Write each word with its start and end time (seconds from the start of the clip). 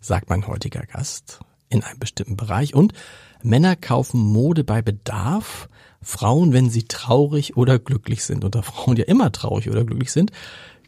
sagt 0.00 0.30
mein 0.30 0.46
heutiger 0.46 0.82
Gast, 0.86 1.40
in 1.68 1.82
einem 1.82 1.98
bestimmten 1.98 2.36
Bereich. 2.36 2.74
Und 2.74 2.92
Männer 3.42 3.76
kaufen 3.76 4.20
Mode 4.20 4.64
bei 4.64 4.82
Bedarf, 4.82 5.68
Frauen, 6.02 6.52
wenn 6.52 6.70
sie 6.70 6.84
traurig 6.84 7.56
oder 7.56 7.78
glücklich 7.78 8.24
sind. 8.24 8.44
Und 8.44 8.54
da 8.54 8.62
Frauen 8.62 8.96
ja 8.96 9.04
immer 9.04 9.32
traurig 9.32 9.70
oder 9.70 9.84
glücklich 9.84 10.12
sind, 10.12 10.32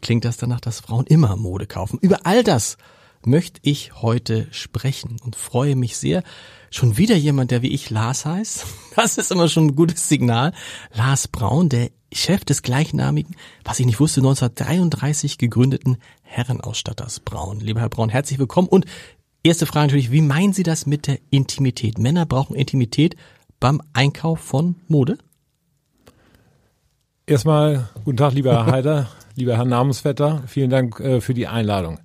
klingt 0.01 0.25
das 0.25 0.37
danach, 0.37 0.59
dass 0.59 0.81
Frauen 0.81 1.05
immer 1.05 1.35
Mode 1.35 1.67
kaufen. 1.67 1.99
Über 2.01 2.25
all 2.25 2.43
das 2.43 2.77
möchte 3.25 3.59
ich 3.63 4.01
heute 4.01 4.47
sprechen 4.51 5.17
und 5.23 5.35
freue 5.35 5.75
mich 5.75 5.97
sehr. 5.97 6.23
Schon 6.71 6.97
wieder 6.97 7.15
jemand, 7.15 7.51
der 7.51 7.61
wie 7.61 7.71
ich 7.71 7.89
Lars 7.89 8.25
heißt. 8.25 8.65
Das 8.95 9.17
ist 9.17 9.31
immer 9.31 9.47
schon 9.47 9.67
ein 9.67 9.75
gutes 9.75 10.07
Signal. 10.07 10.53
Lars 10.93 11.27
Braun, 11.27 11.67
der 11.67 11.89
Chef 12.11 12.45
des 12.45 12.61
gleichnamigen, 12.61 13.35
was 13.63 13.79
ich 13.79 13.87
nicht 13.87 13.99
wusste, 13.99 14.19
1933 14.19 15.39
gegründeten 15.39 15.97
Herrenausstatters 16.33 17.19
Braun. 17.19 17.59
Lieber 17.59 17.81
Herr 17.81 17.89
Braun, 17.89 18.09
herzlich 18.09 18.39
willkommen. 18.39 18.67
Und 18.67 18.85
erste 19.43 19.67
Frage 19.67 19.85
natürlich, 19.85 20.11
wie 20.11 20.21
meinen 20.21 20.51
Sie 20.51 20.63
das 20.63 20.87
mit 20.87 21.05
der 21.05 21.19
Intimität? 21.29 21.99
Männer 21.99 22.25
brauchen 22.25 22.55
Intimität 22.55 23.15
beim 23.59 23.81
Einkauf 23.93 24.39
von 24.39 24.75
Mode? 24.87 25.19
Erstmal 27.27 27.87
guten 28.03 28.17
Tag, 28.17 28.33
lieber 28.33 28.51
Herr 28.51 28.65
Heider, 28.73 29.09
lieber 29.35 29.55
Herr 29.55 29.65
Namensvetter. 29.65 30.41
Vielen 30.47 30.71
Dank 30.71 30.99
äh, 30.99 31.21
für 31.21 31.35
die 31.35 31.45
Einladung. 31.45 31.99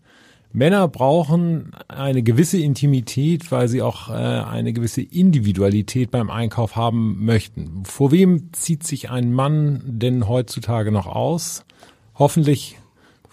Männer 0.53 0.89
brauchen 0.89 1.73
eine 1.89 2.23
gewisse 2.23 2.59
Intimität, 2.59 3.51
weil 3.51 3.69
sie 3.69 3.81
auch 3.81 4.11
äh, 4.11 4.12
eine 4.12 4.75
gewisse 4.75 5.01
Individualität 5.01 6.11
beim 6.11 6.29
Einkauf 6.29 6.77
haben 6.77 7.25
möchten. 7.25 7.83
Vor 7.87 8.12
wem 8.12 8.53
zieht 8.53 8.87
sich 8.87 9.09
ein 9.09 9.33
Mann 9.33 9.83
denn 9.87 10.29
heutzutage 10.29 10.93
noch 10.93 11.06
aus? 11.06 11.65
Hoffentlich 12.15 12.77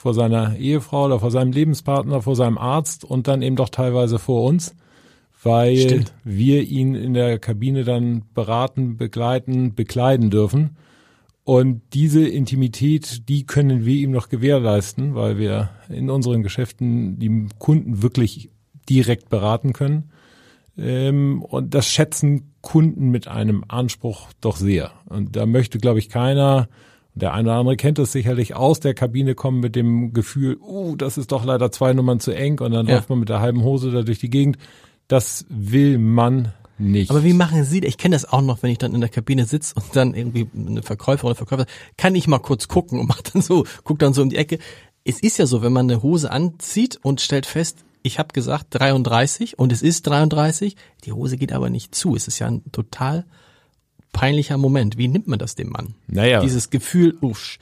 vor 0.06 0.14
seiner 0.14 0.56
Ehefrau 0.58 1.06
oder 1.06 1.20
vor 1.20 1.32
seinem 1.32 1.52
Lebenspartner, 1.52 2.22
vor 2.22 2.36
seinem 2.36 2.60
Arzt 2.60 3.04
und 3.04 3.28
dann 3.28 3.42
eben 3.42 3.56
doch 3.56 3.70
teilweise 3.70 4.20
vor 4.20 4.44
uns, 4.44 4.76
weil 5.42 5.78
Stimmt. 5.78 6.14
wir 6.24 6.62
ihn 6.62 6.94
in 6.94 7.16
der 7.16 7.40
Kabine 7.40 7.84
dann 7.84 8.22
beraten, 8.36 8.98
begleiten, 8.98 9.74
bekleiden 9.74 10.30
dürfen. 10.30 10.78
Und 11.44 11.82
diese 11.96 12.24
Intimität, 12.24 13.28
die 13.30 13.48
können 13.48 13.84
wir 13.84 13.96
ihm 13.96 14.12
noch 14.12 14.30
gewährleisten, 14.30 15.16
weil 15.16 15.40
wir 15.40 15.72
in 15.90 16.12
unseren 16.12 16.44
Geschäften 16.44 17.18
die 17.18 17.48
Kunden 17.58 18.04
wirklich 18.04 18.52
direkt 18.88 19.30
beraten 19.30 19.74
können. 19.74 20.12
Ähm, 20.78 21.42
und 21.42 21.74
das 21.74 21.88
schätzen 21.88 22.54
Kunden 22.62 23.10
mit 23.10 23.28
einem 23.28 23.64
Anspruch 23.70 24.28
doch 24.40 24.58
sehr. 24.58 24.92
Und 25.06 25.36
da 25.36 25.48
möchte, 25.48 25.80
glaube 25.80 25.98
ich, 25.98 26.10
keiner, 26.10 26.70
der 27.16 27.34
eine 27.34 27.50
oder 27.50 27.60
andere 27.60 27.78
kennt 27.78 27.98
es 27.98 28.12
sicherlich, 28.12 28.56
aus 28.56 28.82
der 28.82 28.94
Kabine 28.94 29.36
kommen 29.36 29.62
mit 29.62 29.76
dem 29.76 30.14
Gefühl, 30.14 30.58
uh, 30.62 30.96
das 30.98 31.18
ist 31.18 31.32
doch 31.32 31.46
leider 31.46 31.72
zwei 31.72 31.94
Nummern 31.94 32.20
zu 32.20 32.32
eng 32.32 32.60
und 32.60 32.72
dann 32.72 32.88
ja. 32.88 32.96
läuft 32.96 33.10
man 33.10 33.20
mit 33.20 33.30
der 33.30 33.40
halben 33.40 33.64
Hose 33.64 33.92
da 33.92 34.04
durch 34.04 34.20
die 34.20 34.30
Gegend. 34.30 34.58
Das 35.08 35.46
will 35.50 35.98
man 35.98 36.52
nicht. 36.78 37.10
Aber 37.10 37.24
wie 37.24 37.34
machen 37.34 37.64
Sie 37.64 37.80
das? 37.80 37.90
Ich 37.90 37.98
kenne 37.98 38.16
das 38.16 38.26
auch 38.26 38.42
noch, 38.42 38.62
wenn 38.62 38.72
ich 38.72 38.78
dann 38.78 38.94
in 38.94 39.00
der 39.00 39.10
Kabine 39.10 39.46
sitze 39.46 39.76
und 39.76 39.96
dann 39.96 40.14
irgendwie 40.14 40.48
eine 40.56 40.84
Verkäufer 40.84 41.26
oder 41.26 41.36
Verkäufer, 41.36 41.66
kann 41.98 42.16
ich 42.16 42.28
mal 42.28 42.40
kurz 42.40 42.68
gucken 42.68 43.00
und 43.00 43.08
mach 43.08 43.22
dann 43.22 43.42
so, 43.42 43.66
guck 43.84 44.00
dann 44.00 44.14
so 44.14 44.22
um 44.22 44.30
die 44.30 44.38
Ecke. 44.38 44.60
Es 45.06 45.22
ist 45.22 45.38
ja 45.38 45.46
so, 45.46 45.62
wenn 45.62 45.72
man 45.72 45.90
eine 45.90 46.04
Hose 46.04 46.32
anzieht 46.32 47.00
und 47.02 47.22
stellt 47.22 47.46
fest, 47.46 47.86
ich 48.02 48.20
habe 48.20 48.34
gesagt 48.34 48.68
33 48.72 49.58
und 49.58 49.72
es 49.72 49.82
ist 49.82 50.06
33, 50.08 50.76
die 51.06 51.12
Hose 51.12 51.38
geht 51.38 51.54
aber 51.54 51.70
nicht 51.70 51.96
zu. 51.96 52.16
Es 52.16 52.28
ist 52.28 52.40
ja 52.40 52.48
ein 52.48 52.64
total 52.72 53.26
peinlicher 54.16 54.58
Moment. 54.58 54.98
Wie 54.98 55.08
nimmt 55.08 55.28
man 55.28 55.38
das 55.38 55.56
dem 55.56 55.70
Mann? 55.70 55.94
Naja. 56.08 56.40
Dieses 56.40 56.70
Gefühl, 56.70 57.18
uff. 57.22 57.60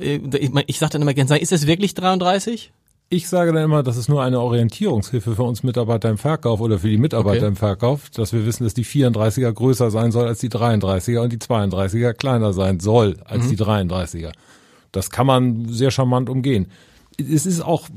Äh, 0.00 0.16
ich, 0.38 0.50
ich 0.66 0.78
sage 0.78 0.94
dann 0.94 1.02
immer 1.02 1.14
gerne, 1.14 1.38
ist 1.38 1.52
es 1.52 1.66
wirklich 1.66 1.94
33? 1.94 2.72
Ich 3.10 3.28
sage 3.28 3.52
dann 3.52 3.62
immer, 3.62 3.82
das 3.82 3.98
ist 3.98 4.08
nur 4.08 4.22
eine 4.22 4.40
Orientierungshilfe 4.40 5.36
für 5.36 5.42
uns 5.42 5.62
Mitarbeiter 5.62 6.08
im 6.08 6.16
Verkauf 6.16 6.60
oder 6.60 6.78
für 6.78 6.88
die 6.88 6.96
Mitarbeiter 6.96 7.42
okay. 7.42 7.48
im 7.48 7.56
Verkauf, 7.56 8.08
dass 8.10 8.32
wir 8.32 8.46
wissen, 8.46 8.64
dass 8.64 8.72
die 8.72 8.86
34er 8.86 9.52
größer 9.52 9.90
sein 9.90 10.10
soll 10.10 10.26
als 10.26 10.40
die 10.40 10.48
33er 10.48 11.20
und 11.20 11.32
die 11.32 11.38
32er 11.38 12.14
kleiner 12.14 12.54
sein 12.54 12.80
soll 12.80 13.18
als 13.24 13.44
mhm. 13.44 13.50
die 13.50 13.56
33er. 13.58 14.32
Das 14.90 15.10
kann 15.10 15.26
man 15.26 15.68
sehr 15.68 15.90
charmant 15.90 16.30
umgehen. 16.30 16.66
Es 17.18 17.46
ist 17.46 17.60
auch, 17.60 17.88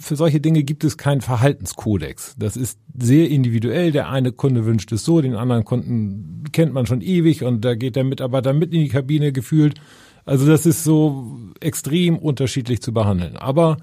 für 0.00 0.16
solche 0.16 0.40
Dinge 0.40 0.62
gibt 0.62 0.82
es 0.84 0.96
keinen 0.96 1.20
Verhaltenskodex. 1.20 2.34
Das 2.38 2.56
ist 2.56 2.78
sehr 2.98 3.28
individuell. 3.28 3.92
Der 3.92 4.08
eine 4.08 4.32
Kunde 4.32 4.64
wünscht 4.64 4.90
es 4.92 5.04
so, 5.04 5.20
den 5.20 5.34
anderen 5.34 5.64
Kunden 5.64 6.44
kennt 6.52 6.72
man 6.72 6.86
schon 6.86 7.02
ewig 7.02 7.44
und 7.44 7.64
da 7.64 7.74
geht 7.74 7.96
der 7.96 8.04
Mitarbeiter 8.04 8.52
mit 8.52 8.72
in 8.72 8.80
die 8.80 8.88
Kabine 8.88 9.32
gefühlt. 9.32 9.80
Also 10.24 10.46
das 10.46 10.66
ist 10.66 10.84
so 10.84 11.38
extrem 11.60 12.18
unterschiedlich 12.18 12.82
zu 12.82 12.92
behandeln. 12.92 13.36
Aber 13.36 13.76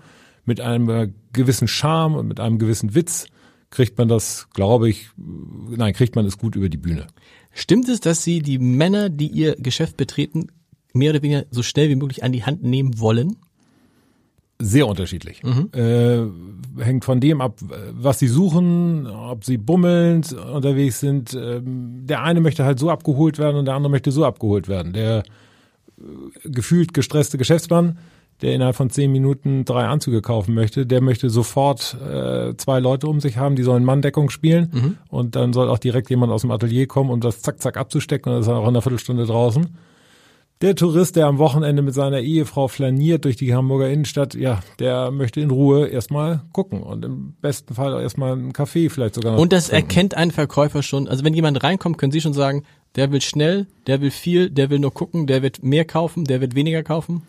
mit 0.46 0.62
einem 0.62 1.14
gewissen 1.34 1.68
Charme 1.68 2.16
und 2.16 2.28
mit 2.28 2.40
einem 2.40 2.58
gewissen 2.58 2.96
Witz 2.96 3.28
kriegt 3.70 3.98
man 3.98 4.08
das, 4.08 4.48
glaube 4.54 4.90
ich, 4.90 5.10
nein, 5.18 5.94
kriegt 5.94 6.16
man 6.16 6.26
es 6.26 6.38
gut 6.38 6.56
über 6.56 6.70
die 6.70 6.78
Bühne. 6.78 7.08
Stimmt 7.52 7.90
es, 7.90 8.00
dass 8.00 8.24
Sie 8.24 8.42
die 8.42 8.60
Männer, 8.60 9.10
die 9.10 9.28
Ihr 9.28 9.56
Geschäft 9.56 9.98
betreten, 9.98 10.48
mehr 10.94 11.12
oder 11.12 11.22
weniger 11.22 11.46
so 11.52 11.64
schnell 11.64 11.90
wie 11.90 11.96
möglich 11.96 12.24
an 12.24 12.32
die 12.32 12.44
Hand 12.44 12.64
nehmen 12.64 13.00
wollen? 13.00 13.36
Sehr 14.60 14.88
unterschiedlich. 14.88 15.44
Mhm. 15.44 15.70
Äh, 15.74 16.84
hängt 16.84 17.06
von 17.06 17.20
dem 17.20 17.42
ab, 17.42 17.60
was 17.92 18.20
sie 18.20 18.28
suchen, 18.28 19.08
ob 19.08 19.46
sie 19.46 19.58
bummelnd 19.58 20.34
unterwegs 20.34 21.00
sind. 21.00 21.34
Ähm, 21.34 22.08
der 22.08 22.24
eine 22.24 22.42
möchte 22.42 22.66
halt 22.66 22.80
so 22.80 22.90
abgeholt 22.90 23.38
werden 23.38 23.58
und 23.58 23.66
der 23.66 23.76
andere 23.76 23.92
möchte 23.92 24.12
so 24.12 24.26
abgeholt 24.26 24.68
werden. 24.68 24.94
Der 24.94 25.20
äh, 25.20 26.50
gefühlt 26.50 26.94
gestresste 26.94 27.38
Geschäftsmann 27.38 28.00
der 28.42 28.54
innerhalb 28.54 28.76
von 28.76 28.90
zehn 28.90 29.12
Minuten 29.12 29.66
drei 29.66 29.86
Anzüge 29.86 30.22
kaufen 30.22 30.54
möchte, 30.54 30.86
der 30.86 31.02
möchte 31.02 31.30
sofort 31.30 31.98
äh, 32.02 32.56
zwei 32.58 32.80
Leute 32.80 33.08
um 33.08 33.20
sich 33.20 33.38
haben, 33.38 33.56
die 33.56 33.64
sollen 33.64 33.84
Manndeckung 33.84 34.30
spielen 34.30 34.72
mhm. 34.72 34.98
und 35.10 35.36
dann 35.36 35.54
soll 35.54 35.70
auch 35.70 35.80
direkt 35.80 36.10
jemand 36.10 36.32
aus 36.32 36.42
dem 36.42 36.52
Atelier 36.52 36.88
kommen, 36.88 37.10
um 37.10 37.20
das 37.20 37.42
zack, 37.42 37.60
zack 37.62 37.78
abzustecken 37.78 38.32
und 38.32 38.36
dann 38.36 38.42
ist 38.42 38.48
er 38.48 38.58
auch 38.58 38.64
in 38.64 38.70
einer 38.70 38.82
Viertelstunde 38.82 39.26
draußen. 39.26 39.68
Der 40.62 40.76
Tourist, 40.76 41.16
der 41.16 41.28
am 41.28 41.38
Wochenende 41.38 41.84
mit 41.84 41.94
seiner 41.94 42.20
Ehefrau 42.20 42.68
flaniert 42.68 43.26
durch 43.26 43.36
die 43.36 43.54
Hamburger 43.54 43.90
Innenstadt, 43.90 44.34
ja, 44.34 44.62
der 44.80 45.12
möchte 45.12 45.40
in 45.40 45.52
Ruhe 45.52 45.88
erstmal 45.88 46.42
gucken 46.52 46.82
und 46.82 47.06
im 47.06 47.34
besten 47.42 47.76
Fall 47.76 48.02
erstmal 48.02 48.32
einen 48.34 48.54
Kaffee 48.54 48.90
vielleicht 48.90 49.14
sogar 49.14 49.34
noch. 49.34 49.40
Und 49.40 49.54
das 49.54 49.68
trinken. 49.68 49.90
erkennt 49.90 50.18
ein 50.18 50.32
Verkäufer 50.32 50.82
schon. 50.82 51.08
Also 51.08 51.24
wenn 51.24 51.36
jemand 51.36 51.64
reinkommt, 51.64 52.00
können 52.00 52.12
Sie 52.12 52.22
schon 52.22 52.34
sagen, 52.34 52.64
der 52.96 53.12
will 53.12 53.22
schnell, 53.22 53.68
der 53.86 54.02
will 54.02 54.10
viel, 54.10 54.50
der 54.50 54.72
will 54.72 54.80
nur 54.80 54.94
gucken, 54.94 55.28
der 55.28 55.44
wird 55.44 55.62
mehr 55.62 55.86
kaufen, 55.86 56.26
der 56.26 56.42
wird 56.42 56.56
weniger 56.56 56.82
kaufen? 56.82 57.22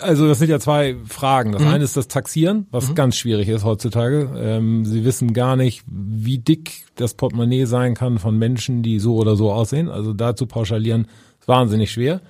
also 0.00 0.26
das 0.26 0.38
sind 0.38 0.48
ja 0.48 0.58
zwei 0.58 0.96
Fragen. 1.06 1.52
Das 1.52 1.62
mhm. 1.62 1.68
eine 1.68 1.84
ist 1.84 1.96
das 1.96 2.08
Taxieren, 2.08 2.66
was 2.70 2.88
mhm. 2.88 2.94
ganz 2.94 3.16
schwierig 3.16 3.48
ist 3.48 3.64
heutzutage. 3.64 4.30
Ähm, 4.36 4.86
sie 4.86 5.04
wissen 5.04 5.34
gar 5.34 5.56
nicht, 5.56 5.84
wie 5.86 6.38
dick 6.38 6.86
das 6.94 7.14
Portemonnaie 7.14 7.66
sein 7.66 7.94
kann 7.94 8.18
von 8.18 8.38
Menschen, 8.38 8.82
die 8.82 8.98
so 8.98 9.16
oder 9.16 9.36
so 9.36 9.52
aussehen. 9.52 9.90
Also 9.90 10.14
da 10.14 10.34
zu 10.34 10.46
pauschalieren, 10.46 11.08
wahnsinnig 11.48 11.90
schwer. 11.90 12.20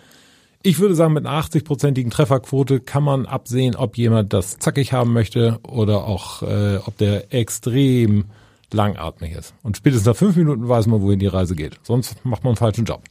Ich 0.63 0.79
würde 0.79 0.95
sagen, 0.95 1.13
mit 1.13 1.27
einer 1.27 1.39
80-prozentigen 1.39 2.11
Trefferquote 2.11 2.81
kann 2.81 3.03
man 3.03 3.27
absehen, 3.27 3.77
ob 3.77 3.99
jemand 3.99 4.33
das 4.33 4.59
zackig 4.59 4.93
haben 4.93 5.13
möchte 5.13 5.59
oder 5.63 6.05
auch, 6.05 6.43
äh, 6.43 6.79
ob 6.85 6.97
der 6.97 7.35
extrem 7.35 8.25
langatmig 8.73 9.33
ist. 9.33 9.55
Und 9.63 9.77
spätestens 9.77 10.07
nach 10.07 10.17
fünf 10.17 10.37
Minuten 10.37 10.69
weiß 10.69 10.87
man, 10.87 11.03
wohin 11.03 11.19
die 11.19 11.27
Reise 11.27 11.55
geht. 11.55 11.79
Sonst 11.83 12.25
macht 12.25 12.45
man 12.45 12.53
einen 12.53 12.57
falschen 12.57 12.87
Job. 12.87 13.03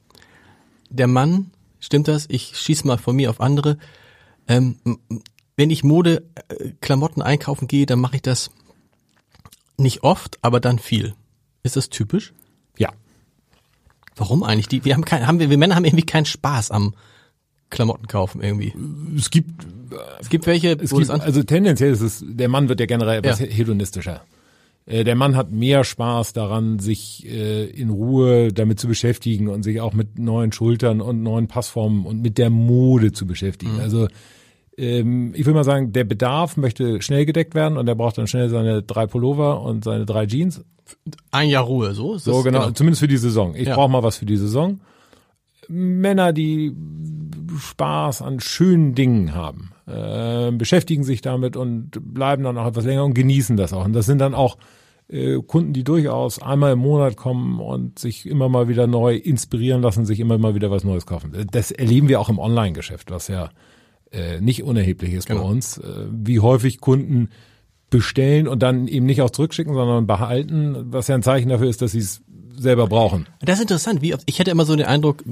Der 0.89 1.07
Mann 1.07 1.51
Stimmt 1.83 2.07
das? 2.07 2.27
Ich 2.29 2.55
schieß 2.57 2.85
mal 2.85 2.97
von 2.97 3.13
mir 3.13 3.29
auf 3.29 3.41
andere. 3.41 3.77
Ähm, 4.47 4.77
wenn 5.57 5.69
ich 5.69 5.83
Mode, 5.83 6.23
äh, 6.47 6.69
Klamotten 6.79 7.21
einkaufen 7.21 7.67
gehe, 7.67 7.85
dann 7.85 7.99
mache 7.99 8.15
ich 8.15 8.21
das 8.21 8.51
nicht 9.75 10.01
oft, 10.01 10.39
aber 10.41 10.61
dann 10.61 10.79
viel. 10.79 11.13
Ist 11.61 11.75
das 11.75 11.89
typisch? 11.89 12.33
Ja. 12.77 12.93
Warum 14.15 14.43
eigentlich? 14.43 14.67
Die, 14.67 14.85
wir 14.85 14.93
haben 14.93 15.05
kein, 15.05 15.25
haben 15.27 15.39
wir, 15.39 15.49
wir 15.49 15.57
Männer 15.57 15.75
haben 15.75 15.85
irgendwie 15.85 16.05
keinen 16.05 16.25
Spaß 16.25 16.71
am 16.71 16.93
Klamotten 17.69 18.07
kaufen 18.07 18.41
irgendwie. 18.41 18.73
Es 19.17 19.31
gibt, 19.31 19.49
Es 20.19 20.29
gibt 20.29 20.45
welche, 20.45 20.77
es 20.79 20.91
gibt 20.91 21.09
also 21.09 21.41
tendenziell 21.43 21.91
ist 21.91 22.01
es, 22.01 22.23
der 22.25 22.47
Mann 22.49 22.69
wird 22.69 22.79
ja 22.79 22.85
generell 22.85 23.19
etwas 23.19 23.39
Ja. 23.39 23.47
hedonistischer. 23.47 24.21
Äh, 24.85 25.03
Der 25.03 25.15
Mann 25.15 25.35
hat 25.35 25.51
mehr 25.51 25.83
Spaß 25.83 26.33
daran, 26.33 26.77
sich 26.79 27.25
äh, 27.25 27.65
in 27.65 27.89
Ruhe 27.89 28.51
damit 28.53 28.79
zu 28.79 28.87
beschäftigen 28.87 29.47
und 29.47 29.63
sich 29.63 29.79
auch 29.81 29.93
mit 29.93 30.19
neuen 30.19 30.51
Schultern 30.51 31.01
und 31.01 31.23
neuen 31.23 31.47
Passformen 31.47 32.05
und 32.05 32.21
mit 32.21 32.37
der 32.37 32.49
Mode 32.49 33.11
zu 33.13 33.23
Mhm. 33.25 33.29
beschäftigen. 33.29 33.79
Also 33.79 34.07
ähm, 34.77 35.33
ich 35.35 35.45
will 35.45 35.53
mal 35.53 35.63
sagen, 35.63 35.91
der 35.93 36.03
Bedarf 36.03 36.57
möchte 36.57 37.01
schnell 37.01 37.25
gedeckt 37.25 37.55
werden 37.55 37.77
und 37.77 37.87
er 37.87 37.95
braucht 37.95 38.17
dann 38.17 38.27
schnell 38.27 38.49
seine 38.49 38.81
drei 38.83 39.07
Pullover 39.07 39.61
und 39.61 39.83
seine 39.83 40.05
drei 40.05 40.25
Jeans. 40.25 40.63
ein 41.31 41.49
Jahr 41.49 41.63
Ruhe, 41.63 41.93
so? 41.93 42.15
Ist 42.15 42.25
So 42.25 42.33
das- 42.33 42.43
genau, 42.43 42.71
zumindest 42.71 42.99
für 42.99 43.07
die 43.07 43.17
Saison. 43.17 43.55
Ich 43.55 43.67
Ja. 43.67 43.75
brauche 43.75 43.89
mal 43.89 44.03
was 44.03 44.17
für 44.17 44.25
die 44.25 44.37
Saison. 44.37 44.79
Männer, 45.69 46.33
die 46.33 46.75
Spaß 47.57 48.21
an 48.21 48.39
schönen 48.39 48.95
Dingen 48.95 49.33
haben, 49.33 49.71
äh, 49.87 50.51
beschäftigen 50.51 51.03
sich 51.03 51.21
damit 51.21 51.55
und 51.55 51.91
bleiben 52.13 52.43
dann 52.43 52.57
auch 52.57 52.67
etwas 52.67 52.85
länger 52.85 53.05
und 53.05 53.13
genießen 53.13 53.55
das 53.57 53.71
auch. 53.73 53.85
Und 53.85 53.93
das 53.93 54.05
sind 54.05 54.19
dann 54.19 54.33
auch 54.33 54.57
äh, 55.09 55.37
Kunden, 55.45 55.73
die 55.73 55.83
durchaus 55.83 56.41
einmal 56.41 56.73
im 56.73 56.79
Monat 56.79 57.15
kommen 57.17 57.59
und 57.59 57.99
sich 57.99 58.25
immer 58.25 58.49
mal 58.49 58.67
wieder 58.69 58.87
neu 58.87 59.15
inspirieren 59.15 59.81
lassen, 59.81 60.05
sich 60.05 60.19
immer 60.19 60.37
mal 60.37 60.55
wieder 60.55 60.71
was 60.71 60.83
Neues 60.85 61.05
kaufen. 61.05 61.31
Das 61.51 61.71
erleben 61.71 62.07
wir 62.07 62.19
auch 62.21 62.29
im 62.29 62.39
Online-Geschäft, 62.39 63.11
was 63.11 63.27
ja 63.27 63.49
äh, 64.13 64.39
nicht 64.39 64.63
unerheblich 64.63 65.13
ist 65.13 65.27
Genau. 65.27 65.41
bei 65.43 65.49
uns. 65.49 65.77
Äh, 65.79 66.05
wie 66.11 66.39
häufig 66.39 66.79
Kunden 66.79 67.29
bestellen 67.89 68.47
und 68.47 68.63
dann 68.63 68.87
eben 68.87 69.05
nicht 69.05 69.21
auch 69.21 69.29
zurückschicken, 69.29 69.73
sondern 69.73 70.07
behalten, 70.07 70.75
was 70.91 71.07
ja 71.07 71.15
ein 71.15 71.23
Zeichen 71.23 71.49
dafür 71.49 71.69
ist, 71.69 71.81
dass 71.81 71.91
sie 71.91 71.99
es 71.99 72.21
selber 72.57 72.87
brauchen. 72.87 73.27
Das 73.41 73.57
ist 73.57 73.63
interessant. 73.63 74.01
Wie 74.01 74.13
oft, 74.15 74.23
ich 74.25 74.39
hätte 74.39 74.51
immer 74.51 74.65
so 74.65 74.75
den 74.75 74.85
Eindruck, 74.85 75.23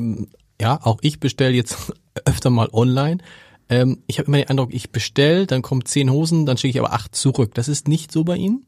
ja, 0.61 0.79
auch 0.83 0.99
ich 1.01 1.19
bestelle 1.19 1.55
jetzt 1.55 1.93
öfter 2.25 2.49
mal 2.49 2.69
online. 2.71 3.17
Ähm, 3.69 3.99
ich 4.07 4.19
habe 4.19 4.27
immer 4.27 4.37
den 4.37 4.47
Eindruck, 4.49 4.73
ich 4.73 4.91
bestelle, 4.91 5.47
dann 5.47 5.61
kommen 5.61 5.85
zehn 5.85 6.11
Hosen, 6.11 6.45
dann 6.45 6.57
schicke 6.57 6.71
ich 6.71 6.79
aber 6.79 6.93
acht 6.93 7.15
zurück. 7.15 7.53
Das 7.55 7.67
ist 7.67 7.87
nicht 7.87 8.11
so 8.11 8.23
bei 8.23 8.35
Ihnen? 8.35 8.65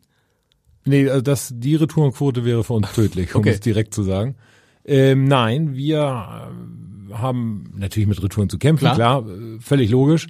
Nee, 0.86 1.10
also 1.10 1.22
das, 1.22 1.52
die 1.56 1.76
Retourenquote 1.76 2.46
wäre 2.46 2.64
für 2.64 2.74
uns 2.74 2.92
tödlich, 2.94 3.36
um 3.36 3.40
Okay. 3.40 3.50
es 3.52 3.60
direkt 3.60 3.94
zu 3.94 4.04
sagen. 4.04 4.36
Ähm, 4.86 5.26
nein, 5.26 5.76
wir 5.76 6.52
haben 7.14 7.74
natürlich 7.78 8.08
mit 8.08 8.22
Retouren 8.22 8.50
zu 8.50 8.58
kämpfen, 8.58 8.86
Klar. 8.86 8.96
klar, 8.96 9.26
völlig 9.60 9.90
logisch. 9.90 10.28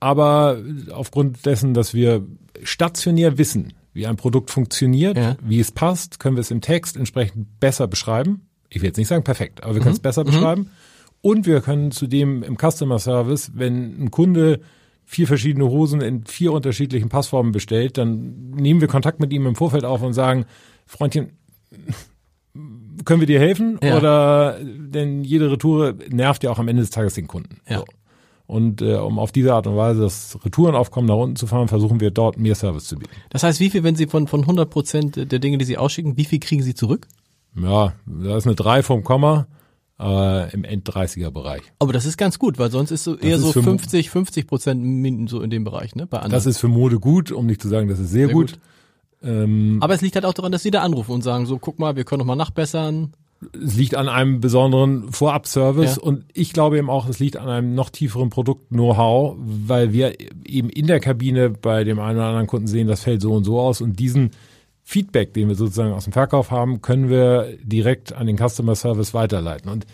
Aber 0.00 0.58
aufgrund 0.92 1.44
dessen, 1.44 1.74
dass 1.74 1.92
wir 1.92 2.26
stationär 2.62 3.36
wissen, 3.38 3.74
wie 3.92 4.06
ein 4.06 4.16
Produkt 4.16 4.50
funktioniert, 4.50 5.16
Ja. 5.16 5.36
wie 5.42 5.60
es 5.60 5.72
passt, 5.72 6.18
können 6.18 6.36
wir 6.36 6.40
es 6.40 6.50
im 6.50 6.60
Text 6.60 6.96
entsprechend 6.96 7.60
besser 7.60 7.86
beschreiben. 7.86 8.42
Ich 8.70 8.80
will 8.80 8.88
jetzt 8.88 8.96
nicht 8.96 9.08
sagen 9.08 9.24
perfekt, 9.24 9.62
aber 9.62 9.74
wir 9.74 9.82
können 9.82 9.94
es 9.94 10.00
besser 10.00 10.24
beschreiben. 10.24 10.70
Und 11.22 11.44
wir 11.46 11.60
können 11.60 11.90
zudem 11.90 12.42
im 12.42 12.56
Customer 12.56 12.98
Service, 12.98 13.50
wenn 13.54 14.02
ein 14.04 14.10
Kunde 14.10 14.60
vier 15.04 15.26
verschiedene 15.26 15.66
Hosen 15.66 16.00
in 16.00 16.24
vier 16.24 16.52
unterschiedlichen 16.52 17.08
Passformen 17.08 17.52
bestellt, 17.52 17.98
dann 17.98 18.50
nehmen 18.52 18.80
wir 18.80 18.88
Kontakt 18.88 19.18
mit 19.20 19.32
ihm 19.32 19.44
im 19.46 19.56
Vorfeld 19.56 19.84
auf 19.84 20.02
und 20.02 20.12
sagen, 20.14 20.46
Freundchen, 20.86 21.32
können 23.04 23.20
wir 23.20 23.26
dir 23.26 23.38
helfen? 23.40 23.78
Ja. 23.82 23.96
Oder 23.98 24.58
denn 24.62 25.24
jede 25.24 25.50
Retour 25.50 25.94
nervt 26.08 26.42
ja 26.44 26.50
auch 26.50 26.58
am 26.58 26.68
Ende 26.68 26.82
des 26.82 26.90
Tages 26.90 27.14
den 27.14 27.26
Kunden. 27.26 27.58
Ja. 27.68 27.78
So. 27.78 27.84
Und 28.46 28.82
äh, 28.82 28.94
um 28.96 29.18
auf 29.20 29.30
diese 29.30 29.54
Art 29.54 29.68
und 29.68 29.76
Weise 29.76 30.00
das 30.00 30.36
Retourenaufkommen 30.44 31.06
nach 31.06 31.14
unten 31.16 31.36
zu 31.36 31.46
fahren, 31.46 31.68
versuchen 31.68 32.00
wir 32.00 32.10
dort 32.10 32.36
mehr 32.36 32.56
Service 32.56 32.84
zu 32.84 32.96
bieten. 32.98 33.12
Das 33.30 33.44
heißt, 33.44 33.60
wie 33.60 33.70
viel, 33.70 33.84
wenn 33.84 33.94
Sie 33.94 34.06
von, 34.08 34.26
von 34.26 34.40
100 34.40 34.68
Prozent 34.68 35.16
der 35.32 35.38
Dinge, 35.38 35.56
die 35.58 35.64
Sie 35.64 35.78
ausschicken, 35.78 36.16
wie 36.16 36.24
viel 36.24 36.40
kriegen 36.40 36.62
Sie 36.62 36.74
zurück? 36.74 37.06
Ja, 37.54 37.92
da 38.06 38.36
ist 38.36 38.46
eine 38.46 38.56
3 38.56 38.82
vom 38.82 39.04
Komma 39.04 39.46
äh, 40.00 40.52
im 40.52 40.64
End-30er-Bereich. 40.64 41.62
Aber 41.78 41.92
das 41.92 42.06
ist 42.06 42.16
ganz 42.16 42.38
gut, 42.40 42.58
weil 42.58 42.70
sonst 42.72 42.90
ist 42.90 43.04
so 43.04 43.16
eher 43.16 43.36
ist 43.36 43.42
so 43.42 43.52
für- 43.52 43.62
50, 43.62 44.10
50 44.10 44.46
Prozent 44.48 45.28
so 45.30 45.42
in 45.42 45.50
dem 45.50 45.62
Bereich, 45.62 45.94
ne? 45.94 46.06
Bei 46.06 46.18
anderen. 46.18 46.32
Das 46.32 46.46
ist 46.46 46.58
für 46.58 46.68
Mode 46.68 46.98
gut, 46.98 47.30
um 47.30 47.46
nicht 47.46 47.62
zu 47.62 47.68
sagen, 47.68 47.88
das 47.88 47.98
ist 48.00 48.10
sehr, 48.10 48.26
Sehr 48.26 48.34
gut. 48.34 48.52
gut. 48.52 48.60
Ähm, 49.22 49.78
aber 49.80 49.94
es 49.94 50.00
liegt 50.00 50.14
halt 50.14 50.24
auch 50.24 50.34
daran, 50.34 50.52
dass 50.52 50.62
Sie 50.62 50.70
da 50.70 50.82
anrufen 50.82 51.12
und 51.12 51.22
sagen, 51.22 51.46
so, 51.46 51.58
guck 51.58 51.78
mal, 51.78 51.96
wir 51.96 52.04
können 52.04 52.20
noch 52.20 52.26
mal 52.26 52.36
nachbessern. 52.36 53.12
es 53.62 53.74
liegt 53.74 53.94
an 53.94 54.08
einem 54.08 54.40
besonderen 54.40 55.12
Vorab-Service 55.12 55.96
Ja. 55.96 56.02
und 56.02 56.24
ich 56.34 56.52
glaube 56.52 56.78
eben 56.78 56.90
auch, 56.90 57.08
es 57.08 57.18
liegt 57.18 57.36
an 57.36 57.48
einem 57.48 57.74
noch 57.74 57.90
tieferen 57.90 58.30
Produkt-Know-how, 58.30 59.36
weil 59.38 59.92
wir 59.92 60.14
eben 60.46 60.68
in 60.70 60.86
der 60.86 61.00
Kabine 61.00 61.50
bei 61.50 61.84
dem 61.84 61.98
einen 62.00 62.18
oder 62.18 62.26
anderen 62.28 62.46
Kunden 62.46 62.66
sehen, 62.66 62.86
das 62.86 63.02
fällt 63.02 63.22
so 63.22 63.32
und 63.32 63.44
so 63.44 63.58
aus 63.60 63.80
und 63.80 63.98
diesen 63.98 64.30
Feedback, 64.82 65.34
den 65.34 65.48
wir 65.48 65.54
sozusagen 65.54 65.92
aus 65.92 66.04
dem 66.04 66.12
Verkauf 66.12 66.50
haben, 66.50 66.80
können 66.82 67.08
wir 67.08 67.56
direkt 67.62 68.12
an 68.12 68.26
den 68.26 68.36
Customer 68.38 68.74
Service 68.74 69.14
weiterleiten 69.14 69.70
und 69.70 69.86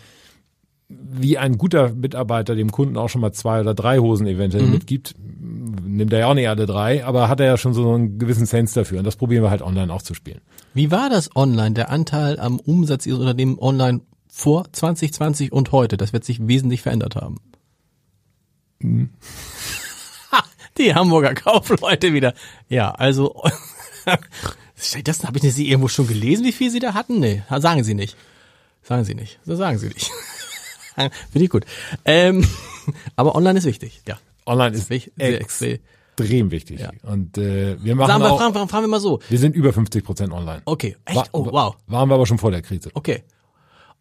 wie 0.89 1.37
ein 1.37 1.57
guter 1.57 1.89
Mitarbeiter 1.93 2.55
dem 2.55 2.71
Kunden 2.71 2.95
auch 2.97 3.09
schon 3.09 3.21
mal 3.21 3.33
zwei 3.33 3.59
oder 3.59 3.73
drei 3.73 3.99
Hosen 3.99 4.25
eventuell 4.25 4.65
mitgibt, 4.67 5.15
nimmt 5.19 6.13
er 6.13 6.19
ja 6.19 6.27
auch 6.27 6.33
nicht 6.33 6.47
alle 6.47 6.65
drei, 6.65 7.03
aber 7.03 7.27
hat 7.27 7.39
er 7.41 7.45
ja 7.45 7.57
schon 7.57 7.73
so 7.73 7.93
einen 7.93 8.19
gewissen 8.19 8.45
Sense 8.45 8.73
dafür 8.73 8.99
und 8.99 9.03
das 9.05 9.17
probieren 9.17 9.43
wir 9.43 9.49
halt 9.49 9.61
online 9.61 9.93
auch 9.93 10.01
zu 10.01 10.13
spielen. 10.13 10.39
Wie 10.73 10.89
war 10.91 11.09
das 11.09 11.35
online, 11.35 11.73
der 11.73 11.89
Anteil 11.89 12.39
am 12.39 12.59
Umsatz 12.59 13.05
Ihres 13.05 13.19
Unternehmens 13.19 13.61
online 13.61 14.01
vor 14.29 14.71
2020 14.71 15.51
und 15.51 15.71
heute? 15.73 15.97
Das 15.97 16.13
wird 16.13 16.23
sich 16.23 16.47
wesentlich 16.47 16.81
verändert 16.81 17.15
haben. 17.17 17.37
Ha, 18.81 20.43
Die 20.77 20.95
Hamburger 20.95 21.33
Kaufleute 21.33 22.13
wieder. 22.13 22.33
Ja, 22.69 22.91
also 22.91 23.43
das 25.03 25.23
habe 25.25 25.39
ich 25.39 25.53
Sie 25.53 25.67
irgendwo 25.69 25.89
schon 25.89 26.07
gelesen, 26.07 26.45
wie 26.45 26.51
viel 26.53 26.71
Sie 26.71 26.79
da 26.79 26.93
hatten? 26.93 27.19
Nee, 27.19 27.43
sagen 27.59 27.83
Sie 27.83 27.93
nicht. 27.93 28.15
Sagen 28.83 29.03
Sie 29.03 29.15
nicht. 29.15 29.39
So 29.43 29.55
sagen 29.55 29.79
Sie 29.79 29.87
nicht. 29.87 30.11
Finde 30.97 31.45
ich 31.45 31.49
gut. 31.49 31.65
Ähm, 32.05 32.45
aber 33.15 33.35
online 33.35 33.59
ist 33.59 33.65
wichtig, 33.65 34.01
ja. 34.07 34.17
Online 34.45 34.75
ist 34.75 34.89
Wichtig, 34.89 35.13
extrem 35.17 35.79
extrem. 36.17 36.51
wichtig 36.51 36.79
Ja. 36.79 36.91
und 37.03 37.37
äh, 37.37 37.75
wir 37.83 37.95
machen 37.95 38.07
Sagen 38.07 38.23
wir, 38.23 38.31
auch, 38.31 38.37
fragen, 38.39 38.53
fragen, 38.53 38.69
fragen 38.69 38.83
wir 38.85 38.89
mal 38.89 38.99
so. 38.99 39.19
Wir 39.29 39.37
sind 39.39 39.55
über 39.55 39.73
50 39.73 40.03
Prozent 40.03 40.31
online. 40.33 40.61
Okay, 40.65 40.95
echt? 41.05 41.29
Oh, 41.33 41.45
wow. 41.51 41.75
Waren 41.87 42.09
wir 42.09 42.15
aber 42.15 42.25
schon 42.25 42.37
vor 42.37 42.51
der 42.51 42.61
Krise. 42.61 42.89
Okay. 42.93 43.23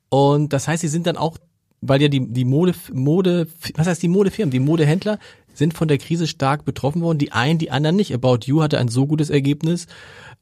Und 0.09 0.53
das 0.53 0.69
heißt, 0.69 0.83
sie 0.83 0.89
sind 0.89 1.07
dann 1.07 1.17
auch, 1.17 1.37
weil 1.81 2.01
ja 2.01 2.09
die, 2.09 2.33
die 2.33 2.45
Mode, 2.45 2.75
Mode, 2.93 3.49
was 3.75 3.87
heißt 3.87 4.03
die 4.03 4.09
Modefirmen, 4.09 4.51
die 4.51 4.61
Modehändler 4.61 5.19
sind 5.53 5.75
von 5.75 5.89
der 5.89 5.99
Krise 5.99 6.27
stark 6.27 6.65
betroffen 6.65 7.03
worden. 7.03 7.19
Die 7.19 7.33
einen, 7.33 7.59
die 7.59 7.71
anderen 7.71 7.97
nicht. 7.97 8.15
About 8.15 8.41
You 8.45 8.63
hatte 8.63 8.79
ein 8.79 8.89
so 8.89 9.07
gutes 9.07 9.31
Ergebnis, 9.31 9.87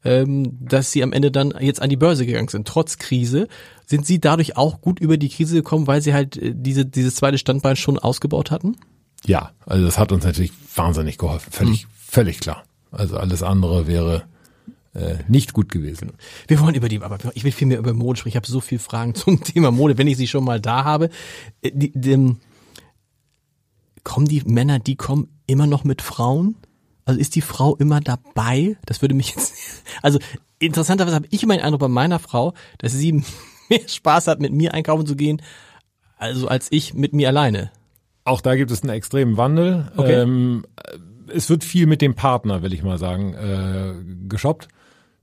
ähm, 0.05 0.57
dass 0.61 0.91
sie 0.91 1.03
am 1.03 1.11
Ende 1.11 1.31
dann 1.31 1.53
jetzt 1.59 1.81
an 1.81 1.89
die 1.89 1.97
Börse 1.97 2.25
gegangen 2.25 2.47
sind. 2.47 2.67
Trotz 2.67 2.97
Krise 2.97 3.47
sind 3.85 4.05
sie 4.05 4.21
dadurch 4.21 4.55
auch 4.55 4.79
gut 4.79 4.99
über 4.99 5.17
die 5.17 5.29
Krise 5.29 5.55
gekommen, 5.55 5.87
weil 5.87 6.01
sie 6.01 6.13
halt 6.13 6.37
äh, 6.37 6.53
diese, 6.55 6.85
dieses 6.85 7.15
zweite 7.15 7.37
Standbein 7.37 7.75
schon 7.75 7.99
ausgebaut 7.99 8.51
hatten? 8.51 8.77
Ja, 9.25 9.51
also 9.65 9.83
das 9.83 9.97
hat 9.97 10.11
uns 10.11 10.23
natürlich 10.23 10.51
wahnsinnig 10.75 11.17
geholfen. 11.17 11.51
Völlig, 11.51 11.87
völlig 11.97 12.39
klar. 12.39 12.63
Also 12.91 13.17
alles 13.17 13.43
andere 13.43 13.87
wäre 13.87 14.23
äh, 14.93 15.15
nicht 15.27 15.53
gut 15.53 15.71
gewesen. 15.71 16.13
Wir 16.47 16.59
wollen 16.59 16.75
über 16.75 16.87
die, 16.87 17.01
aber 17.01 17.17
ich 17.33 17.43
will 17.43 17.51
viel 17.51 17.67
mehr 17.67 17.79
über 17.79 17.93
Mode 17.93 18.19
sprechen. 18.19 18.33
Ich 18.33 18.35
habe 18.37 18.47
so 18.47 18.61
viele 18.61 18.79
Fragen 18.79 19.15
zum 19.15 19.43
Thema 19.43 19.71
Mode, 19.71 19.97
wenn 19.97 20.07
ich 20.07 20.17
sie 20.17 20.27
schon 20.27 20.43
mal 20.43 20.61
da 20.61 20.83
habe. 20.83 21.09
Äh, 21.61 21.71
Die, 21.71 21.91
die, 21.93 22.35
kommen 24.03 24.27
die 24.27 24.43
Männer, 24.45 24.79
die 24.79 24.95
kommen 24.95 25.27
immer 25.47 25.67
noch 25.67 25.83
mit 25.83 26.01
Frauen? 26.01 26.55
Also 27.05 27.19
ist 27.19 27.35
die 27.35 27.41
Frau 27.41 27.75
immer 27.75 28.01
dabei? 28.01 28.77
Das 28.85 29.01
würde 29.01 29.13
mich 29.13 29.29
jetzt, 29.29 29.83
also 30.01 30.19
interessanterweise 30.59 31.15
habe 31.15 31.27
ich 31.29 31.43
immer 31.43 31.55
den 31.55 31.63
Eindruck 31.63 31.81
bei 31.81 31.87
meiner 31.87 32.19
Frau, 32.19 32.53
dass 32.79 32.91
sie 32.91 33.11
mehr 33.69 33.87
Spaß 33.87 34.27
hat, 34.27 34.39
mit 34.39 34.51
mir 34.51 34.73
einkaufen 34.73 35.05
zu 35.05 35.15
gehen, 35.15 35.41
also 36.17 36.47
als 36.47 36.67
ich 36.71 36.93
mit 36.93 37.13
mir 37.13 37.29
alleine. 37.29 37.71
Auch 38.23 38.41
da 38.41 38.55
gibt 38.55 38.71
es 38.71 38.81
einen 38.81 38.91
extremen 38.91 39.37
Wandel. 39.37 39.91
Okay. 39.95 40.21
Ähm, 40.21 40.65
es 41.27 41.49
wird 41.49 41.63
viel 41.63 41.85
mit 41.85 42.01
dem 42.01 42.15
Partner, 42.15 42.63
will 42.63 42.73
ich 42.73 42.83
mal 42.83 42.97
sagen, 42.97 43.33
äh, 43.33 43.93
geshoppt. 44.27 44.67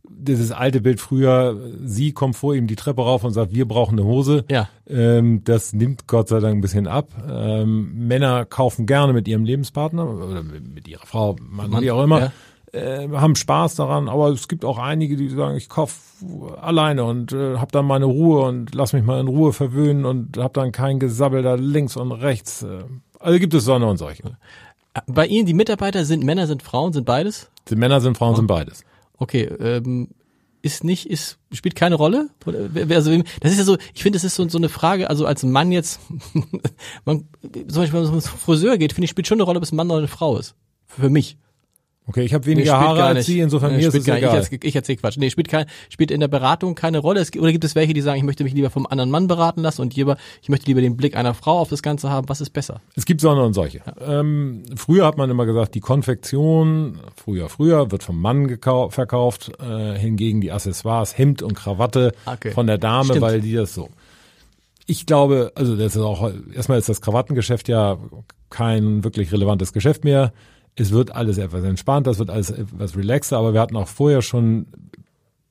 Dieses 0.08 0.50
alte 0.52 0.80
Bild 0.80 1.00
früher, 1.00 1.56
sie 1.84 2.12
kommt 2.12 2.36
vor 2.36 2.54
ihm 2.54 2.66
die 2.66 2.76
Treppe 2.76 3.02
rauf 3.02 3.24
und 3.24 3.32
sagt, 3.32 3.54
wir 3.54 3.66
brauchen 3.66 3.98
eine 3.98 4.06
Hose. 4.06 4.44
Ja. 4.50 4.68
Ähm, 4.86 5.42
das 5.44 5.72
nimmt 5.72 6.06
Gott 6.06 6.28
sei 6.28 6.40
Dank 6.40 6.56
ein 6.56 6.60
bisschen 6.60 6.86
ab. 6.86 7.08
Ähm, 7.28 8.06
Männer 8.08 8.44
kaufen 8.44 8.86
gerne 8.86 9.12
mit 9.12 9.28
ihrem 9.28 9.44
Lebenspartner 9.44 10.08
oder 10.08 10.42
mit 10.42 10.88
ihrer 10.88 11.06
Frau, 11.06 11.36
Mann, 11.40 11.70
Mann, 11.70 11.82
wie 11.82 11.90
auch 11.90 12.02
immer. 12.02 12.20
ja. 12.20 12.32
Äh, 12.72 13.06
haben 13.12 13.36
Spaß 13.36 13.74
daran, 13.74 14.08
aber 14.08 14.30
es 14.30 14.48
gibt 14.48 14.64
auch 14.64 14.78
einige, 14.78 15.16
die 15.16 15.28
sagen, 15.28 15.58
ich 15.58 15.68
kauf 15.68 16.00
alleine 16.58 17.04
und 17.04 17.30
äh, 17.32 17.58
hab 17.58 17.70
dann 17.70 17.84
meine 17.84 18.06
Ruhe 18.06 18.46
und 18.46 18.74
lass 18.74 18.94
mich 18.94 19.04
mal 19.04 19.20
in 19.20 19.28
Ruhe 19.28 19.52
verwöhnen 19.52 20.06
und 20.06 20.38
hab 20.38 20.54
dann 20.54 20.72
kein 20.72 20.98
Gesabbel 20.98 21.42
da 21.42 21.54
links 21.54 21.98
und 21.98 22.12
rechts. 22.12 22.62
Äh, 22.62 22.84
also 23.18 23.38
gibt 23.38 23.52
es 23.52 23.66
Sonne 23.66 23.86
und 23.86 23.98
solche. 23.98 24.22
Bei 25.06 25.26
Ihnen, 25.26 25.44
die 25.44 25.52
Mitarbeiter 25.52 26.06
sind 26.06 26.24
Männer, 26.24 26.46
sind 26.46 26.62
Frauen, 26.62 26.94
sind 26.94 27.04
beides? 27.04 27.50
Die 27.68 27.76
Männer 27.76 28.00
sind 28.00 28.16
Frauen, 28.16 28.36
sind 28.36 28.46
beides. 28.46 28.84
Okay, 29.22 29.44
ähm, 29.60 30.08
ist 30.62 30.82
nicht, 30.82 31.08
ist, 31.08 31.38
spielt 31.52 31.76
keine 31.76 31.94
Rolle? 31.94 32.30
Also, 32.44 33.22
das 33.38 33.52
ist 33.52 33.58
ja 33.58 33.62
so, 33.62 33.78
ich 33.94 34.02
finde, 34.02 34.16
das 34.16 34.24
ist 34.24 34.34
so, 34.34 34.48
so 34.48 34.58
eine 34.58 34.68
Frage, 34.68 35.08
also 35.08 35.26
als 35.26 35.44
Mann 35.44 35.70
jetzt, 35.70 36.00
man, 37.04 37.28
zum 37.40 37.82
Beispiel, 37.82 38.02
wenn 38.02 38.10
man 38.10 38.20
zum 38.20 38.36
Friseur 38.36 38.78
geht, 38.78 38.92
finde 38.92 39.04
ich, 39.04 39.10
spielt 39.10 39.28
schon 39.28 39.36
eine 39.36 39.44
Rolle, 39.44 39.58
ob 39.58 39.62
es 39.62 39.70
ein 39.70 39.76
Mann 39.76 39.88
oder 39.90 39.98
eine 39.98 40.08
Frau 40.08 40.38
ist. 40.38 40.56
Für 40.86 41.08
mich. 41.08 41.36
Okay, 42.08 42.24
ich 42.24 42.34
habe 42.34 42.44
weniger 42.46 42.78
nee, 42.78 42.84
Haare 42.84 43.04
als 43.04 43.26
Sie, 43.26 43.38
insofern 43.38 43.70
nee, 43.72 43.78
mir 43.78 43.88
ist 43.88 43.94
es 43.94 44.08
egal. 44.08 44.46
Ich, 44.50 44.64
ich 44.64 44.74
erzähle 44.74 44.98
Quatsch. 44.98 45.16
Nee, 45.18 45.30
spielt, 45.30 45.48
kein, 45.48 45.66
spielt 45.88 46.10
in 46.10 46.18
der 46.18 46.26
Beratung 46.26 46.74
keine 46.74 46.98
Rolle. 46.98 47.20
Es, 47.20 47.30
oder 47.36 47.52
gibt 47.52 47.62
es 47.62 47.76
welche, 47.76 47.94
die 47.94 48.00
sagen, 48.00 48.18
ich 48.18 48.24
möchte 48.24 48.42
mich 48.42 48.54
lieber 48.54 48.70
vom 48.70 48.86
anderen 48.86 49.10
Mann 49.10 49.28
beraten 49.28 49.60
lassen 49.62 49.82
und 49.82 49.94
lieber, 49.94 50.16
ich 50.42 50.48
möchte 50.48 50.66
lieber 50.66 50.80
den 50.80 50.96
Blick 50.96 51.16
einer 51.16 51.32
Frau 51.32 51.60
auf 51.60 51.68
das 51.68 51.80
Ganze 51.80 52.10
haben. 52.10 52.28
Was 52.28 52.40
ist 52.40 52.50
besser? 52.50 52.80
Es 52.96 53.04
gibt 53.04 53.20
Sonne 53.20 53.44
und 53.44 53.54
solche. 53.54 53.82
Ja. 53.86 54.20
Ähm, 54.20 54.64
früher 54.74 55.06
hat 55.06 55.16
man 55.16 55.30
immer 55.30 55.46
gesagt, 55.46 55.76
die 55.76 55.80
Konfektion, 55.80 56.98
früher, 57.14 57.48
früher, 57.48 57.92
wird 57.92 58.02
vom 58.02 58.20
Mann 58.20 58.58
verkauft, 58.90 59.52
äh, 59.60 59.96
hingegen 59.96 60.40
die 60.40 60.50
Accessoires, 60.50 61.16
Hemd 61.16 61.42
und 61.42 61.54
Krawatte 61.54 62.12
okay. 62.26 62.50
von 62.50 62.66
der 62.66 62.78
Dame, 62.78 63.04
Stimmt. 63.04 63.20
weil 63.20 63.40
die 63.40 63.54
das 63.54 63.74
so. 63.74 63.90
Ich 64.86 65.06
glaube, 65.06 65.52
also 65.54 65.76
das 65.76 65.94
ist 65.94 66.02
auch, 66.02 66.28
erstmal 66.52 66.78
ist 66.78 66.88
das 66.88 67.00
Krawattengeschäft 67.00 67.68
ja 67.68 67.98
kein 68.50 69.04
wirklich 69.04 69.30
relevantes 69.30 69.72
Geschäft 69.72 70.02
mehr 70.02 70.32
es 70.76 70.90
wird 70.90 71.14
alles 71.14 71.38
etwas 71.38 71.64
entspannt, 71.64 72.06
das 72.06 72.18
wird 72.18 72.30
alles 72.30 72.50
etwas 72.50 72.96
relaxer, 72.96 73.38
aber 73.38 73.52
wir 73.52 73.60
hatten 73.60 73.76
auch 73.76 73.88
vorher 73.88 74.22
schon 74.22 74.66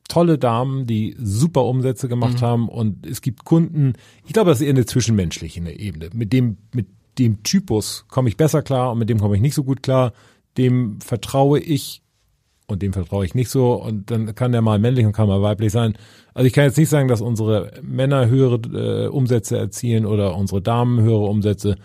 tolle 0.07 0.37
Damen, 0.37 0.87
die 0.87 1.15
super 1.21 1.63
Umsätze 1.65 2.09
gemacht 2.09 2.41
mhm. 2.41 2.45
haben 2.45 2.69
und 2.69 3.05
es 3.05 3.21
gibt 3.21 3.45
Kunden, 3.45 3.93
ich 4.25 4.33
glaube, 4.33 4.49
das 4.49 4.59
ist 4.59 4.65
eher 4.65 4.73
eine 4.73 4.85
zwischenmenschliche 4.85 5.61
Ebene. 5.69 6.09
Mit 6.13 6.33
dem, 6.33 6.57
mit 6.73 6.87
dem 7.17 7.43
Typus 7.43 8.05
komme 8.09 8.29
ich 8.29 8.37
besser 8.37 8.61
klar 8.61 8.91
und 8.91 8.99
mit 8.99 9.09
dem 9.09 9.19
komme 9.19 9.35
ich 9.35 9.41
nicht 9.41 9.53
so 9.53 9.63
gut 9.63 9.83
klar. 9.83 10.13
Dem 10.57 10.99
vertraue 10.99 11.59
ich 11.59 12.01
und 12.67 12.81
dem 12.81 12.93
vertraue 12.93 13.25
ich 13.25 13.35
nicht 13.35 13.49
so 13.49 13.73
und 13.73 14.11
dann 14.11 14.33
kann 14.35 14.51
der 14.51 14.61
mal 14.61 14.79
männlich 14.79 15.05
und 15.05 15.13
kann 15.13 15.27
mal 15.27 15.41
weiblich 15.41 15.71
sein. 15.71 15.93
Also 16.33 16.47
ich 16.47 16.53
kann 16.53 16.65
jetzt 16.65 16.77
nicht 16.77 16.89
sagen, 16.89 17.07
dass 17.07 17.21
unsere 17.21 17.71
Männer 17.81 18.27
höhere 18.27 19.05
äh, 19.05 19.07
Umsätze 19.07 19.57
erzielen 19.57 20.05
oder 20.05 20.35
unsere 20.35 20.61
Damen 20.61 21.01
höhere 21.01 21.25
Umsätze. 21.25 21.77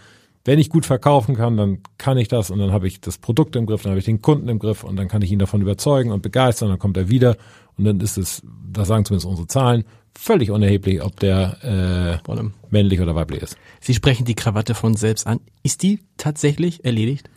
Wenn 0.46 0.60
ich 0.60 0.70
gut 0.70 0.86
verkaufen 0.86 1.34
kann, 1.34 1.56
dann 1.56 1.80
kann 1.98 2.18
ich 2.18 2.28
das 2.28 2.52
und 2.52 2.60
dann 2.60 2.70
habe 2.70 2.86
ich 2.86 3.00
das 3.00 3.18
Produkt 3.18 3.56
im 3.56 3.66
Griff, 3.66 3.82
dann 3.82 3.90
habe 3.90 3.98
ich 3.98 4.04
den 4.04 4.22
Kunden 4.22 4.48
im 4.48 4.60
Griff 4.60 4.84
und 4.84 4.94
dann 4.94 5.08
kann 5.08 5.20
ich 5.20 5.32
ihn 5.32 5.40
davon 5.40 5.60
überzeugen 5.60 6.12
und 6.12 6.22
begeistern, 6.22 6.68
dann 6.68 6.78
kommt 6.78 6.96
er 6.96 7.08
wieder 7.08 7.36
und 7.76 7.84
dann 7.84 7.98
ist 7.98 8.16
es, 8.16 8.42
das 8.72 8.86
sagen 8.86 9.04
zumindest 9.04 9.26
unsere 9.26 9.48
Zahlen, 9.48 9.84
völlig 10.16 10.52
unerheblich, 10.52 11.02
ob 11.02 11.18
der 11.18 12.20
äh, 12.24 12.32
männlich 12.70 13.00
oder 13.00 13.16
weiblich 13.16 13.42
ist. 13.42 13.56
Sie 13.80 13.92
sprechen 13.92 14.24
die 14.24 14.36
Krawatte 14.36 14.76
von 14.76 14.94
selbst 14.94 15.26
an. 15.26 15.40
Ist 15.64 15.82
die 15.82 15.98
tatsächlich 16.16 16.84
erledigt? 16.84 17.28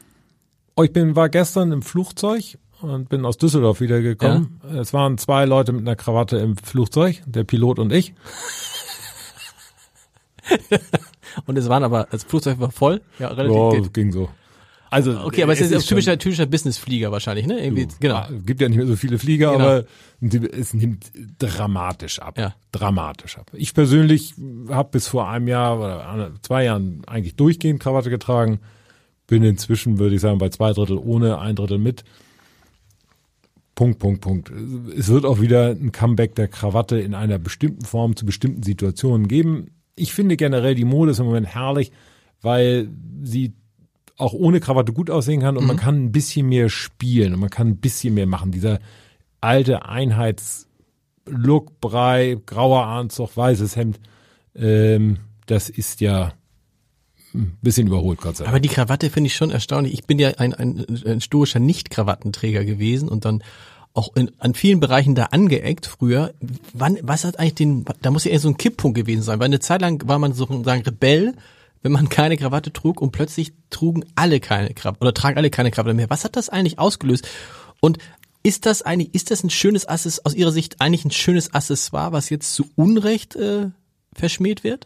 Oh, 0.75 0.83
ich 0.83 0.93
bin, 0.93 1.15
war 1.15 1.29
gestern 1.29 1.71
im 1.71 1.81
Flugzeug 1.81 2.59
und 2.79 3.09
bin 3.09 3.25
aus 3.25 3.37
Düsseldorf 3.37 3.81
wiedergekommen. 3.81 4.61
Ja. 4.71 4.81
Es 4.81 4.93
waren 4.93 5.17
zwei 5.17 5.45
Leute 5.45 5.71
mit 5.71 5.81
einer 5.81 5.95
Krawatte 5.95 6.37
im 6.37 6.57
Flugzeug, 6.57 7.23
der 7.25 7.43
Pilot 7.43 7.79
und 7.79 7.91
ich. 7.91 8.13
Und 11.45 11.57
es 11.57 11.69
waren 11.69 11.83
aber, 11.83 12.07
das 12.11 12.23
Flugzeug 12.23 12.59
war 12.59 12.71
voll. 12.71 13.01
Ja, 13.19 13.29
relativ. 13.29 13.57
Oh, 13.57 13.71
geht. 13.71 13.93
ging 13.93 14.11
so. 14.11 14.29
Also 14.91 15.19
okay, 15.23 15.43
aber 15.43 15.53
es, 15.53 15.61
es 15.61 15.71
ist, 15.71 15.77
ist 15.77 15.87
typischer 15.87 16.17
typischer 16.17 16.47
Businessflieger 16.47 17.11
wahrscheinlich, 17.11 17.45
ne? 17.45 17.63
Irgendwie, 17.63 17.85
du, 17.85 17.93
genau. 17.99 18.15
Ah, 18.15 18.29
gibt 18.43 18.59
ja 18.59 18.67
nicht 18.67 18.77
mehr 18.77 18.87
so 18.87 18.95
viele 18.95 19.19
Flieger, 19.19 19.51
genau. 19.51 19.63
aber 19.63 19.85
es 20.51 20.73
nimmt 20.73 21.11
dramatisch 21.37 22.19
ab. 22.19 22.37
Ja. 22.39 22.55
Dramatisch 22.71 23.37
ab. 23.37 23.51
Ich 23.53 23.73
persönlich 23.73 24.33
habe 24.69 24.89
bis 24.91 25.07
vor 25.07 25.29
einem 25.29 25.47
Jahr 25.47 25.77
oder 25.77 26.31
zwei 26.41 26.63
Jahren 26.65 27.03
eigentlich 27.05 27.35
durchgehend 27.35 27.79
Krawatte 27.81 28.09
getragen. 28.09 28.59
Bin 29.27 29.43
inzwischen, 29.43 29.99
würde 29.99 30.15
ich 30.15 30.21
sagen, 30.21 30.39
bei 30.39 30.49
zwei 30.49 30.73
Drittel 30.73 30.97
ohne, 30.97 31.37
ein 31.37 31.55
Drittel 31.55 31.77
mit. 31.77 32.03
Punkt, 33.75 33.99
Punkt, 33.99 34.21
Punkt. 34.21 34.51
Es 34.97 35.09
wird 35.09 35.23
auch 35.23 35.39
wieder 35.39 35.69
ein 35.69 35.91
Comeback 35.91 36.33
der 36.33 36.47
Krawatte 36.47 36.99
in 36.99 37.13
einer 37.13 37.37
bestimmten 37.37 37.85
Form 37.85 38.15
zu 38.15 38.25
bestimmten 38.25 38.63
Situationen 38.63 39.27
geben 39.27 39.69
ich 39.99 40.13
finde 40.13 40.37
generell 40.37 40.75
die 40.75 40.85
Mode 40.85 41.11
ist 41.11 41.19
im 41.19 41.25
Moment 41.25 41.47
herrlich, 41.47 41.91
weil 42.41 42.89
sie 43.23 43.53
auch 44.17 44.33
ohne 44.33 44.59
Krawatte 44.59 44.93
gut 44.93 45.09
aussehen 45.09 45.41
kann 45.41 45.57
und 45.57 45.63
mhm. 45.63 45.67
man 45.67 45.77
kann 45.77 46.03
ein 46.05 46.11
bisschen 46.11 46.47
mehr 46.47 46.69
spielen 46.69 47.33
und 47.33 47.39
man 47.39 47.49
kann 47.49 47.67
ein 47.67 47.77
bisschen 47.77 48.13
mehr 48.13 48.27
machen. 48.27 48.51
Dieser 48.51 48.79
alte 49.41 49.85
Einheitslook, 49.85 51.79
Brei, 51.79 52.37
grauer 52.45 52.85
Anzug, 52.85 53.35
weißes 53.35 53.75
Hemd, 53.75 53.99
ähm, 54.55 55.19
das 55.45 55.69
ist 55.69 56.01
ja 56.01 56.33
ein 57.33 57.57
bisschen 57.61 57.87
überholt, 57.87 58.19
Gott 58.19 58.37
sei 58.37 58.43
Dank. 58.43 58.53
Aber 58.53 58.59
die 58.59 58.69
Krawatte 58.69 59.09
finde 59.09 59.27
ich 59.27 59.35
schon 59.35 59.51
erstaunlich. 59.51 59.93
Ich 59.93 60.03
bin 60.05 60.19
ja 60.19 60.29
ein, 60.37 60.53
ein, 60.53 60.85
ein 61.05 61.21
stoischer 61.21 61.59
Nicht-Krawattenträger 61.59 62.65
gewesen 62.65 63.07
und 63.07 63.25
dann 63.25 63.43
auch 63.93 64.15
in, 64.15 64.31
an 64.39 64.53
vielen 64.53 64.79
Bereichen 64.79 65.15
da 65.15 65.25
angeeckt 65.25 65.85
früher. 65.85 66.33
Wann, 66.73 66.97
was 67.01 67.23
hat 67.25 67.39
eigentlich 67.39 67.55
den, 67.55 67.85
da 68.01 68.11
muss 68.11 68.23
ja 68.23 68.31
eher 68.31 68.39
so 68.39 68.49
ein 68.49 68.57
Kipppunkt 68.57 68.95
gewesen 68.97 69.23
sein, 69.23 69.39
weil 69.39 69.45
eine 69.45 69.59
Zeit 69.59 69.81
lang 69.81 70.07
war 70.07 70.19
man 70.19 70.33
sozusagen 70.33 70.83
Rebell, 70.83 71.33
wenn 71.81 71.91
man 71.91 72.09
keine 72.09 72.37
Krawatte 72.37 72.71
trug 72.71 73.01
und 73.01 73.11
plötzlich 73.11 73.53
trugen 73.69 74.05
alle 74.15 74.39
keine 74.39 74.73
Krawatte 74.73 75.01
oder 75.01 75.13
tragen 75.13 75.37
alle 75.37 75.49
keine 75.49 75.71
Krawatte 75.71 75.95
mehr. 75.95 76.09
Was 76.09 76.23
hat 76.23 76.35
das 76.35 76.49
eigentlich 76.49 76.79
ausgelöst? 76.79 77.27
Und 77.79 77.97
ist 78.43 78.65
das 78.65 78.81
eigentlich, 78.81 79.13
ist 79.13 79.31
das 79.31 79.43
ein 79.43 79.49
schönes 79.49 79.85
Accessoire, 79.85 80.25
aus 80.25 80.35
Ihrer 80.35 80.51
Sicht 80.51 80.79
eigentlich 80.79 81.05
ein 81.05 81.11
schönes 81.11 81.53
Accessoire, 81.53 82.13
was 82.13 82.29
jetzt 82.29 82.53
zu 82.53 82.65
Unrecht 82.75 83.35
äh, 83.35 83.69
verschmäht 84.13 84.63
wird? 84.63 84.85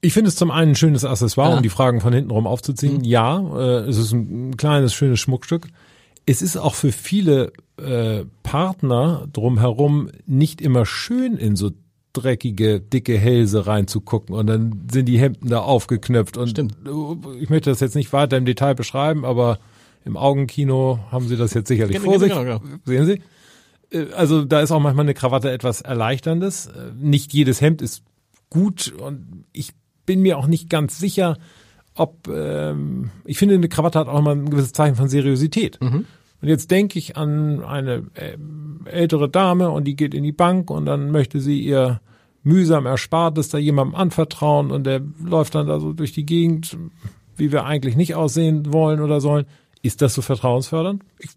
Ich 0.00 0.12
finde 0.12 0.28
es 0.28 0.36
zum 0.36 0.52
einen 0.52 0.72
ein 0.72 0.76
schönes 0.76 1.04
Accessoire, 1.04 1.50
ja. 1.50 1.56
um 1.56 1.62
die 1.62 1.70
Fragen 1.70 2.00
von 2.00 2.12
hinten 2.12 2.30
rum 2.30 2.46
aufzuziehen. 2.46 2.98
Mhm. 2.98 3.04
Ja, 3.04 3.40
äh, 3.58 3.88
es 3.88 3.96
ist 3.96 4.12
ein 4.12 4.56
kleines, 4.56 4.94
schönes 4.94 5.18
Schmuckstück. 5.18 5.68
Es 6.28 6.42
ist 6.42 6.58
auch 6.58 6.74
für 6.74 6.92
viele 6.92 7.52
äh, 7.78 8.24
Partner 8.42 9.26
drumherum 9.32 10.10
nicht 10.26 10.60
immer 10.60 10.84
schön 10.84 11.38
in 11.38 11.56
so 11.56 11.70
dreckige, 12.12 12.80
dicke 12.80 13.16
Hälse 13.16 13.66
reinzugucken 13.66 14.34
und 14.34 14.46
dann 14.46 14.88
sind 14.92 15.06
die 15.06 15.18
Hemden 15.18 15.48
da 15.48 15.60
aufgeknöpft 15.60 16.36
und 16.36 16.48
Stimmt. 16.48 16.74
ich 17.40 17.48
möchte 17.48 17.70
das 17.70 17.80
jetzt 17.80 17.94
nicht 17.94 18.12
weiter 18.12 18.36
im 18.36 18.44
Detail 18.44 18.74
beschreiben, 18.74 19.24
aber 19.24 19.58
im 20.04 20.18
Augenkino 20.18 20.98
haben 21.10 21.28
sie 21.28 21.36
das 21.36 21.54
jetzt 21.54 21.68
sicherlich 21.68 21.96
genau, 21.96 22.10
vor 22.10 22.20
sich. 22.20 22.28
Genau, 22.28 22.60
genau. 22.60 22.60
Sehen 22.84 23.06
Sie? 23.06 23.22
Äh, 23.90 24.12
also 24.12 24.44
da 24.44 24.60
ist 24.60 24.70
auch 24.70 24.80
manchmal 24.80 25.06
eine 25.06 25.14
Krawatte 25.14 25.50
etwas 25.50 25.80
Erleichterndes. 25.80 26.66
Äh, 26.66 26.92
nicht 26.98 27.32
jedes 27.32 27.62
Hemd 27.62 27.80
ist 27.80 28.02
gut 28.50 28.92
und 28.98 29.44
ich 29.52 29.70
bin 30.04 30.20
mir 30.20 30.36
auch 30.36 30.46
nicht 30.46 30.68
ganz 30.68 30.98
sicher, 30.98 31.38
ob 31.94 32.28
ähm, 32.28 33.10
ich 33.24 33.38
finde, 33.38 33.54
eine 33.54 33.68
Krawatte 33.68 33.98
hat 33.98 34.08
auch 34.08 34.20
mal 34.20 34.34
ein 34.34 34.50
gewisses 34.50 34.72
Zeichen 34.72 34.96
von 34.96 35.08
Seriosität. 35.08 35.78
Mhm. 35.80 36.04
Und 36.40 36.48
jetzt 36.48 36.70
denke 36.70 36.98
ich 36.98 37.16
an 37.16 37.64
eine 37.64 38.04
äh, 38.14 38.36
ältere 38.84 39.28
Dame 39.28 39.70
und 39.70 39.84
die 39.84 39.96
geht 39.96 40.14
in 40.14 40.22
die 40.22 40.32
Bank 40.32 40.70
und 40.70 40.86
dann 40.86 41.10
möchte 41.10 41.40
sie 41.40 41.60
ihr 41.60 42.00
mühsam 42.42 42.86
Erspartes 42.86 43.48
da 43.48 43.58
jemandem 43.58 43.96
anvertrauen 43.96 44.70
und 44.70 44.84
der 44.84 45.02
läuft 45.22 45.54
dann 45.54 45.66
da 45.66 45.80
so 45.80 45.92
durch 45.92 46.12
die 46.12 46.24
Gegend, 46.24 46.76
wie 47.36 47.52
wir 47.52 47.64
eigentlich 47.64 47.96
nicht 47.96 48.14
aussehen 48.14 48.72
wollen 48.72 49.00
oder 49.00 49.20
sollen. 49.20 49.46
Ist 49.82 50.02
das 50.02 50.14
so 50.14 50.22
vertrauensfördernd? 50.22 51.02
Ich, 51.18 51.30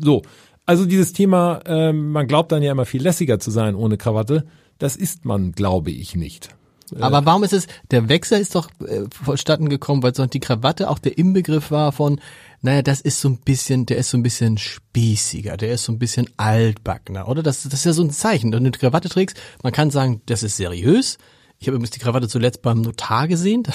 so. 0.00 0.22
Also 0.66 0.84
dieses 0.84 1.12
Thema, 1.12 1.60
äh, 1.64 1.92
man 1.92 2.26
glaubt 2.26 2.52
dann 2.52 2.62
ja 2.62 2.72
immer 2.72 2.84
viel 2.84 3.02
lässiger 3.02 3.38
zu 3.38 3.50
sein 3.50 3.74
ohne 3.74 3.96
Krawatte. 3.96 4.44
Das 4.78 4.96
ist 4.96 5.24
man, 5.24 5.52
glaube 5.52 5.90
ich, 5.90 6.14
nicht. 6.14 6.50
Aber 6.98 7.24
warum 7.26 7.44
ist 7.44 7.52
es, 7.52 7.66
der 7.90 8.08
Wechsel 8.08 8.40
ist 8.40 8.54
doch 8.54 8.70
äh, 8.80 9.02
vonstatten 9.10 9.68
gekommen, 9.68 10.02
weil 10.02 10.14
sonst 10.14 10.34
die 10.34 10.40
Krawatte 10.40 10.90
auch 10.90 10.98
der 10.98 11.18
Inbegriff 11.18 11.70
war 11.70 11.92
von, 11.92 12.20
naja, 12.62 12.82
das 12.82 13.00
ist 13.00 13.20
so 13.20 13.28
ein 13.28 13.38
bisschen, 13.38 13.86
der 13.86 13.98
ist 13.98 14.10
so 14.10 14.18
ein 14.18 14.22
bisschen 14.22 14.58
spießiger, 14.58 15.56
der 15.56 15.72
ist 15.72 15.84
so 15.84 15.92
ein 15.92 15.98
bisschen 15.98 16.28
altbackener, 16.36 17.28
oder? 17.28 17.42
Das, 17.42 17.62
das 17.62 17.74
ist 17.74 17.84
ja 17.84 17.92
so 17.92 18.02
ein 18.02 18.10
Zeichen. 18.10 18.52
Wenn 18.52 18.64
du 18.64 18.68
eine 18.68 18.70
Krawatte 18.70 19.08
trägst, 19.08 19.40
man 19.62 19.72
kann 19.72 19.90
sagen, 19.90 20.22
das 20.26 20.42
ist 20.42 20.56
seriös, 20.56 21.18
ich 21.60 21.66
habe 21.66 21.74
übrigens 21.74 21.90
die 21.90 21.98
Krawatte 21.98 22.28
zuletzt 22.28 22.62
beim 22.62 22.80
Notar 22.80 23.26
gesehen. 23.28 23.64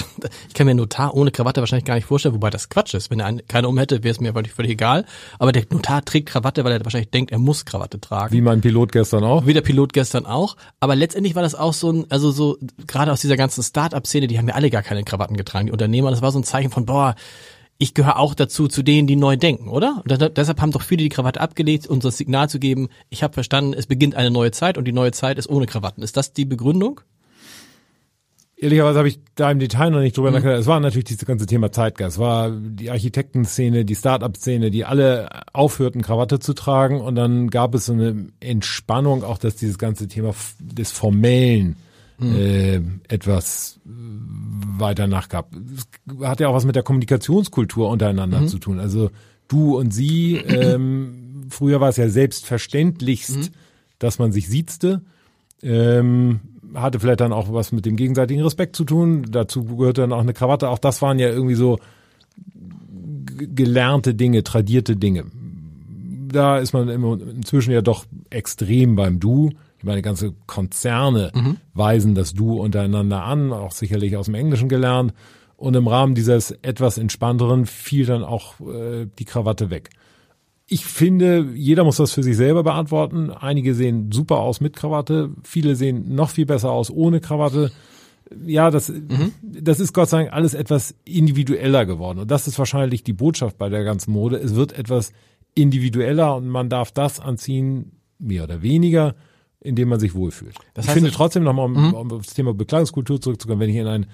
Ich 0.48 0.54
kann 0.54 0.66
mir 0.66 0.70
einen 0.70 0.80
Notar 0.80 1.14
ohne 1.14 1.32
Krawatte 1.32 1.60
wahrscheinlich 1.60 1.84
gar 1.84 1.96
nicht 1.96 2.06
vorstellen, 2.06 2.34
wobei 2.34 2.48
das 2.48 2.68
Quatsch 2.68 2.94
ist. 2.94 3.10
Wenn 3.10 3.20
er 3.20 3.34
keine 3.48 3.68
um 3.68 3.76
hätte, 3.76 4.04
wäre 4.04 4.12
es 4.12 4.20
mir 4.20 4.32
völlig, 4.32 4.52
völlig 4.52 4.70
egal. 4.72 5.04
Aber 5.38 5.52
der 5.52 5.64
Notar 5.70 6.04
trägt 6.04 6.28
Krawatte, 6.28 6.64
weil 6.64 6.72
er 6.72 6.84
wahrscheinlich 6.84 7.10
denkt, 7.10 7.32
er 7.32 7.38
muss 7.38 7.64
Krawatte 7.64 8.00
tragen. 8.00 8.32
Wie 8.32 8.40
mein 8.40 8.60
Pilot 8.60 8.92
gestern 8.92 9.24
auch. 9.24 9.46
Wie 9.46 9.52
der 9.52 9.62
Pilot 9.62 9.92
gestern 9.92 10.26
auch. 10.26 10.56
Aber 10.80 10.94
letztendlich 10.94 11.34
war 11.34 11.42
das 11.42 11.54
auch 11.54 11.72
so 11.72 11.90
ein, 11.90 12.06
also 12.08 12.30
so, 12.30 12.56
gerade 12.86 13.12
aus 13.12 13.20
dieser 13.20 13.36
ganzen 13.36 13.62
Start-up-Szene, 13.62 14.28
die 14.28 14.38
haben 14.38 14.48
ja 14.48 14.54
alle 14.54 14.70
gar 14.70 14.82
keine 14.82 15.02
Krawatten 15.02 15.36
getragen, 15.36 15.66
die 15.66 15.72
Unternehmer. 15.72 16.10
Das 16.10 16.22
war 16.22 16.30
so 16.30 16.38
ein 16.38 16.44
Zeichen 16.44 16.70
von, 16.70 16.86
boah, 16.86 17.16
ich 17.78 17.94
gehöre 17.94 18.18
auch 18.18 18.34
dazu, 18.34 18.68
zu 18.68 18.82
denen, 18.82 19.06
die 19.06 19.16
neu 19.16 19.36
denken, 19.36 19.68
oder? 19.68 20.02
Und 20.08 20.38
deshalb 20.38 20.60
haben 20.60 20.70
doch 20.70 20.82
viele 20.82 21.02
die 21.02 21.08
Krawatte 21.08 21.40
abgelegt, 21.40 21.88
um 21.88 22.00
das 22.00 22.16
Signal 22.16 22.48
zu 22.48 22.58
geben, 22.60 22.88
ich 23.10 23.22
habe 23.22 23.34
verstanden, 23.34 23.74
es 23.74 23.86
beginnt 23.86 24.14
eine 24.14 24.30
neue 24.30 24.52
Zeit 24.52 24.78
und 24.78 24.84
die 24.84 24.92
neue 24.92 25.12
Zeit 25.12 25.38
ist 25.38 25.48
ohne 25.48 25.66
Krawatten. 25.66 26.02
Ist 26.02 26.16
das 26.16 26.32
die 26.32 26.44
Begründung? 26.44 27.00
Ehrlicherweise 28.64 28.98
habe 28.98 29.08
ich 29.08 29.20
da 29.34 29.50
im 29.50 29.58
Detail 29.58 29.90
noch 29.90 30.00
nicht 30.00 30.16
drüber 30.16 30.30
mhm. 30.30 30.36
nachgedacht. 30.36 30.60
Es 30.60 30.66
war 30.66 30.80
natürlich 30.80 31.04
dieses 31.04 31.26
ganze 31.26 31.44
Thema 31.44 31.70
Zeitgeist. 31.70 32.16
Es 32.16 32.18
war 32.18 32.50
die 32.50 32.90
Architektenszene, 32.90 33.84
die 33.84 33.94
Start-up-Szene, 33.94 34.70
die 34.70 34.86
alle 34.86 35.28
aufhörten, 35.52 36.00
Krawatte 36.00 36.38
zu 36.38 36.54
tragen. 36.54 37.02
Und 37.02 37.14
dann 37.14 37.50
gab 37.50 37.74
es 37.74 37.86
so 37.86 37.92
eine 37.92 38.28
Entspannung, 38.40 39.22
auch 39.22 39.36
dass 39.36 39.56
dieses 39.56 39.76
ganze 39.76 40.08
Thema 40.08 40.34
des 40.60 40.92
Formellen 40.92 41.76
mhm. 42.18 42.36
äh, 42.36 42.80
etwas 43.12 43.80
weiter 43.84 45.08
nachgab. 45.08 45.50
Es 45.76 46.26
hat 46.26 46.40
ja 46.40 46.48
auch 46.48 46.54
was 46.54 46.64
mit 46.64 46.74
der 46.74 46.84
Kommunikationskultur 46.84 47.90
untereinander 47.90 48.40
mhm. 48.40 48.48
zu 48.48 48.58
tun. 48.58 48.80
Also 48.80 49.10
du 49.46 49.76
und 49.76 49.92
sie, 49.92 50.36
ähm, 50.36 51.48
früher 51.50 51.82
war 51.82 51.90
es 51.90 51.98
ja 51.98 52.08
selbstverständlichst, 52.08 53.36
mhm. 53.36 53.48
dass 53.98 54.18
man 54.18 54.32
sich 54.32 54.48
siezte. 54.48 55.02
Ähm, 55.62 56.40
hatte 56.74 57.00
vielleicht 57.00 57.20
dann 57.20 57.32
auch 57.32 57.52
was 57.52 57.72
mit 57.72 57.86
dem 57.86 57.96
gegenseitigen 57.96 58.42
Respekt 58.42 58.76
zu 58.76 58.84
tun. 58.84 59.26
Dazu 59.30 59.64
gehörte 59.64 60.02
dann 60.02 60.12
auch 60.12 60.20
eine 60.20 60.34
Krawatte. 60.34 60.68
Auch 60.68 60.78
das 60.78 61.02
waren 61.02 61.18
ja 61.18 61.28
irgendwie 61.28 61.54
so 61.54 61.78
gelernte 63.36 64.14
Dinge, 64.14 64.44
tradierte 64.44 64.96
Dinge. 64.96 65.24
da 66.28 66.58
ist 66.58 66.72
man 66.72 66.88
inzwischen 66.88 67.70
ja 67.70 67.80
doch 67.80 68.06
extrem 68.30 68.96
beim 68.96 69.20
Du. 69.20 69.50
Ich 69.78 69.84
meine, 69.84 70.02
ganze 70.02 70.32
Konzerne 70.46 71.30
Mhm. 71.32 71.58
weisen 71.74 72.16
das 72.16 72.34
Du 72.34 72.58
untereinander 72.60 73.22
an, 73.22 73.52
auch 73.52 73.70
sicherlich 73.70 74.16
aus 74.16 74.26
dem 74.26 74.34
Englischen 74.34 74.68
gelernt. 74.68 75.14
Und 75.56 75.76
im 75.76 75.86
Rahmen 75.86 76.16
dieses 76.16 76.50
etwas 76.62 76.98
entspannteren 76.98 77.66
fiel 77.66 78.04
dann 78.06 78.24
auch 78.24 78.58
äh, 78.60 79.06
die 79.16 79.24
Krawatte 79.24 79.70
weg. 79.70 79.90
Ich 80.66 80.86
finde, 80.86 81.48
jeder 81.54 81.84
muss 81.84 81.96
das 81.98 82.12
für 82.12 82.22
sich 82.22 82.36
selber 82.36 82.62
beantworten. 82.62 83.30
Einige 83.30 83.74
sehen 83.74 84.10
super 84.12 84.38
aus 84.38 84.60
mit 84.60 84.74
Krawatte, 84.76 85.30
viele 85.42 85.76
sehen 85.76 86.14
noch 86.14 86.30
viel 86.30 86.46
besser 86.46 86.70
aus 86.72 86.90
ohne 86.90 87.20
Krawatte. 87.20 87.70
Ja, 88.46 88.70
das, 88.70 88.90
das 89.42 89.78
ist 89.80 89.92
Gott 89.92 90.08
sei 90.08 90.22
Dank 90.24 90.32
alles 90.32 90.54
etwas 90.54 90.94
individueller 91.04 91.84
geworden. 91.84 92.20
Und 92.20 92.30
das 92.30 92.48
ist 92.48 92.58
wahrscheinlich 92.58 93.04
die 93.04 93.12
Botschaft 93.12 93.58
bei 93.58 93.68
der 93.68 93.84
ganzen 93.84 94.12
Mode. 94.12 94.36
Es 94.38 94.54
wird 94.54 94.72
etwas 94.72 95.12
individueller 95.54 96.34
und 96.36 96.48
man 96.48 96.68
darf 96.70 96.90
das 96.92 97.20
anziehen, 97.20 97.92
mehr 98.18 98.44
oder 98.44 98.62
weniger, 98.62 99.14
indem 99.60 99.88
man 99.90 100.00
sich 100.00 100.14
wohlfühlt. 100.14 100.54
Das 100.72 100.86
ich 100.86 100.88
heißt, 100.88 100.94
finde 100.94 101.10
es- 101.10 101.16
trotzdem 101.16 101.42
nochmal, 101.44 101.66
um, 101.66 101.94
um 101.94 102.12
auf 102.12 102.24
das 102.24 102.34
Thema 102.34 102.54
Bekleidungskultur 102.54 103.20
zurückzukommen, 103.20 103.60
wenn 103.60 103.70
ich 103.70 103.76
in 103.76 103.86
ein 103.86 104.06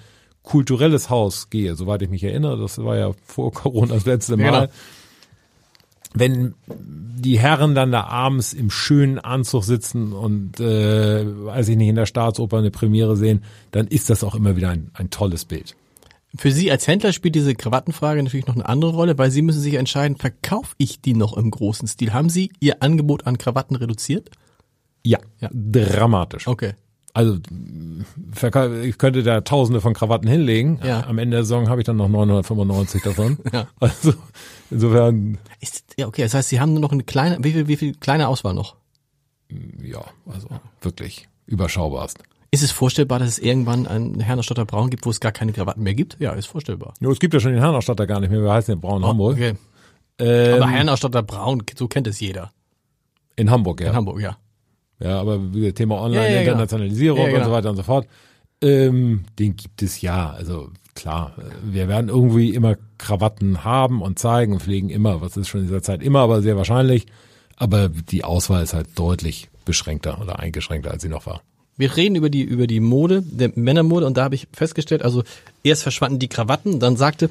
kulturelles 0.43 1.09
Haus 1.09 1.49
gehe, 1.49 1.75
soweit 1.75 2.01
ich 2.01 2.09
mich 2.09 2.23
erinnere, 2.23 2.59
das 2.59 2.77
war 2.83 2.97
ja 2.97 3.11
vor 3.23 3.51
Corona 3.53 3.93
das 3.93 4.05
letzte 4.05 4.35
Mal, 4.37 4.43
Ja, 4.45 4.59
genau. 4.61 4.71
Wenn 6.13 6.53
die 6.67 7.39
Herren 7.39 7.75
dann 7.75 7.91
da 7.91 8.05
abends 8.05 8.53
im 8.53 8.69
schönen 8.69 9.19
Anzug 9.19 9.63
sitzen 9.63 10.11
und 10.13 10.59
äh, 10.59 11.25
weiß 11.45 11.69
ich 11.69 11.77
nicht 11.77 11.89
in 11.89 11.95
der 11.95 12.05
Staatsoper 12.07 12.57
eine 12.57 12.71
Premiere 12.71 13.15
sehen, 13.15 13.43
dann 13.71 13.87
ist 13.87 14.09
das 14.09 14.23
auch 14.23 14.35
immer 14.35 14.55
wieder 14.55 14.69
ein, 14.69 14.89
ein 14.93 15.09
tolles 15.09 15.45
Bild. 15.45 15.75
Für 16.35 16.51
Sie 16.51 16.71
als 16.71 16.87
Händler 16.87 17.11
spielt 17.11 17.35
diese 17.35 17.53
Krawattenfrage 17.55 18.23
natürlich 18.23 18.47
noch 18.47 18.55
eine 18.55 18.67
andere 18.67 18.91
Rolle, 18.91 19.17
weil 19.17 19.31
Sie 19.31 19.41
müssen 19.41 19.61
sich 19.61 19.73
entscheiden, 19.75 20.15
verkaufe 20.17 20.73
ich 20.77 21.01
die 21.01 21.13
noch 21.13 21.35
im 21.35 21.51
großen 21.51 21.87
Stil? 21.87 22.13
Haben 22.13 22.29
Sie 22.29 22.51
Ihr 22.59 22.81
Angebot 22.81 23.27
an 23.27 23.37
Krawatten 23.37 23.75
reduziert? 23.75 24.29
Ja, 25.03 25.19
Ja. 25.39 25.49
dramatisch. 25.53 26.47
Okay. 26.47 26.73
Also 27.13 27.37
ich 28.83 28.97
könnte 28.97 29.23
da 29.23 29.41
Tausende 29.41 29.81
von 29.81 29.93
Krawatten 29.93 30.29
hinlegen. 30.29 30.79
Ja. 30.83 31.05
Am 31.07 31.17
Ende 31.17 31.37
der 31.37 31.43
Saison 31.43 31.67
habe 31.69 31.81
ich 31.81 31.85
dann 31.85 31.97
noch 31.97 32.07
995 32.07 33.01
davon. 33.03 33.37
Ja. 33.51 33.67
Also 33.79 34.13
insofern 34.69 35.37
Ist, 35.59 35.83
ja, 35.97 36.07
okay, 36.07 36.21
das 36.23 36.33
heißt, 36.33 36.49
Sie 36.49 36.59
haben 36.61 36.71
nur 36.71 36.79
noch 36.81 36.91
eine 36.93 37.03
kleine, 37.03 37.43
wie 37.43 37.51
viel, 37.51 37.67
wie 37.67 37.75
viel 37.75 37.95
kleine 37.95 38.27
Auswahl 38.27 38.53
noch? 38.53 38.75
ja, 39.83 40.01
also 40.25 40.47
wirklich 40.81 41.27
überschaubarst. 41.45 42.19
Ist 42.51 42.63
es 42.63 42.71
vorstellbar, 42.71 43.19
dass 43.19 43.27
es 43.29 43.39
irgendwann 43.39 43.85
einen 43.87 44.19
Hernerstotter 44.21 44.65
Braun 44.65 44.89
gibt, 44.89 45.05
wo 45.05 45.09
es 45.09 45.19
gar 45.19 45.31
keine 45.33 45.51
Krawatten 45.53 45.83
mehr 45.83 45.93
gibt? 45.93 46.17
Ja, 46.19 46.31
ist 46.33 46.45
vorstellbar. 46.47 46.93
Nur 47.01 47.11
es 47.11 47.19
gibt 47.19 47.33
ja 47.33 47.39
schon 47.41 47.51
den 47.51 47.61
Herrenausstatter 47.61 48.07
gar 48.07 48.19
nicht 48.21 48.29
mehr. 48.29 48.41
Wir 48.41 48.51
heißen 48.51 48.73
ja 48.73 48.79
Braun 48.79 49.05
Hamburg. 49.05 49.33
Okay. 49.35 49.55
Ähm, 50.19 50.61
Aber 50.61 50.69
Herrenausstatter 50.71 51.23
Braun, 51.23 51.63
so 51.77 51.87
kennt 51.87 52.07
es 52.07 52.19
jeder. 52.21 52.51
in 53.35 53.49
Hamburg, 53.51 53.81
ja. 53.81 53.89
In 53.89 53.95
Hamburg, 53.95 54.19
ja. 54.21 54.37
Ja, 55.01 55.19
aber 55.19 55.39
Thema 55.73 56.01
Online, 56.01 56.23
Ja, 56.23 56.23
ja, 56.23 56.39
genau. 56.39 56.51
Internationalisierung 56.53 57.19
Ja, 57.19 57.25
genau. 57.27 57.39
und 57.39 57.45
so 57.45 57.51
weiter 57.51 57.69
und 57.71 57.77
so 57.77 57.83
fort. 57.83 58.07
Ähm, 58.61 59.23
den 59.39 59.55
gibt 59.55 59.81
es 59.81 60.01
ja. 60.01 60.29
Also 60.31 60.69
klar, 60.93 61.33
wir 61.63 61.87
werden 61.87 62.09
irgendwie 62.09 62.53
immer 62.53 62.75
Krawatten 62.97 63.63
haben 63.63 64.01
und 64.01 64.19
zeigen 64.19 64.53
und 64.53 64.61
pflegen 64.61 64.89
immer. 64.89 65.21
Was 65.21 65.37
ist 65.37 65.47
schon 65.47 65.61
in 65.61 65.67
dieser 65.67 65.81
Zeit 65.81 66.03
immer, 66.03 66.19
aber 66.19 66.41
sehr 66.41 66.57
wahrscheinlich. 66.57 67.07
Aber 67.55 67.89
die 67.89 68.23
Auswahl 68.23 68.63
ist 68.63 68.73
halt 68.73 68.87
deutlich 68.95 69.49
beschränkter 69.65 70.21
oder 70.21 70.39
eingeschränkter, 70.39 70.91
als 70.91 71.01
sie 71.01 71.09
noch 71.09 71.25
war. 71.25 71.41
Wir 71.77 71.95
reden 71.95 72.15
über 72.15 72.29
die, 72.29 72.43
über 72.43 72.67
die 72.67 72.79
Mode, 72.79 73.23
der 73.25 73.51
Männermode 73.55 74.05
und 74.05 74.17
da 74.17 74.23
habe 74.23 74.35
ich 74.35 74.47
festgestellt, 74.53 75.03
also 75.03 75.23
erst 75.63 75.83
verschwanden 75.83 76.19
die 76.19 76.27
Krawatten, 76.27 76.79
dann 76.79 76.97
sagte, 76.97 77.29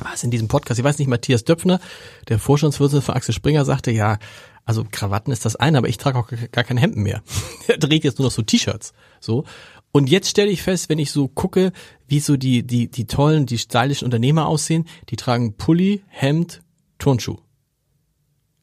was 0.00 0.24
in 0.24 0.30
diesem 0.30 0.48
Podcast, 0.48 0.78
ich 0.78 0.84
weiß 0.84 0.98
nicht, 0.98 1.08
Matthias 1.08 1.44
Döpfner, 1.44 1.80
der 2.28 2.38
Vorstandsvorsitzende 2.38 3.04
von 3.04 3.14
Axel 3.14 3.34
Springer, 3.34 3.64
sagte, 3.64 3.90
ja, 3.90 4.18
also 4.64 4.84
Krawatten 4.90 5.32
ist 5.32 5.44
das 5.44 5.56
eine, 5.56 5.78
aber 5.78 5.88
ich 5.88 5.98
trage 5.98 6.18
auch 6.18 6.28
gar 6.52 6.64
keine 6.64 6.80
Hemden 6.80 7.02
mehr. 7.02 7.22
er 7.68 7.78
trägt 7.78 8.04
jetzt 8.04 8.18
nur 8.18 8.26
noch 8.26 8.32
so 8.32 8.42
T-Shirts, 8.42 8.92
so. 9.20 9.44
Und 9.92 10.10
jetzt 10.10 10.28
stelle 10.28 10.50
ich 10.50 10.62
fest, 10.62 10.88
wenn 10.88 10.98
ich 10.98 11.12
so 11.12 11.28
gucke, 11.28 11.72
wie 12.08 12.18
so 12.18 12.36
die, 12.36 12.66
die, 12.66 12.90
die 12.90 13.06
tollen, 13.06 13.46
die 13.46 13.58
stylischen 13.58 14.06
Unternehmer 14.06 14.48
aussehen, 14.48 14.86
die 15.08 15.16
tragen 15.16 15.56
Pulli, 15.56 16.02
Hemd, 16.08 16.62
Turnschuh. 16.98 17.36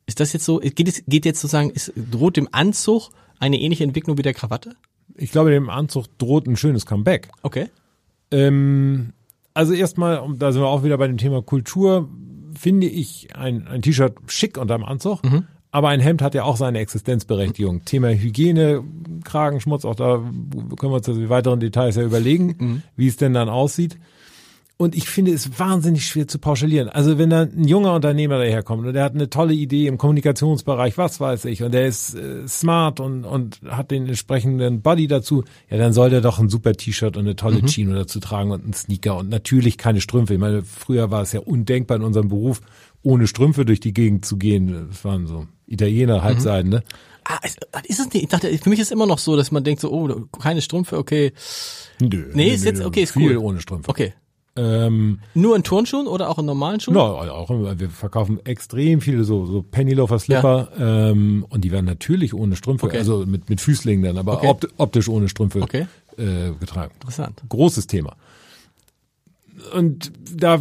Ist 0.08 0.20
das 0.20 0.34
jetzt 0.34 0.44
so, 0.44 0.60
geht 0.60 0.88
es, 0.90 1.04
geht 1.08 1.26
jetzt 1.26 1.40
sozusagen, 1.40 1.70
ist, 1.70 1.94
droht 1.96 2.36
dem 2.36 2.50
Anzug 2.52 3.12
eine 3.40 3.60
ähnliche 3.60 3.86
Entwicklung 3.86 4.18
wie 4.18 4.24
der 4.24 4.34
Krawatte? 4.34 4.76
Ich 5.16 5.32
glaube, 5.32 5.52
dem 5.52 5.70
Anzug 5.70 6.18
droht 6.18 6.48
ein 6.48 6.58
schönes 6.58 6.86
Comeback. 6.86 7.30
Okay. 7.44 7.70
Ähm, 8.32 9.14
also 9.54 9.74
erstmal, 9.74 10.28
da 10.38 10.52
sind 10.52 10.62
wir 10.62 10.68
auch 10.68 10.84
wieder 10.84 10.98
bei 10.98 11.08
dem 11.08 11.18
Thema 11.18 11.42
Kultur, 11.42 12.10
finde 12.60 12.88
ich 12.88 13.36
ein, 13.36 13.68
ein 13.68 13.82
T-Shirt 13.82 14.16
schick 14.28 14.58
unterm 14.58 14.84
Anzug, 14.84 15.22
aber 15.72 15.90
ein 15.90 16.00
Hemd 16.02 16.22
hat 16.22 16.36
ja 16.36 16.44
auch 16.44 16.58
seine 16.58 16.80
Existenzberechtigung. 16.80 17.86
Thema 17.86 18.10
Hygiene, 18.10 18.84
Kragenschmutz, 19.24 19.86
auch 19.86 19.96
da 19.96 20.18
können 20.18 20.92
wir 20.92 20.98
uns 20.98 21.06
die 21.06 21.30
weiteren 21.30 21.60
Details 21.60 21.96
ja 21.96 22.04
überlegen, 22.04 22.84
wie 22.96 23.08
es 23.08 23.18
denn 23.18 23.34
dann 23.34 23.50
aussieht. 23.50 23.98
Und 24.82 24.96
ich 24.96 25.08
finde 25.08 25.32
es 25.32 25.60
wahnsinnig 25.60 26.08
schwer 26.08 26.28
zu 26.28 26.40
pauschalieren. 26.40 26.90
Also 26.90 27.20
wenn 27.20 27.30
da 27.30 27.42
ein 27.42 27.68
junger 27.68 27.94
Unternehmer 27.94 28.40
daherkommt 28.40 28.88
und 28.88 28.94
der 28.94 29.04
hat 29.04 29.14
eine 29.14 29.30
tolle 29.30 29.54
Idee 29.54 29.86
im 29.86 30.00
Kommunikationsbereich, 30.00 30.98
was 30.98 31.20
weiß 31.20 31.46
ich, 31.46 31.62
und 31.62 31.72
der 31.72 31.86
ist 31.86 32.16
äh, 32.16 32.48
smart 32.48 33.00
und, 33.00 33.24
und 33.24 33.62
hat 33.70 33.92
den 33.92 34.08
entsprechenden 34.08 34.82
Body 34.82 35.06
dazu, 35.06 35.44
ja, 35.70 35.78
dann 35.78 35.94
soll 35.94 36.10
der 36.10 36.22
doch 36.22 36.40
ein 36.40 36.50
super 36.50 36.74
T-Shirt 36.74 37.16
und 37.16 37.26
eine 37.26 37.36
tolle 37.36 37.62
Chino 37.68 37.94
dazu 37.94 38.20
tragen 38.20 38.50
und 38.50 38.64
einen 38.64 38.74
Sneaker 38.74 39.18
und 39.18 39.30
natürlich 39.30 39.78
keine 39.78 40.02
Strümpfe. 40.02 40.34
Ich 40.34 40.40
meine, 40.40 40.64
früher 40.64 41.12
war 41.12 41.22
es 41.22 41.32
ja 41.32 41.42
undenkbar 41.42 41.98
in 41.98 42.04
unserem 42.04 42.30
Beruf, 42.30 42.60
ohne 43.04 43.28
Strümpfe 43.28 43.66
durch 43.66 43.80
die 43.80 43.94
Gegend 43.94 44.26
zu 44.26 44.38
gehen. 44.38 44.88
Das 44.90 45.04
waren 45.06 45.28
so 45.28 45.48
Italiener, 45.68 46.24
Halbseiten, 46.24 46.70
ne? 46.70 46.84
Ah, 47.24 47.38
ist, 47.46 47.60
ist 47.88 48.00
es 48.00 48.06
nicht? 48.14 48.24
Ich 48.24 48.30
dachte, 48.30 48.56
für 48.58 48.70
mich 48.70 48.80
ist 48.80 48.92
immer 48.92 49.06
noch 49.06 49.20
so, 49.20 49.36
dass 49.36 49.52
man 49.52 49.64
denkt 49.64 49.80
so, 49.82 49.92
oh, 49.92 50.26
keine 50.40 50.62
Strümpfe, 50.62 50.98
okay. 50.98 51.34
Nö. 52.00 52.32
Nee, 52.34 52.50
ist 52.54 52.66
jetzt- 52.66 52.84
okay, 52.84 53.04
ist 53.04 53.16
cool. 53.16 53.38
ohne 53.38 53.62
Strümpfe. 53.62 53.90
Okay. 53.90 54.14
Ähm, 54.58 55.20
Nur 55.34 55.56
in 55.56 55.64
Turnschuhen 55.64 56.08
oder 56.08 56.30
auch 56.30 56.38
in 56.38 56.46
normalen 56.46 56.80
Schuhen? 56.82 56.96
Ja, 56.96 57.02
auch 57.04 57.50
immer. 57.50 57.80
Wir 57.80 57.90
verkaufen 57.90 58.40
extrem 58.46 59.00
viele 59.00 59.24
so, 59.24 59.46
so 59.46 59.62
Pennyloafer 59.64 60.20
Slipper 60.20 60.70
ähm, 60.78 61.46
und 61.48 61.64
die 61.64 61.72
werden 61.72 61.86
natürlich 61.86 62.34
ohne 62.34 62.58
Strümpfe, 62.58 62.88
Okay. 62.88 62.98
also 62.98 63.26
mit, 63.26 63.50
mit 63.50 63.62
Füßlingen 63.62 64.04
dann, 64.04 64.18
aber 64.18 64.34
Okay. 64.38 64.48
opt, 64.48 64.68
optisch 64.78 65.08
ohne 65.08 65.30
Strümpfe 65.30 65.62
Okay. 65.62 65.88
äh, 66.18 66.52
getragen. 66.60 66.92
Interessant. 66.96 67.42
Großes 67.48 67.88
Thema. 67.88 68.18
Und 69.74 70.12
da, 70.36 70.60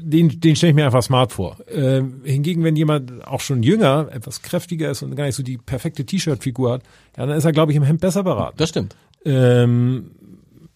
den, 0.00 0.40
den 0.40 0.56
stelle 0.56 0.70
ich 0.70 0.76
mir 0.76 0.86
einfach 0.86 1.02
smart 1.02 1.32
vor. 1.32 1.56
Ähm, 1.70 2.22
hingegen, 2.24 2.64
wenn 2.64 2.76
jemand 2.76 3.26
auch 3.26 3.40
schon 3.40 3.62
jünger, 3.62 4.08
etwas 4.12 4.42
kräftiger 4.42 4.90
ist 4.90 5.02
und 5.02 5.14
gar 5.16 5.24
nicht 5.26 5.34
so 5.34 5.42
die 5.42 5.58
perfekte 5.58 6.04
T-Shirt-Figur 6.06 6.72
hat, 6.74 6.82
ja, 7.16 7.26
dann 7.26 7.36
ist 7.36 7.44
er, 7.44 7.52
glaube 7.52 7.72
ich, 7.72 7.76
im 7.76 7.82
Hemd 7.82 8.00
besser 8.00 8.22
beraten. 8.24 8.56
Das 8.58 8.68
stimmt. 8.70 8.96
Ähm, 9.24 10.10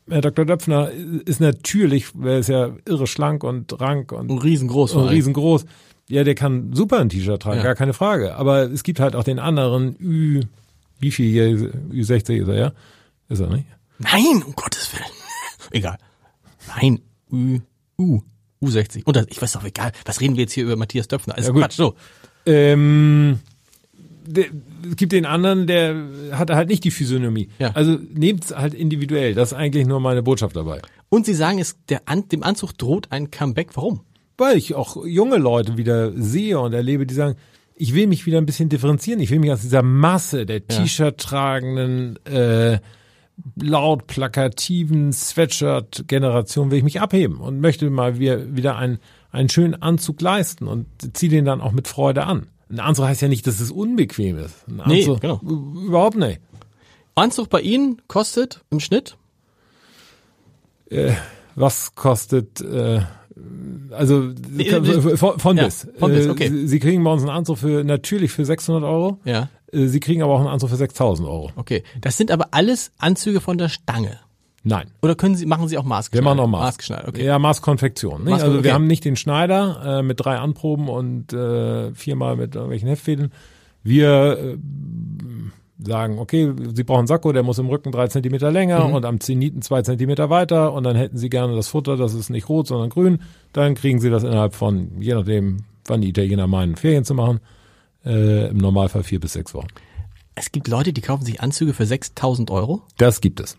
Herr 0.08 0.20
Dr. 0.20 0.44
Döpfner 0.44 0.90
ist 0.90 1.40
natürlich, 1.40 2.06
er 2.22 2.38
ist 2.38 2.48
ja 2.48 2.70
irre 2.86 3.06
schlank 3.06 3.44
und 3.44 3.80
rank 3.80 4.12
und 4.12 4.30
Und 4.30 4.38
riesengroß. 4.38 4.94
und 4.94 5.08
riesengroß. 5.08 5.64
Ja, 6.08 6.24
der 6.24 6.34
kann 6.34 6.72
super 6.74 6.98
ein 6.98 7.08
T-Shirt 7.08 7.40
tragen, 7.40 7.58
Ja. 7.58 7.62
gar 7.62 7.74
keine 7.76 7.92
Frage. 7.94 8.34
Aber 8.36 8.70
es 8.70 8.82
gibt 8.82 9.00
halt 9.00 9.14
auch 9.16 9.24
den 9.24 9.38
anderen 9.38 9.96
Ü, 10.00 10.40
wie 10.98 11.10
viel 11.12 11.30
hier, 11.30 11.70
Ü60 11.92 12.42
ist 12.42 12.48
er, 12.48 12.54
ja? 12.58 12.72
Ist 13.28 13.40
er 13.40 13.48
nicht? 13.48 13.64
Nein, 13.98 14.42
um 14.44 14.54
Gottes 14.54 14.92
Willen. 14.92 15.04
egal. 15.70 15.96
Nein, 16.76 17.00
U, 17.30 17.58
U, 17.98 18.20
U60. 18.62 19.02
Und 19.04 19.16
das, 19.16 19.26
ich 19.28 19.42
weiß 19.42 19.52
doch, 19.52 19.64
egal. 19.64 19.92
Was 20.04 20.20
reden 20.20 20.36
wir 20.36 20.42
jetzt 20.42 20.52
hier 20.52 20.64
über 20.64 20.76
Matthias 20.76 21.08
Döpfner? 21.08 21.34
Alles 21.34 21.48
Ja. 21.48 21.52
Quatsch. 21.52 21.74
So. 21.76 21.94
Ähm, 22.46 23.38
der, 24.24 24.46
es 24.88 24.96
gibt 24.96 25.12
den 25.12 25.26
anderen, 25.26 25.66
der 25.66 25.96
hat 26.32 26.50
halt 26.50 26.68
nicht 26.68 26.84
die 26.84 26.90
Physiognomie. 26.90 27.48
Ja. 27.58 27.72
Also 27.74 27.98
nehmt's 28.14 28.54
halt 28.54 28.74
individuell. 28.74 29.34
Das 29.34 29.52
ist 29.52 29.58
eigentlich 29.58 29.86
nur 29.86 30.00
meine 30.00 30.22
Botschaft 30.22 30.54
dabei. 30.56 30.80
Und 31.08 31.26
Sie 31.26 31.34
sagen, 31.34 31.58
es, 31.58 31.76
der, 31.88 32.02
An- 32.06 32.28
dem 32.28 32.42
Anzug 32.42 32.76
droht 32.78 33.08
ein 33.10 33.30
Comeback. 33.30 33.70
Warum? 33.74 34.00
Weil 34.38 34.56
ich 34.56 34.74
auch 34.74 35.04
junge 35.04 35.36
Leute 35.36 35.76
wieder 35.76 36.12
sehe 36.14 36.58
und 36.58 36.72
erlebe, 36.72 37.06
die 37.06 37.14
sagen, 37.14 37.36
ich 37.74 37.94
will 37.94 38.06
mich 38.06 38.26
wieder 38.26 38.38
ein 38.38 38.46
bisschen 38.46 38.68
differenzieren. 38.68 39.20
Ich 39.20 39.30
will 39.30 39.38
mich 39.40 39.50
aus 39.50 39.60
dieser 39.62 39.82
Masse 39.82 40.46
der 40.46 40.66
T-Shirt 40.66 41.18
tragenden, 41.18 42.16
äh, 42.26 42.78
laut 43.56 44.06
plakativen 44.06 45.12
Sweatshirt-Generation 45.12 46.70
will 46.70 46.78
ich 46.78 46.84
mich 46.84 47.00
abheben 47.00 47.38
und 47.38 47.60
möchte 47.60 47.88
mal 47.90 48.18
wieder, 48.18 48.54
wieder 48.56 48.76
einen, 48.76 48.98
einen 49.30 49.48
schönen 49.48 49.80
Anzug 49.80 50.20
leisten 50.20 50.66
und 50.66 50.86
ziehe 51.16 51.30
den 51.30 51.44
dann 51.44 51.60
auch 51.60 51.72
mit 51.72 51.88
Freude 51.88 52.24
an. 52.24 52.48
Ein 52.70 52.80
Anzug 52.80 53.06
heißt 53.06 53.22
ja 53.22 53.28
nicht, 53.28 53.46
dass 53.46 53.60
es 53.60 53.70
unbequem 53.70 54.38
ist. 54.38 54.66
Ein 54.68 54.82
Nee, 54.86 55.00
Anzug, 55.00 55.20
genau. 55.20 55.40
Überhaupt 55.40 56.16
nicht. 56.16 56.40
Anzug 57.14 57.50
bei 57.50 57.60
Ihnen 57.60 58.00
kostet 58.08 58.62
im 58.70 58.80
Schnitt? 58.80 59.16
Was 61.54 61.94
kostet, 61.94 62.60
äh, 62.60 63.02
also 63.90 64.30
von, 65.16 65.38
von 65.38 65.56
ja, 65.56 65.64
bis. 65.64 65.86
von 65.98 66.12
bis, 66.12 66.26
Äh, 66.26 66.30
okay. 66.30 66.66
Sie, 66.66 66.78
kriegen 66.78 67.04
bei 67.04 67.12
uns 67.12 67.22
einen 67.22 67.30
Anzug 67.30 67.58
für 67.58 67.84
natürlich 67.84 68.30
für 68.32 68.44
600 68.44 68.82
Euro. 68.84 69.18
Ja. 69.24 69.48
Äh, 69.72 69.86
Sie 69.86 70.00
kriegen 70.00 70.22
aber 70.22 70.32
auch 70.34 70.40
einen 70.40 70.48
Anzug 70.48 70.70
für 70.70 70.76
6000 70.76 71.28
Euro. 71.28 71.50
Okay. 71.56 71.82
Das 72.00 72.16
sind 72.16 72.30
aber 72.30 72.48
alles 72.52 72.92
Anzüge 72.98 73.40
von 73.40 73.58
der 73.58 73.68
Stange. 73.68 74.18
Nein. 74.64 74.86
Oder 75.02 75.16
können 75.16 75.34
Sie, 75.34 75.44
machen 75.44 75.66
Sie 75.66 75.76
auch 75.76 75.82
Wir 75.84 75.88
maßgeschneidert? 75.88 76.24
machen 76.24 76.36
noch 76.36 76.46
Maß. 76.46 76.60
Maßgeschneidert, 76.66 77.08
okay. 77.08 77.24
Ja, 77.24 77.38
Maßkonfektion. 77.40 78.22
Nicht? 78.24 78.34
Maßkon- 78.34 78.42
also 78.42 78.54
okay. 78.58 78.64
wir 78.64 78.74
haben 78.74 78.86
nicht 78.86 79.04
den 79.04 79.16
Schneider 79.16 79.98
äh, 79.98 80.02
mit 80.02 80.20
drei 80.24 80.38
Anproben 80.38 80.88
und 80.88 81.32
äh, 81.32 81.92
viermal 81.94 82.36
mit 82.36 82.54
irgendwelchen 82.54 82.88
Heftfädeln. 82.88 83.32
Wir 83.82 84.38
äh, 84.38 84.56
sagen, 85.84 86.18
okay, 86.18 86.52
Sie 86.74 86.84
brauchen 86.84 87.00
einen 87.00 87.06
Sakko, 87.06 87.32
der 87.32 87.42
muss 87.42 87.58
im 87.58 87.66
Rücken 87.68 87.92
drei 87.92 88.08
Zentimeter 88.08 88.50
länger 88.50 88.88
Mhm. 88.88 88.94
und 88.94 89.04
am 89.04 89.20
Zeniten 89.20 89.62
zwei 89.62 89.82
Zentimeter 89.82 90.30
weiter 90.30 90.72
und 90.72 90.84
dann 90.84 90.96
hätten 90.96 91.18
Sie 91.18 91.28
gerne 91.30 91.54
das 91.54 91.68
Futter, 91.68 91.96
das 91.96 92.14
ist 92.14 92.30
nicht 92.30 92.48
rot, 92.48 92.66
sondern 92.66 92.90
grün. 92.90 93.20
Dann 93.52 93.74
kriegen 93.74 94.00
Sie 94.00 94.10
das 94.10 94.22
innerhalb 94.24 94.54
von, 94.54 95.00
je 95.00 95.14
nachdem, 95.14 95.64
wann 95.86 96.00
die 96.00 96.08
Italiener 96.08 96.46
meinen, 96.46 96.76
Ferien 96.76 97.04
zu 97.04 97.14
machen, 97.14 97.40
äh, 98.04 98.48
im 98.48 98.58
Normalfall 98.58 99.02
vier 99.02 99.20
bis 99.20 99.32
sechs 99.34 99.54
Wochen. 99.54 99.68
Es 100.34 100.50
gibt 100.52 100.68
Leute, 100.68 100.92
die 100.92 101.00
kaufen 101.02 101.24
sich 101.24 101.40
Anzüge 101.40 101.74
für 101.74 101.84
6000 101.86 102.50
Euro. 102.50 102.82
Das 102.96 103.20
gibt 103.20 103.38
es. 103.40 103.58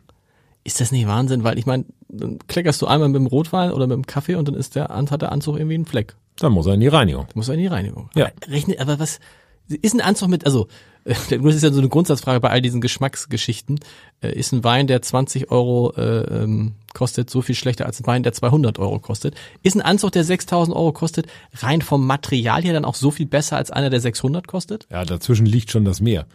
Ist 0.63 0.79
das 0.81 0.91
nicht 0.91 1.07
Wahnsinn? 1.07 1.43
Weil 1.43 1.59
ich 1.59 1.65
meine, 1.65 1.85
dann 2.07 2.39
kleckerst 2.47 2.81
du 2.81 2.87
einmal 2.87 3.09
mit 3.09 3.17
dem 3.19 3.27
Rotwein 3.27 3.71
oder 3.71 3.85
mit 3.85 3.95
dem 3.95 4.05
Kaffee 4.07 4.35
und 4.35 4.47
dann 4.47 4.55
ist 4.55 4.75
der, 4.75 4.87
hat 4.89 5.21
der 5.21 5.31
Anzug 5.31 5.57
irgendwie 5.57 5.75
einen 5.75 5.85
Fleck. 5.85 6.15
Dann 6.39 6.51
muss 6.53 6.65
er 6.65 6.73
in 6.73 6.79
die 6.79 6.87
Reinigung. 6.87 7.27
Du 7.31 7.37
musst 7.37 7.49
in 7.49 7.59
die 7.59 7.67
Reinigung. 7.67 8.09
Ja. 8.15 8.29
Rechne, 8.47 8.79
aber 8.79 8.97
was, 8.97 9.19
ist 9.67 9.93
ein 9.93 10.01
Anzug 10.01 10.29
mit, 10.29 10.45
also, 10.45 10.67
das 11.05 11.21
ist 11.29 11.63
ja 11.63 11.71
so 11.71 11.79
eine 11.79 11.89
Grundsatzfrage 11.89 12.39
bei 12.39 12.49
all 12.49 12.61
diesen 12.61 12.79
Geschmacksgeschichten. 12.79 13.79
Äh, 14.21 14.37
Ist 14.39 14.53
ein 14.53 14.63
Wein, 14.63 14.87
der 14.87 15.01
20 15.01 15.51
Euro 15.51 15.93
äh, 15.97 16.43
ähm, 16.43 16.75
kostet, 16.93 17.29
so 17.29 17.41
viel 17.41 17.55
schlechter 17.55 17.85
als 17.85 17.99
ein 17.99 18.07
Wein, 18.07 18.23
der 18.23 18.31
200 18.31 18.79
Euro 18.79 18.99
kostet? 18.99 19.35
Ist 19.63 19.75
ein 19.75 19.81
Anzug, 19.81 20.13
der 20.13 20.23
6000 20.23 20.75
Euro 20.75 20.93
kostet, 20.93 21.27
rein 21.55 21.81
vom 21.81 22.07
Material 22.07 22.61
her 22.63 22.71
dann 22.73 22.85
auch 22.85 22.95
so 22.95 23.11
viel 23.11 23.25
besser 23.25 23.57
als 23.57 23.69
einer, 23.69 23.89
der 23.89 23.99
600 23.99 24.47
kostet? 24.47 24.87
Ja, 24.91 25.03
dazwischen 25.03 25.45
liegt 25.45 25.71
schon 25.71 25.83
das 25.83 25.99
Meer. 25.99 26.25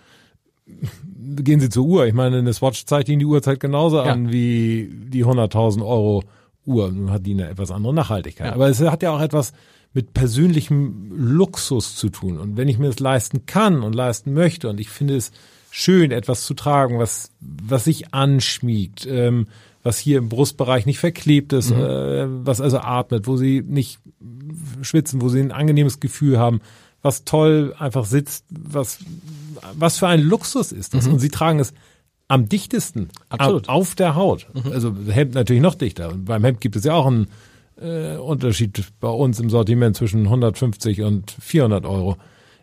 Gehen 1.37 1.61
Sie 1.61 1.71
zur 1.71 1.85
Uhr. 1.87 2.07
Ich 2.07 2.15
meine, 2.15 2.39
eine 2.39 2.53
Swatch 2.53 2.85
zeigt 2.85 3.09
Ihnen 3.09 3.21
die 3.21 3.27
Uhrzeit 3.27 3.61
genauso 3.61 3.97
Ja. 3.99 4.05
an 4.05 4.31
wie 4.33 4.91
die 4.93 5.25
100.000 5.25 5.81
Euro 5.81 6.25
Uhr. 6.67 6.91
Nun 6.93 7.11
hat 7.11 7.25
die 7.25 7.33
eine 7.33 7.49
etwas 7.49 7.71
andere 7.71 7.95
Nachhaltigkeit. 7.95 8.49
Ja. 8.49 8.53
Aber 8.55 8.69
es 8.69 8.81
hat 8.81 9.03
ja 9.03 9.13
auch 9.13 9.21
etwas 9.21 9.53
mit 9.95 10.15
persönlichem 10.15 11.11
Luxus 11.17 11.97
zu 11.97 12.09
tun. 12.11 12.39
Und 12.39 12.57
wenn 12.57 12.69
ich 12.69 12.79
mir 12.79 12.87
das 12.89 13.01
leisten 13.01 13.47
kann 13.47 13.83
und 13.83 13.95
leisten 13.95 14.33
möchte 14.33 14.69
und 14.69 14.79
ich 14.81 14.91
finde 14.91 15.17
es 15.17 15.33
schön, 15.71 16.11
etwas 16.13 16.45
zu 16.45 16.55
tragen, 16.55 16.99
was, 16.99 17.31
was 17.41 17.85
sich 17.85 18.15
anschmiegt, 18.15 19.07
ähm, 19.11 19.49
was 19.83 19.99
hier 19.99 20.19
im 20.19 20.29
Brustbereich 20.29 20.87
nicht 20.87 20.99
verklebt 20.99 21.53
ist, 21.53 21.71
äh, 21.71 22.27
was 22.45 22.61
also 22.61 22.79
atmet, 22.79 23.27
wo 23.27 23.37
Sie 23.37 23.63
nicht 23.67 23.99
schwitzen, 24.83 25.21
wo 25.23 25.29
Sie 25.29 25.41
ein 25.41 25.53
angenehmes 25.53 26.01
Gefühl 26.01 26.39
haben, 26.39 26.61
was 27.01 27.25
toll 27.25 27.75
einfach 27.79 28.05
sitzt, 28.05 28.45
was, 28.51 28.99
was 29.75 29.99
für 29.99 30.09
ein 30.09 30.21
Luxus 30.21 30.73
ist 30.73 30.95
das. 30.95 31.07
Und 31.07 31.21
Sie 31.21 31.29
tragen 31.31 31.61
es 31.61 31.73
am 32.27 32.49
dichtesten 32.49 33.09
Absolut. 33.31 33.69
au- 33.69 33.73
auf 33.73 33.95
der 33.95 34.15
Haut. 34.15 34.47
Also 34.71 34.95
Hemd 35.09 35.35
natürlich 35.35 35.63
noch 35.63 35.77
dichter. 35.77 36.11
Und 36.13 36.25
beim 36.27 36.45
Hemd 36.45 36.61
gibt 36.61 36.77
es 36.77 36.85
ja 36.85 36.95
auch 36.95 37.07
einen 37.07 37.29
äh, 37.81 38.17
Unterschied 38.17 38.85
bei 39.01 39.09
uns 39.09 39.41
im 39.41 39.51
Sortiment 39.51 39.97
zwischen 39.97 40.25
150 40.25 41.03
und 41.03 41.31
400 41.31 41.85
Euro. 41.87 42.17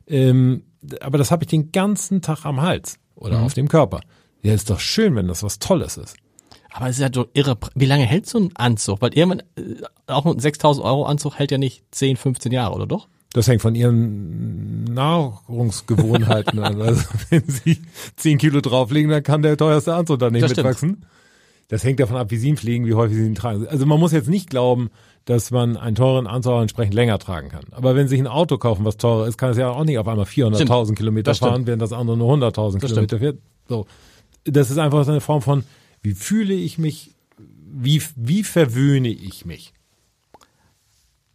Ähm, 0.08 0.64
aber 1.02 1.18
das 1.18 1.32
habe 1.32 1.44
ich 1.44 1.50
den 1.50 1.72
ganzen 1.72 2.22
Tag 2.22 2.46
am 2.46 2.62
Hals 2.62 2.98
oder 3.16 3.42
auf 3.42 3.54
dem 3.54 3.68
Körper. 3.68 4.02
Ja, 4.44 4.54
ist 4.54 4.70
doch 4.70 4.80
schön, 4.80 5.16
wenn 5.16 5.28
das 5.28 5.42
was 5.42 5.60
Tolles 5.60 5.98
ist. 5.98 6.16
Aber 6.72 6.90
es 6.90 6.98
ist 6.98 7.02
ja 7.02 7.10
doch 7.10 7.28
irre. 7.34 7.58
Wie 7.74 7.86
lange 7.86 8.04
hält 8.04 8.28
so 8.28 8.38
ein 8.38 8.52
Anzug? 8.56 9.02
Weil 9.02 9.18
irgendwann, 9.18 9.44
äh, 9.58 9.82
auch 10.08 10.26
ein 10.26 10.40
6000 10.40 10.86
Euro 10.86 11.06
Anzug 11.06 11.40
hält 11.40 11.52
ja 11.52 11.58
nicht 11.58 11.84
10, 11.92 12.18
15 12.18 12.52
Jahre, 12.52 12.76
oder 12.76 12.86
doch? 12.86 13.08
Das 13.32 13.48
hängt 13.48 13.62
von 13.62 13.76
ihren 13.76 14.84
Nahrungsgewohnheiten 14.84 16.60
an. 16.64 16.82
Also 16.82 17.04
wenn 17.30 17.44
sie 17.48 17.82
10 18.18 18.38
Kilo 18.38 18.62
drauflegen, 18.62 19.10
dann 19.10 19.24
kann 19.24 19.42
der 19.42 19.58
teuerste 19.58 19.96
Anzug 19.96 20.20
da 20.20 20.30
nicht 20.30 20.44
Das 20.44 20.52
stimmt. 20.52 21.06
Das 21.68 21.84
hängt 21.84 22.00
davon 22.00 22.16
ab, 22.18 22.30
wie 22.30 22.38
sie 22.38 22.50
ihn 22.50 22.58
pflegen, 22.58 22.86
wie 22.86 22.94
häufig 22.94 23.18
sie 23.18 23.26
ihn 23.26 23.36
tragen. 23.36 23.68
Also 23.68 23.86
man 23.86 24.00
muss 24.00 24.12
jetzt 24.12 24.30
nicht 24.30 24.50
glauben, 24.50 24.92
dass 25.26 25.50
man 25.50 25.78
einen 25.78 25.96
teuren 25.96 26.28
Anzug 26.28 26.54
auch 26.54 26.62
entsprechend 26.62 26.94
länger 26.94 27.18
tragen 27.18 27.50
kann. 27.50 27.66
Aber 27.72 27.96
wenn 27.96 28.08
sie 28.08 28.12
sich 28.16 28.20
ein 28.20 28.28
Auto 28.28 28.58
kaufen, 28.60 28.86
was 28.86 28.98
teurer 28.98 29.28
ist, 29.28 29.38
kann 29.38 29.50
es 29.50 29.58
ja 29.58 29.70
auch 29.72 29.84
nicht 29.84 29.98
auf 29.98 30.08
einmal 30.08 30.26
400.000 30.26 30.94
Kilometer 30.94 31.32
Das 31.32 31.38
stimmt. 31.38 31.52
fahren, 31.52 31.68
während 31.68 31.82
das 31.82 31.92
andere 31.94 32.18
nur 32.18 32.32
100.000 32.36 32.80
Das 32.80 32.92
Kilometer 32.92 33.18
fährt. 33.20 33.40
So. 33.68 33.88
Das 34.44 34.70
ist 34.70 34.78
einfach 34.78 35.04
so 35.06 35.10
eine 35.12 35.22
Form 35.22 35.42
von, 35.42 35.64
wie 36.04 36.14
fühle 36.14 36.54
ich 36.54 36.78
mich, 36.78 37.16
wie, 37.38 38.02
wie 38.16 38.44
verwöhne 38.44 39.10
ich 39.10 39.46
mich? 39.46 39.74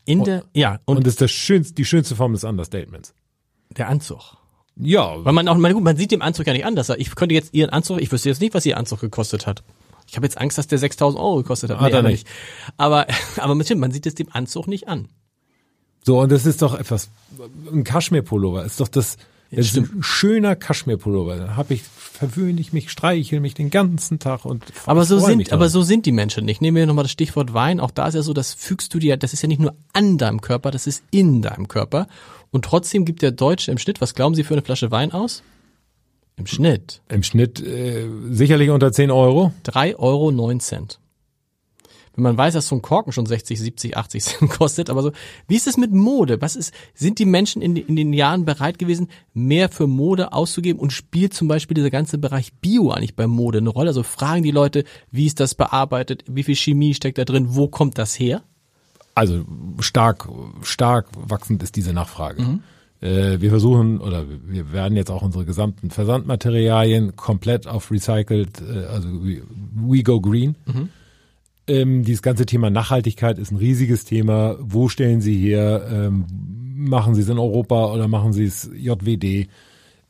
In 0.05 0.23
der, 0.25 0.45
ja, 0.55 0.79
und, 0.87 0.99
Und 0.99 1.07
das 1.07 1.15
ist 1.15 1.21
das 1.21 1.31
schönste, 1.33 1.75
die 1.75 1.85
schönste 1.85 2.15
Form 2.17 2.33
des 2.33 2.45
Understatements. 2.45 3.15
der 3.77 3.89
Anzug. 3.89 4.37
Ja, 4.77 5.25
Weil 5.25 5.33
man 5.33 5.47
auch, 5.49 5.57
man, 5.59 5.73
gut, 5.75 5.83
man 5.83 5.97
sieht 5.97 6.11
dem 6.11 6.23
Anzug 6.23 6.47
ja 6.47 6.53
nicht 6.53 6.65
an, 6.65 6.75
dass 6.77 6.89
er, 6.89 6.99
ich 6.99 7.15
könnte 7.17 7.35
jetzt 7.35 7.53
ihren 7.53 7.71
Anzug, 7.71 8.01
ich 8.01 8.11
wüsste 8.11 8.29
jetzt 8.29 8.41
nicht, 8.41 8.55
was 8.55 8.65
ihr 8.65 8.77
Anzug 8.79 9.01
gekostet 9.01 9.47
hat. 9.47 9.63
Ich 10.11 10.17
habe 10.17 10.27
jetzt 10.27 10.39
Angst, 10.39 10.59
dass 10.59 10.67
der 10.67 10.79
6000 10.79 11.23
Euro 11.23 11.37
gekostet 11.37 11.71
hat. 11.71 11.81
Hat 11.81 11.93
er 11.93 12.01
aber 12.01 12.09
nicht. 12.09 12.27
Aber, 12.77 13.07
aber 13.37 13.55
man 13.55 13.93
sieht 13.93 14.07
es 14.07 14.15
dem 14.17 14.29
Anzug 14.33 14.67
nicht 14.67 14.89
an. 14.89 15.09
So, 16.05 16.21
und 16.21 16.33
das 16.33 16.47
ist 16.47 16.63
doch 16.63 16.75
etwas, 16.75 17.11
ein 17.71 17.85
Kaschmirpullover 17.85 18.65
ist 18.65 18.81
doch 18.81 18.89
das, 18.89 19.19
das 19.53 19.67
ist 19.67 19.77
ein 19.77 20.03
schöner 20.03 20.57
Kaschmirpullover. 20.57 21.37
Da 21.37 21.57
hab 21.57 21.71
ich, 21.71 21.83
verwöhne 21.83 22.61
ich 22.61 22.73
mich, 22.73 22.91
streichel 22.91 23.41
mich 23.41 23.55
den 23.55 23.71
ganzen 23.71 24.19
Tag 24.19 24.45
und 24.45 24.65
Aber 24.87 25.05
so 25.05 25.19
sind, 25.19 25.53
aber 25.53 25.69
so 25.69 25.83
sind 25.83 26.07
die 26.07 26.13
Menschen 26.13 26.45
nicht. 26.45 26.61
Nehmen 26.61 26.77
wir 26.77 26.87
nochmal 26.87 27.05
das 27.05 27.13
Stichwort 27.13 27.53
Wein. 27.53 27.79
Auch 27.79 27.91
da 27.91 28.09
ist 28.09 28.15
ja 28.15 28.23
so, 28.23 28.33
das 28.33 28.55
fügst 28.55 28.95
du 28.95 28.99
dir, 28.99 29.17
das 29.17 29.33
ist 29.33 29.43
ja 29.43 29.49
nicht 29.49 29.61
nur 29.61 29.75
an 29.93 30.19
deinem 30.19 30.41
Körper, 30.41 30.71
das 30.71 30.87
ist 30.87 31.05
in 31.11 31.43
deinem 31.43 31.69
Körper. 31.69 32.09
Und 32.51 32.65
trotzdem 32.65 33.05
gibt 33.05 33.23
der 33.23 33.31
Deutsche 33.31 33.71
im 33.71 33.79
Schnitt, 33.79 34.01
was 34.01 34.15
glauben 34.15 34.35
Sie 34.35 34.43
für 34.43 34.55
eine 34.55 34.63
Flasche 34.63 34.91
Wein 34.91 35.13
aus? 35.13 35.43
Im 36.41 36.47
Schnitt 36.47 37.03
Im 37.09 37.23
Schnitt 37.23 37.61
äh, 37.61 38.09
sicherlich 38.31 38.71
unter 38.71 38.91
10 38.91 39.11
Euro. 39.11 39.53
3,09 39.67 39.99
Euro. 39.99 40.31
Wenn 42.15 42.23
man 42.23 42.39
weiß, 42.39 42.55
dass 42.55 42.67
so 42.67 42.75
ein 42.75 42.83
Korken 42.83 43.13
schon 43.13 43.27
60, 43.27 43.61
70, 43.61 43.97
80 43.97 44.25
Cent 44.25 44.51
kostet, 44.59 44.91
aber 44.91 45.03
so, 45.03 45.13
wie 45.49 45.57
ist 45.57 45.67
es 45.67 45.77
mit 45.77 45.93
Mode? 45.93 46.41
Was 46.41 46.57
ist, 46.57 46.75
sind 46.95 47.19
die 47.19 47.25
Menschen 47.25 47.63
in, 47.63 47.77
in 47.77 47.95
den 47.95 48.13
Jahren 48.13 48.45
bereit 48.45 48.79
gewesen, 48.79 49.09
mehr 49.33 49.69
für 49.69 49.87
Mode 49.87 50.33
auszugeben 50.33 50.81
und 50.81 50.93
spielt 50.93 51.35
zum 51.35 51.47
Beispiel 51.47 51.75
dieser 51.75 51.91
ganze 51.91 52.19
Bereich 52.19 52.55
Bio 52.55 52.91
eigentlich 52.91 53.17
bei 53.17 53.27
Mode 53.27 53.59
eine 53.59 53.69
Rolle? 53.69 53.91
Also 53.91 54.03
fragen 54.03 54.43
die 54.43 54.51
Leute, 54.51 54.85
wie 55.11 55.27
ist 55.27 55.41
das 55.41 55.55
bearbeitet? 55.55 56.25
Wie 56.27 56.43
viel 56.43 56.57
Chemie 56.57 56.95
steckt 56.95 57.19
da 57.19 57.25
drin? 57.25 57.55
Wo 57.55 57.69
kommt 57.69 57.99
das 57.99 58.19
her? 58.19 58.43
Also 59.15 59.45
stark, 59.81 60.29
stark 60.63 61.09
wachsend 61.15 61.63
ist 61.63 61.77
diese 61.77 61.93
Nachfrage. 61.93 62.43
Mhm. 62.43 62.63
Äh, 63.01 63.41
wir 63.41 63.51
versuchen 63.51 63.99
oder 63.99 64.25
wir 64.47 64.73
werden 64.73 64.97
jetzt 64.97 65.11
auch 65.11 65.23
unsere 65.23 65.45
gesamten 65.45 65.91
Versandmaterialien 65.91 67.17
komplett 67.17 67.67
auf 67.67 67.91
recycled, 67.91 68.61
äh, 68.61 68.85
also 68.87 69.09
we, 69.11 70.03
go 70.03 70.21
green. 70.21 70.57
Mhm. 70.67 70.89
Ähm, 71.67 72.05
dieses 72.05 72.23
ganze 72.23 72.47
Thema 72.47 72.69
Nachhaltigkeit 72.69 73.39
ist 73.39 73.53
ein 73.53 73.57
riesiges 73.57 74.05
Thema. 74.05 74.57
Wo 74.61 74.89
stellen 74.89 75.21
Sie 75.21 75.37
her? 75.37 75.87
Ähm, 75.91 76.27
machen 76.75 77.15
Sie 77.15 77.23
es 77.23 77.29
in 77.29 77.39
Europa 77.39 77.93
oder 77.93 78.09
machen 78.09 78.33
Sie 78.33 78.45
es 78.45 78.71
JWD? 78.75 79.49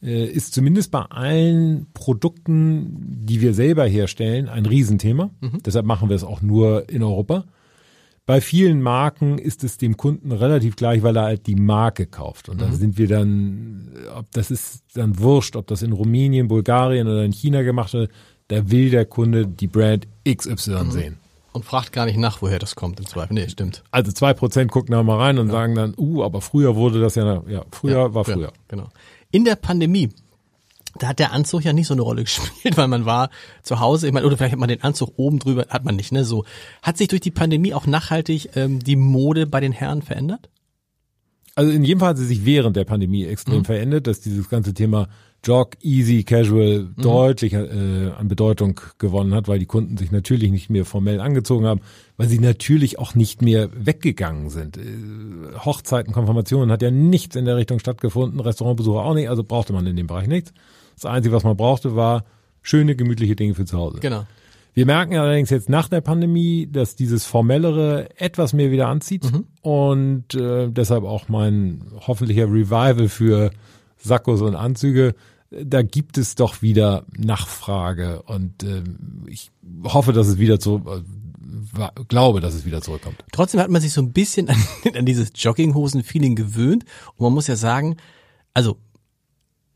Äh, 0.02 0.24
ist 0.24 0.54
zumindest 0.54 0.90
bei 0.90 1.02
allen 1.02 1.86
Produkten, 1.92 3.24
die 3.24 3.40
wir 3.40 3.54
selber 3.54 3.84
herstellen, 3.84 4.48
ein 4.48 4.66
Riesenthema. 4.66 5.30
Deshalb 5.64 5.86
machen 5.86 6.08
wir 6.08 6.16
es 6.16 6.24
auch 6.24 6.42
nur 6.42 6.88
in 6.88 7.02
Europa. 7.02 7.44
Bei 8.30 8.40
vielen 8.40 8.80
Marken 8.80 9.38
ist 9.38 9.64
es 9.64 9.76
dem 9.76 9.96
Kunden 9.96 10.30
relativ 10.30 10.76
gleich, 10.76 11.02
weil 11.02 11.16
er 11.16 11.24
halt 11.24 11.48
die 11.48 11.56
Marke 11.56 12.06
kauft. 12.06 12.48
Und 12.48 12.60
da 12.60 12.70
sind 12.70 12.96
wir 12.96 13.08
dann, 13.08 13.88
ob 14.16 14.30
das 14.30 14.52
ist 14.52 14.84
dann 14.94 15.18
wurscht, 15.18 15.56
ob 15.56 15.66
das 15.66 15.82
in 15.82 15.90
Rumänien, 15.90 16.46
Bulgarien 16.46 17.08
oder 17.08 17.24
in 17.24 17.32
China 17.32 17.62
gemacht 17.62 17.92
wird, 17.92 18.12
da 18.46 18.70
will 18.70 18.90
der 18.90 19.04
Kunde 19.04 19.48
die 19.48 19.66
Brand 19.66 20.06
XY 20.24 20.92
sehen. 20.92 21.18
Und 21.50 21.64
fragt 21.64 21.92
gar 21.92 22.06
nicht 22.06 22.18
nach, 22.18 22.40
woher 22.40 22.60
das 22.60 22.76
kommt 22.76 23.00
im 23.00 23.06
Zweifel. 23.06 23.34
Nee, 23.34 23.48
stimmt. 23.48 23.82
Also 23.90 24.12
zwei 24.12 24.32
Prozent 24.32 24.70
gucken 24.70 24.92
da 24.92 25.02
mal 25.02 25.18
rein 25.18 25.36
und 25.40 25.50
sagen 25.50 25.74
dann, 25.74 25.94
uh, 25.98 26.22
aber 26.22 26.40
früher 26.40 26.76
wurde 26.76 27.00
das 27.00 27.16
ja, 27.16 27.42
ja, 27.48 27.64
früher 27.72 28.14
war 28.14 28.24
früher. 28.24 28.52
Genau. 28.68 28.90
In 29.32 29.44
der 29.44 29.56
Pandemie, 29.56 30.08
da 30.98 31.08
hat 31.08 31.18
der 31.18 31.32
Anzug 31.32 31.64
ja 31.64 31.72
nicht 31.72 31.86
so 31.86 31.94
eine 31.94 32.02
Rolle 32.02 32.24
gespielt, 32.24 32.76
weil 32.76 32.88
man 32.88 33.04
war 33.06 33.30
zu 33.62 33.80
Hause, 33.80 34.06
ich 34.06 34.12
meine, 34.12 34.26
oder 34.26 34.36
vielleicht 34.36 34.52
hat 34.52 34.58
man 34.58 34.68
den 34.68 34.82
Anzug 34.82 35.12
oben 35.16 35.38
drüber, 35.38 35.66
hat 35.68 35.84
man 35.84 35.96
nicht, 35.96 36.12
ne? 36.12 36.24
So. 36.24 36.44
Hat 36.82 36.98
sich 36.98 37.08
durch 37.08 37.20
die 37.20 37.30
Pandemie 37.30 37.74
auch 37.74 37.86
nachhaltig 37.86 38.50
ähm, 38.56 38.80
die 38.80 38.96
Mode 38.96 39.46
bei 39.46 39.60
den 39.60 39.72
Herren 39.72 40.02
verändert? 40.02 40.48
Also 41.54 41.72
in 41.72 41.84
jedem 41.84 42.00
Fall 42.00 42.10
hat 42.10 42.18
sie 42.18 42.26
sich 42.26 42.44
während 42.44 42.76
der 42.76 42.84
Pandemie 42.84 43.24
extrem 43.24 43.64
verändert, 43.64 44.06
dass 44.06 44.20
dieses 44.20 44.48
ganze 44.48 44.72
Thema 44.72 45.08
Jog, 45.44 45.76
Easy, 45.82 46.22
Casual 46.22 46.88
deutlich 46.96 47.54
äh, 47.54 48.10
an 48.16 48.28
Bedeutung 48.28 48.78
gewonnen 48.98 49.34
hat, 49.34 49.48
weil 49.48 49.58
die 49.58 49.66
Kunden 49.66 49.96
sich 49.96 50.12
natürlich 50.12 50.50
nicht 50.50 50.68
mehr 50.68 50.84
formell 50.84 51.18
angezogen 51.18 51.64
haben, 51.64 51.80
weil 52.18 52.28
sie 52.28 52.38
natürlich 52.38 52.98
auch 52.98 53.14
nicht 53.14 53.40
mehr 53.40 53.70
weggegangen 53.74 54.50
sind. 54.50 54.76
Äh, 54.76 54.82
Hochzeiten, 55.64 56.12
Konfirmationen 56.12 56.70
hat 56.70 56.82
ja 56.82 56.90
nichts 56.90 57.36
in 57.36 57.46
der 57.46 57.56
Richtung 57.56 57.78
stattgefunden, 57.78 58.38
Restaurantbesuche 58.38 59.00
auch 59.00 59.14
nicht, 59.14 59.30
also 59.30 59.42
brauchte 59.42 59.72
man 59.72 59.86
in 59.86 59.96
dem 59.96 60.06
Bereich 60.06 60.28
nichts. 60.28 60.52
Das 61.00 61.10
Einzige, 61.10 61.34
was 61.34 61.44
man 61.44 61.56
brauchte, 61.56 61.96
war 61.96 62.24
schöne, 62.60 62.94
gemütliche 62.94 63.34
Dinge 63.34 63.54
für 63.54 63.64
zu 63.64 63.78
Hause. 63.78 64.00
Genau. 64.00 64.26
Wir 64.74 64.84
merken 64.84 65.16
allerdings 65.16 65.48
jetzt 65.48 65.70
nach 65.70 65.88
der 65.88 66.02
Pandemie, 66.02 66.68
dass 66.70 66.94
dieses 66.94 67.24
Formellere 67.24 68.08
etwas 68.20 68.52
mehr 68.52 68.70
wieder 68.70 68.88
anzieht 68.88 69.24
und 69.62 70.34
äh, 70.34 70.68
deshalb 70.70 71.04
auch 71.04 71.28
mein 71.28 71.82
hoffentlicher 72.06 72.44
Revival 72.44 73.08
für 73.08 73.50
Sakkos 73.96 74.42
und 74.42 74.54
Anzüge. 74.54 75.14
da 75.50 75.82
gibt 75.82 76.18
es 76.18 76.34
doch 76.34 76.60
wieder 76.60 77.04
Nachfrage 77.16 78.22
und 78.22 78.62
äh, 78.62 78.82
ich 79.26 79.50
hoffe, 79.84 80.12
dass 80.12 80.28
es 80.28 80.38
wieder 80.38 80.60
so, 80.60 80.82
äh, 80.86 82.02
glaube, 82.08 82.40
dass 82.40 82.54
es 82.54 82.66
wieder 82.66 82.82
zurückkommt. 82.82 83.24
Trotzdem 83.32 83.60
hat 83.60 83.70
man 83.70 83.80
sich 83.80 83.92
so 83.92 84.02
ein 84.02 84.12
bisschen 84.12 84.50
an, 84.50 84.62
an 84.94 85.06
dieses 85.06 85.32
Jogginghosen-Feeling 85.34 86.36
gewöhnt 86.36 86.84
und 87.16 87.24
man 87.24 87.32
muss 87.32 87.46
ja 87.46 87.56
sagen, 87.56 87.96
also 88.54 88.76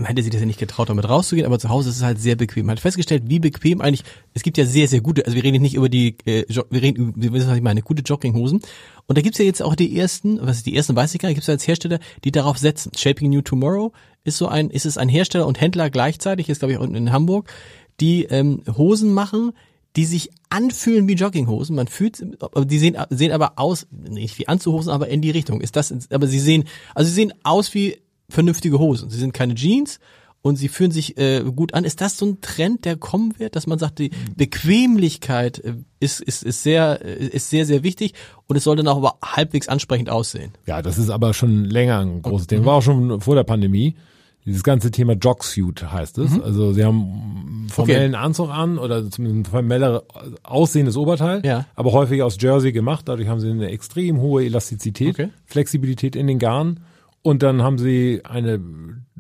hätte 0.03 0.23
sich 0.23 0.33
das 0.33 0.41
ja 0.41 0.47
nicht 0.47 0.59
getraut, 0.59 0.89
damit 0.89 1.09
rauszugehen, 1.09 1.47
aber 1.47 1.59
zu 1.59 1.69
Hause 1.69 1.91
ist 1.91 1.97
es 1.97 2.03
halt 2.03 2.21
sehr 2.21 2.35
bequem. 2.35 2.67
Man 2.67 2.77
hat 2.77 2.81
festgestellt, 2.81 3.25
wie 3.27 3.39
bequem 3.39 3.81
eigentlich, 3.81 4.03
es 4.33 4.43
gibt 4.43 4.59
ja 4.59 4.67
sehr, 4.67 4.89
sehr 4.89 5.01
gute, 5.01 5.25
also 5.25 5.37
wir 5.37 5.45
reden 5.45 5.63
nicht 5.63 5.75
über 5.75 5.89
die, 5.89 6.17
äh, 6.25 6.45
wir 6.49 6.83
reden 6.83 7.13
wir 7.17 7.33
wissen, 7.33 7.49
was 7.49 7.57
ich 7.57 7.63
meine, 7.63 7.83
gute 7.83 8.03
Jogginghosen. 8.03 8.61
Und 9.07 9.19
da 9.19 9.23
gibt's 9.23 9.39
ja 9.39 9.45
jetzt 9.45 9.63
auch 9.63 9.77
die 9.77 9.97
ersten, 9.97 10.41
was 10.45 10.59
ist 10.59 10.67
die 10.67 10.75
ersten, 10.75 10.97
weiß 10.97 11.15
ich 11.15 11.21
gar 11.21 11.29
nicht, 11.29 11.37
gibt's 11.37 11.47
ja 11.47 11.55
als 11.55 11.67
Hersteller, 11.67 12.01
die 12.25 12.33
darauf 12.33 12.59
setzen. 12.59 12.91
Shaping 12.97 13.31
New 13.31 13.43
Tomorrow 13.43 13.93
ist 14.25 14.39
so 14.39 14.49
ein, 14.49 14.71
ist 14.71 14.87
es 14.87 14.99
ein 14.99 15.09
Hersteller 15.09 15.47
und 15.47 15.61
Händler 15.61 15.91
gleichzeitig, 15.91 16.49
ist 16.49 16.59
glaube 16.59 16.73
ich 16.73 16.79
unten 16.79 16.97
in 16.97 17.13
Hamburg, 17.13 17.53
die 18.01 18.25
ähm, 18.25 18.63
Hosen 18.77 19.15
machen, 19.15 19.53
die 19.97 20.07
sich 20.07 20.31
anfühlen 20.51 21.07
wie 21.07 21.15
Jogginghosen. 21.15 21.77
Man 21.77 21.87
fühlt, 21.87 22.25
die 22.65 22.79
sehen, 22.79 22.97
sehen 23.11 23.31
aber 23.31 23.53
aus, 23.57 23.87
nicht 23.93 24.39
wie 24.39 24.49
Anzuhosen, 24.49 24.91
aber 24.91 25.09
in 25.09 25.21
die 25.21 25.31
Richtung. 25.31 25.61
Ist 25.61 25.77
das, 25.77 25.95
aber 26.11 26.27
sie 26.27 26.41
sehen, 26.41 26.65
also 26.95 27.09
sie 27.09 27.15
sehen 27.15 27.33
aus 27.45 27.75
wie 27.75 27.99
vernünftige 28.29 28.79
Hosen. 28.79 29.11
Sie 29.11 29.19
sind 29.19 29.33
keine 29.33 29.55
Jeans 29.55 29.99
und 30.45 30.57
sie 30.57 30.69
fühlen 30.69 30.91
sich 30.91 31.17
äh, 31.17 31.43
gut 31.43 31.73
an. 31.73 31.85
Ist 31.85 32.03
das 32.03 32.19
so 32.19 32.27
ein 32.27 32.41
Trend, 32.43 32.85
der 32.85 32.97
kommen 32.97 33.39
wird, 33.39 33.57
dass 33.57 33.67
man 33.67 33.79
sagt, 33.79 33.99
die 33.99 34.11
Bequemlichkeit 34.37 35.59
äh, 35.61 35.75
ist, 36.01 36.21
ist, 36.21 36.43
ist 36.43 36.63
sehr, 36.63 37.01
äh, 37.03 37.27
ist 37.29 37.49
sehr, 37.49 37.65
sehr 37.65 37.83
wichtig 37.83 38.13
und 38.47 38.57
es 38.57 38.65
soll 38.65 38.77
dann 38.77 38.87
auch 38.89 38.99
aber 38.99 39.17
halbwegs 39.25 39.69
ansprechend 39.69 40.11
aussehen. 40.11 40.53
Ja, 40.67 40.83
das 40.83 40.99
ist 40.99 41.09
aber 41.09 41.33
schon 41.33 41.65
länger 41.65 42.01
ein 42.01 42.21
großes 42.21 42.47
Thema. 42.47 42.67
War 42.67 42.75
auch 42.75 42.83
schon 42.83 43.23
vor 43.23 43.35
der 43.35 43.45
Pandemie. 43.45 43.97
Dieses 44.45 44.63
ganze 44.63 44.91
Thema 44.91 45.15
Jogsuit 45.15 45.91
heißt 45.91 46.19
es. 46.19 46.33
Mhm. 46.33 46.43
Also 46.43 46.75
sie 46.75 46.85
haben 46.85 47.67
formellen 47.71 48.15
okay. 48.15 48.25
Anzug 48.25 48.51
an 48.51 48.77
oder 48.77 49.11
zumindest 49.11 49.49
ein 49.49 49.51
formeller 49.51 50.03
aussehendes 50.43 50.99
Oberteil, 50.99 51.41
ja. 51.43 51.65
aber 51.75 51.93
häufig 51.93 52.23
aus 52.23 52.37
Jersey 52.39 52.73
gemacht. 52.73 53.09
Dadurch 53.09 53.29
haben 53.29 53.41
sie 53.41 53.49
eine 53.49 53.71
extrem 53.71 54.21
hohe 54.21 54.45
Elastizität, 54.45 55.15
okay. 55.15 55.31
Flexibilität 55.47 56.15
in 56.15 56.27
den 56.27 56.39
Garn 56.39 56.81
und 57.25 57.43
dann 57.43 57.63
haben 57.63 57.79
sie 57.79 58.21
eine, 58.25 58.61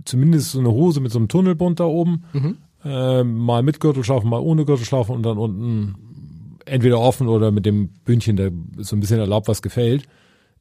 zumindest 0.04 0.52
so 0.52 0.60
eine 0.60 0.70
Hose 0.70 1.00
mit 1.00 1.10
so 1.10 1.18
einem 1.18 1.28
Tunnelbund 1.28 1.80
da 1.80 1.84
oben, 1.84 2.24
mhm. 2.34 2.58
äh, 2.84 3.24
mal 3.24 3.62
mit 3.62 3.80
Gürtelschlaufen, 3.80 4.28
mal 4.28 4.40
ohne 4.40 4.66
Gürtelschlaufen 4.66 5.16
und 5.16 5.22
dann 5.22 5.38
unten 5.38 5.94
entweder 6.66 7.00
offen 7.00 7.28
oder 7.28 7.50
mit 7.50 7.64
dem 7.64 7.88
Bündchen, 8.04 8.36
der 8.36 8.52
so 8.76 8.94
ein 8.94 9.00
bisschen 9.00 9.20
erlaubt, 9.20 9.48
was 9.48 9.62
gefällt. 9.62 10.06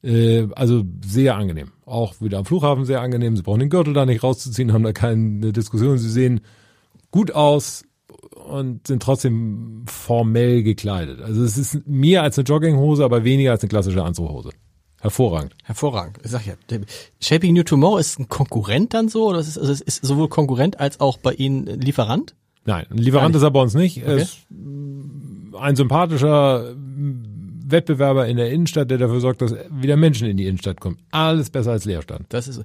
Äh, 0.02 0.48
also 0.56 0.84
sehr 1.04 1.36
angenehm. 1.36 1.72
Auch 1.84 2.14
wieder 2.18 2.38
am 2.38 2.46
Flughafen 2.46 2.86
sehr 2.86 3.02
angenehm. 3.02 3.36
Sie 3.36 3.42
brauchen 3.42 3.60
den 3.60 3.68
Gürtel 3.68 3.92
da 3.92 4.06
nicht 4.06 4.22
rauszuziehen, 4.22 4.72
haben 4.72 4.82
da 4.82 4.94
keine 4.94 5.52
Diskussion. 5.52 5.98
Sie 5.98 6.10
sehen 6.10 6.40
gut 7.10 7.30
aus 7.32 7.84
und 8.48 8.86
sind 8.86 9.02
trotzdem 9.02 9.84
formell 9.86 10.62
gekleidet. 10.62 11.20
Also 11.20 11.44
es 11.44 11.58
ist 11.58 11.86
mehr 11.86 12.22
als 12.22 12.38
eine 12.38 12.46
Jogginghose, 12.46 13.04
aber 13.04 13.22
weniger 13.22 13.50
als 13.50 13.62
eine 13.62 13.68
klassische 13.68 14.02
Anzughose. 14.02 14.48
Hervorragend. 15.04 15.54
Hervorragend. 15.64 16.16
Ich 16.24 16.30
sag 16.30 16.46
ja, 16.46 16.54
Shaping 17.20 17.52
New 17.52 17.62
Tomorrow 17.62 17.98
ist 17.98 18.18
ein 18.18 18.30
Konkurrent 18.30 18.94
dann 18.94 19.10
so 19.10 19.26
oder 19.26 19.38
ist, 19.38 19.58
also 19.58 19.70
es 19.70 19.82
ist 19.82 20.02
sowohl 20.02 20.30
Konkurrent 20.30 20.80
als 20.80 20.98
auch 20.98 21.18
bei 21.18 21.34
Ihnen 21.34 21.66
Lieferant? 21.78 22.34
Nein, 22.64 22.86
ein 22.88 22.96
Lieferant 22.96 23.36
ist 23.36 23.42
er 23.42 23.50
bei 23.50 23.60
uns 23.60 23.74
nicht. 23.74 23.98
Er 23.98 24.14
okay. 24.14 24.22
ist 24.22 24.38
ein 24.50 25.76
sympathischer 25.76 26.74
Wettbewerber 27.66 28.26
in 28.28 28.38
der 28.38 28.50
Innenstadt, 28.50 28.90
der 28.90 28.96
dafür 28.96 29.20
sorgt, 29.20 29.42
dass 29.42 29.54
wieder 29.70 29.98
Menschen 29.98 30.26
in 30.26 30.38
die 30.38 30.46
Innenstadt 30.46 30.80
kommen. 30.80 30.96
Alles 31.10 31.50
besser 31.50 31.72
als 31.72 31.84
Leerstand. 31.84 32.24
Das 32.30 32.48
ist. 32.48 32.62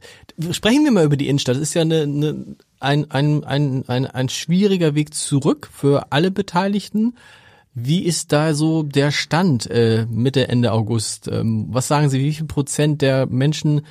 Sprechen 0.52 0.86
wir 0.86 0.92
mal 0.92 1.04
über 1.04 1.18
die 1.18 1.28
Innenstadt. 1.28 1.58
Das 1.58 1.62
ist 1.62 1.74
ja 1.74 1.82
eine, 1.82 2.04
eine, 2.04 2.56
ein, 2.80 3.12
ein, 3.12 3.44
ein, 3.44 3.84
ein, 3.90 4.08
ein 4.08 4.30
schwieriger 4.30 4.96
Weg 4.96 5.14
zurück 5.14 5.70
für 5.74 6.14
alle 6.14 6.32
Beteiligten. 6.32 7.16
Wie 7.84 8.04
ist 8.04 8.32
da 8.32 8.54
so 8.54 8.84
der 8.84 9.12
Stand 9.12 9.70
äh, 9.70 10.06
Mitte, 10.10 10.48
Ende 10.48 10.72
August? 10.72 11.28
Ähm, 11.28 11.68
was 11.70 11.88
sagen 11.88 12.10
Sie, 12.10 12.20
wie 12.20 12.34
viel 12.34 12.46
Prozent 12.46 13.02
der 13.02 13.26
Menschen 13.26 13.82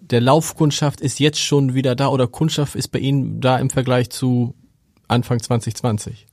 der 0.00 0.20
Laufkundschaft 0.20 1.00
ist 1.00 1.18
jetzt 1.18 1.40
schon 1.40 1.74
wieder 1.74 1.96
da 1.96 2.08
oder 2.08 2.26
Kundschaft 2.26 2.74
ist 2.74 2.88
bei 2.88 2.98
Ihnen 2.98 3.40
da 3.40 3.58
im 3.58 3.70
Vergleich 3.70 4.10
zu 4.10 4.54
Anfang 5.08 5.40
2020? 5.40 6.26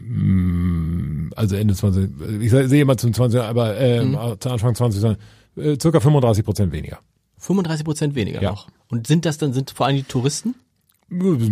Mm, 0.00 1.30
also 1.36 1.56
Ende 1.56 1.74
20, 1.74 2.10
ich 2.40 2.50
sehe 2.50 2.82
immer 2.82 2.96
zum 2.96 3.12
20, 3.12 3.40
aber 3.40 3.76
äh, 3.76 4.04
mhm. 4.04 4.36
zu 4.38 4.50
Anfang 4.50 4.74
20, 4.74 5.16
äh, 5.56 5.76
circa 5.80 6.00
35 6.00 6.44
Prozent 6.44 6.72
weniger. 6.72 6.98
35 7.38 7.84
Prozent 7.84 8.14
weniger 8.14 8.40
ja. 8.40 8.50
noch. 8.50 8.68
Und 8.88 9.06
sind 9.06 9.24
das 9.24 9.38
dann, 9.38 9.52
sind 9.52 9.70
vor 9.70 9.86
allem 9.86 9.96
die 9.96 10.02
Touristen? 10.04 10.54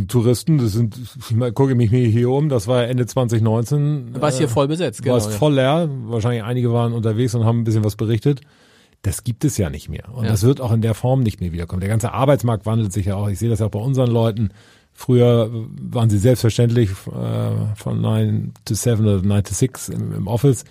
Touristen, 0.08 0.58
das 0.58 0.72
sind, 0.72 0.96
ich 0.98 1.54
gucke 1.54 1.74
mich 1.74 1.90
hier 1.90 2.30
um, 2.30 2.48
das 2.48 2.66
war 2.66 2.84
Ende 2.84 3.06
2019. 3.06 4.20
War 4.20 4.28
es 4.28 4.38
hier 4.38 4.48
voll 4.48 4.68
besetzt, 4.68 5.02
genau. 5.02 5.14
War 5.14 5.18
es 5.18 5.34
voll 5.34 5.54
leer, 5.54 5.88
wahrscheinlich 6.04 6.42
einige 6.42 6.72
waren 6.72 6.92
unterwegs 6.92 7.34
und 7.34 7.44
haben 7.44 7.60
ein 7.60 7.64
bisschen 7.64 7.84
was 7.84 7.96
berichtet. 7.96 8.40
Das 9.02 9.24
gibt 9.24 9.44
es 9.44 9.56
ja 9.56 9.70
nicht 9.70 9.88
mehr. 9.88 10.04
Und 10.12 10.24
ja. 10.24 10.30
das 10.30 10.42
wird 10.42 10.60
auch 10.60 10.72
in 10.72 10.82
der 10.82 10.94
Form 10.94 11.20
nicht 11.20 11.40
mehr 11.40 11.52
wiederkommen. 11.52 11.80
Der 11.80 11.88
ganze 11.88 12.12
Arbeitsmarkt 12.12 12.66
wandelt 12.66 12.92
sich 12.92 13.06
ja 13.06 13.16
auch. 13.16 13.28
Ich 13.28 13.38
sehe 13.38 13.48
das 13.48 13.60
ja 13.60 13.66
auch 13.66 13.70
bei 13.70 13.78
unseren 13.78 14.10
Leuten. 14.10 14.50
Früher 14.92 15.50
waren 15.80 16.10
sie 16.10 16.18
selbstverständlich 16.18 16.90
äh, 16.90 17.74
von 17.76 18.00
9 18.00 18.52
to 18.66 18.74
7 18.74 19.00
oder 19.00 19.22
9 19.22 19.44
to 19.44 19.54
6 19.54 19.88
im, 19.88 20.12
im 20.12 20.26
Office 20.26 20.64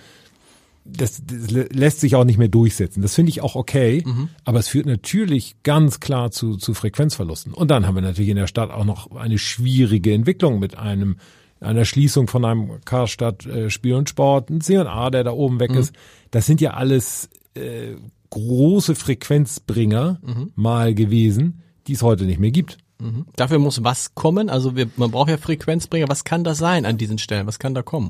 das, 0.91 1.21
das 1.25 1.51
lässt 1.51 1.99
sich 1.99 2.15
auch 2.15 2.25
nicht 2.25 2.37
mehr 2.37 2.47
durchsetzen. 2.47 3.01
Das 3.01 3.15
finde 3.15 3.29
ich 3.29 3.41
auch 3.41 3.55
okay, 3.55 4.03
mhm. 4.05 4.29
aber 4.45 4.59
es 4.59 4.67
führt 4.67 4.85
natürlich 4.85 5.55
ganz 5.63 5.99
klar 5.99 6.31
zu, 6.31 6.57
zu 6.57 6.73
Frequenzverlusten. 6.73 7.53
Und 7.53 7.69
dann 7.69 7.87
haben 7.87 7.95
wir 7.95 8.01
natürlich 8.01 8.29
in 8.29 8.35
der 8.35 8.47
Stadt 8.47 8.71
auch 8.71 8.85
noch 8.85 9.11
eine 9.15 9.37
schwierige 9.37 10.13
Entwicklung 10.13 10.59
mit 10.59 10.77
einem 10.77 11.17
einer 11.61 11.85
Schließung 11.85 12.27
von 12.27 12.45
einem 12.45 12.79
Karstadt 12.85 13.45
äh, 13.45 13.69
Spiel 13.69 13.95
und 13.95 14.07
Sport, 14.07 14.49
ein 14.49 14.61
C&A, 14.61 15.09
der 15.09 15.25
da 15.25 15.31
oben 15.31 15.59
weg 15.59 15.71
mhm. 15.71 15.77
ist. 15.79 15.93
Das 16.31 16.45
sind 16.45 16.61
ja 16.61 16.71
alles 16.71 17.29
äh, 17.53 17.95
große 18.29 18.95
Frequenzbringer 18.95 20.19
mhm. 20.21 20.51
mal 20.55 20.93
gewesen, 20.93 21.61
die 21.87 21.93
es 21.93 22.01
heute 22.01 22.23
nicht 22.23 22.39
mehr 22.39 22.51
gibt. 22.51 22.77
Mhm. 22.99 23.25
Dafür 23.35 23.59
muss 23.59 23.83
was 23.83 24.13
kommen. 24.15 24.49
Also 24.49 24.75
wir, 24.75 24.89
man 24.95 25.11
braucht 25.11 25.29
ja 25.29 25.37
Frequenzbringer. 25.37 26.09
Was 26.09 26.23
kann 26.23 26.43
das 26.43 26.57
sein 26.57 26.85
an 26.85 26.97
diesen 26.97 27.17
Stellen? 27.17 27.47
Was 27.47 27.59
kann 27.59 27.73
da 27.73 27.81
kommen? 27.81 28.09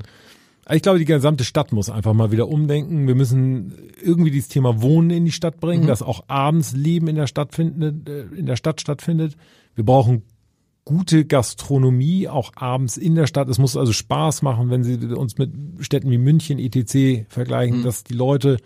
Ich 0.72 0.84
glaube, 0.84 1.00
die 1.00 1.06
gesamte 1.06 1.44
Stadt 1.44 1.72
muss 1.72 1.90
einfach 1.90 2.14
mal 2.14 2.32
wieder 2.32 2.48
umdenken. 2.48 3.08
Wir 3.08 3.16
müssen 3.16 3.74
irgendwie 4.04 4.30
dieses 4.30 4.50
Thema 4.50 4.82
Wohnen 4.82 5.10
in 5.10 5.26
die 5.26 5.32
Stadt 5.32 5.60
bringen, 5.60 5.84
mhm. 5.84 5.88
dass 5.88 6.04
auch 6.04 6.26
abends 6.28 6.74
Leben 6.74 7.08
in 7.08 7.16
der 7.16 7.28
Stadt 7.28 7.56
findet, 7.56 8.08
äh, 8.08 8.26
in 8.36 8.46
der 8.46 8.56
Stadt 8.56 8.80
stattfindet. 8.80 9.36
Wir 9.76 9.84
brauchen 9.84 10.24
gute 10.86 11.26
Gastronomie 11.26 12.28
auch 12.28 12.52
abends 12.56 12.98
in 12.98 13.16
der 13.16 13.28
Stadt. 13.28 13.50
Es 13.50 13.58
muss 13.58 13.78
also 13.78 13.94
Spaß 13.94 14.42
machen, 14.42 14.70
wenn 14.70 14.84
Sie 14.84 14.98
uns 15.14 15.38
mit 15.38 15.52
Städten 15.80 16.12
wie 16.12 16.18
München, 16.18 16.60
etc. 16.60 17.26
vergleichen, 17.30 17.80
mhm. 17.80 17.84
dass 17.84 18.04
die 18.04 18.14
Leute 18.14 18.58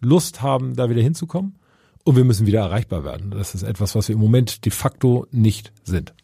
Lust 0.00 0.42
haben, 0.42 0.74
da 0.74 0.90
wieder 0.90 1.02
hinzukommen. 1.02 1.56
Und 2.04 2.16
wir 2.16 2.24
müssen 2.24 2.46
wieder 2.46 2.60
erreichbar 2.60 3.04
werden. 3.04 3.30
Das 3.30 3.54
ist 3.54 3.62
etwas, 3.62 3.94
was 3.94 4.08
wir 4.08 4.14
im 4.14 4.20
Moment 4.20 4.64
de 4.64 4.72
facto 4.72 5.26
nicht 5.30 5.72
sind. 5.84 6.14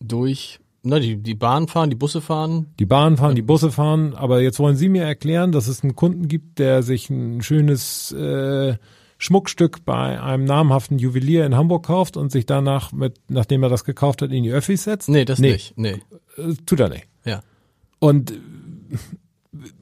Durch 0.00 0.60
na, 0.82 0.98
die, 0.98 1.16
die 1.16 1.34
Bahn 1.34 1.68
fahren, 1.68 1.90
die 1.90 1.96
Busse 1.96 2.20
fahren. 2.20 2.66
Die 2.78 2.86
Bahn 2.86 3.16
fahren, 3.16 3.34
die 3.34 3.42
Busse 3.42 3.70
fahren. 3.70 4.14
Aber 4.14 4.40
jetzt 4.40 4.58
wollen 4.58 4.76
Sie 4.76 4.88
mir 4.88 5.04
erklären, 5.04 5.52
dass 5.52 5.68
es 5.68 5.82
einen 5.82 5.94
Kunden 5.94 6.28
gibt, 6.28 6.58
der 6.58 6.82
sich 6.82 7.10
ein 7.10 7.42
schönes 7.42 8.12
äh, 8.12 8.76
Schmuckstück 9.18 9.84
bei 9.84 10.20
einem 10.20 10.44
namhaften 10.44 10.98
Juwelier 10.98 11.44
in 11.44 11.54
Hamburg 11.54 11.84
kauft 11.86 12.16
und 12.16 12.32
sich 12.32 12.46
danach, 12.46 12.92
mit, 12.92 13.18
nachdem 13.28 13.62
er 13.62 13.68
das 13.68 13.84
gekauft 13.84 14.22
hat, 14.22 14.32
in 14.32 14.42
die 14.42 14.52
Öffis 14.52 14.84
setzt? 14.84 15.10
Nee, 15.10 15.26
das 15.26 15.38
nee. 15.38 15.52
nicht. 15.52 15.76
Nee. 15.76 16.00
Äh, 16.36 16.54
tut 16.64 16.80
er 16.80 16.88
nicht. 16.88 17.06
Ja. 17.26 17.42
Und 17.98 18.32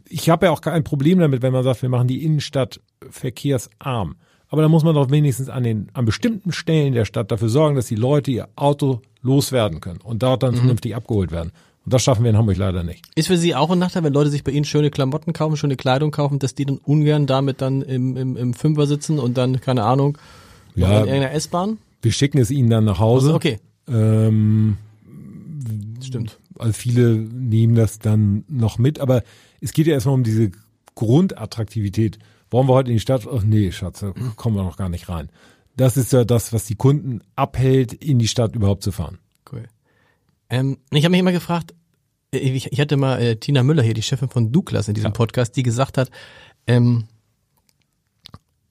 ich 0.09 0.29
habe 0.31 0.47
ja 0.47 0.53
auch 0.53 0.61
kein 0.61 0.83
Problem 0.83 1.21
damit, 1.21 1.43
wenn 1.43 1.53
man 1.53 1.63
sagt, 1.63 1.83
wir 1.83 1.89
machen 1.89 2.09
die 2.09 2.25
Innenstadt 2.25 2.81
verkehrsarm. 3.09 4.17
Aber 4.49 4.63
da 4.63 4.69
muss 4.69 4.83
man 4.83 4.95
doch 4.95 5.11
wenigstens 5.11 5.49
an 5.49 5.63
den, 5.63 5.89
an 5.93 6.05
bestimmten 6.05 6.53
Stellen 6.53 6.95
der 6.95 7.05
Stadt 7.05 7.31
dafür 7.31 7.49
sorgen, 7.49 7.77
dass 7.77 7.87
die 7.87 7.97
Leute 7.97 8.31
ihr 8.31 8.49
Auto 8.57 9.03
loswerden 9.23 9.81
können 9.81 10.01
und 10.03 10.23
dort 10.23 10.43
dann 10.43 10.55
mhm. 10.55 10.59
vernünftig 10.59 10.95
abgeholt 10.95 11.31
werden. 11.31 11.53
Und 11.85 11.95
das 11.95 12.03
schaffen 12.03 12.23
wir 12.23 12.31
in 12.31 12.37
Hamburg 12.37 12.57
leider 12.57 12.83
nicht. 12.83 13.05
Ist 13.15 13.29
für 13.29 13.37
Sie 13.37 13.55
auch 13.55 13.71
ein 13.71 13.79
Nachteil, 13.79 14.05
wenn 14.05 14.13
Leute 14.13 14.31
sich 14.31 14.45
bei 14.45 14.53
Ihnen 14.53 14.65
schöne 14.65 14.91
Klamotten 14.91 15.33
kaufen, 15.33 15.57
schöne 15.57 15.77
Kleidung 15.77 16.11
kaufen, 16.11 16.39
dass 16.39 16.55
die 16.55 16.67
dann 16.67 16.79
ungern 16.79 17.27
damit 17.27 17.63
dann 17.63 17.83
im, 17.83 18.17
im, 18.17 18.37
im 18.37 18.55
Fünfer 18.55 18.87
sitzen 18.87 19.19
und 19.19 19.39
dann, 19.39 19.61
keine 19.61 19.85
Ahnung, 19.85 20.19
ja, 20.75 20.89
in 20.89 21.09
irgendeiner 21.09 21.33
S-Bahn? 21.33 21.79
Wir 22.03 22.13
schicken 22.13 22.39
es 22.39 22.51
Ihnen 22.51 22.71
dann 22.71 22.85
nach 22.85 22.99
Hause. 22.99 23.29
Also, 23.29 23.37
okay. 23.37 23.59
Ähm, 23.89 24.77
Stimmt. 26.03 26.39
Also 26.59 26.73
viele 26.73 27.17
nehmen 27.17 27.75
das 27.75 27.99
dann 27.99 28.45
noch 28.49 28.79
mit, 28.79 29.01
aber 29.01 29.23
es 29.61 29.73
geht 29.73 29.87
ja 29.87 29.95
erstmal 29.95 30.15
um 30.15 30.25
diese 30.25 30.51
Grundattraktivität. 30.95 32.19
Wollen 32.51 32.69
wir 32.69 32.75
heute 32.75 32.91
in 32.91 32.97
die 32.97 33.01
Stadt? 33.01 33.27
Ach 33.31 33.43
nee, 33.43 33.73
Schatz, 33.73 34.01
da 34.01 34.13
kommen 34.37 34.57
wir 34.57 34.63
noch 34.63 34.77
gar 34.77 34.89
nicht 34.89 35.09
rein. 35.09 35.29
Das 35.77 35.97
ist 35.97 36.13
ja 36.13 36.25
das, 36.25 36.53
was 36.53 36.65
die 36.65 36.75
Kunden 36.75 37.21
abhält, 37.37 37.93
in 37.93 38.19
die 38.19 38.29
Stadt 38.29 38.57
überhaupt 38.57 38.83
zu 38.83 38.91
fahren. 38.91 39.19
Cool. 39.51 39.65
Ähm, 40.51 40.79
ich 40.91 41.05
habe 41.05 41.13
mich 41.13 41.21
immer 41.21 41.33
gefragt, 41.33 41.75
äh, 42.33 42.39
ich, 42.39 42.73
ich 42.73 42.81
hatte 42.81 42.97
mal 42.97 43.21
äh, 43.21 43.37
Tina 43.37 43.63
Müller 43.63 43.83
hier, 43.83 43.95
die 43.95 44.03
Chefin 44.03 44.29
von 44.29 44.51
Douglas 44.51 44.89
in 44.89 44.95
diesem 44.95 45.09
ja. 45.09 45.13
Podcast, 45.15 45.57
die 45.57 45.63
gesagt 45.63 45.99
hat, 45.99 46.11
ähm, 46.67 47.05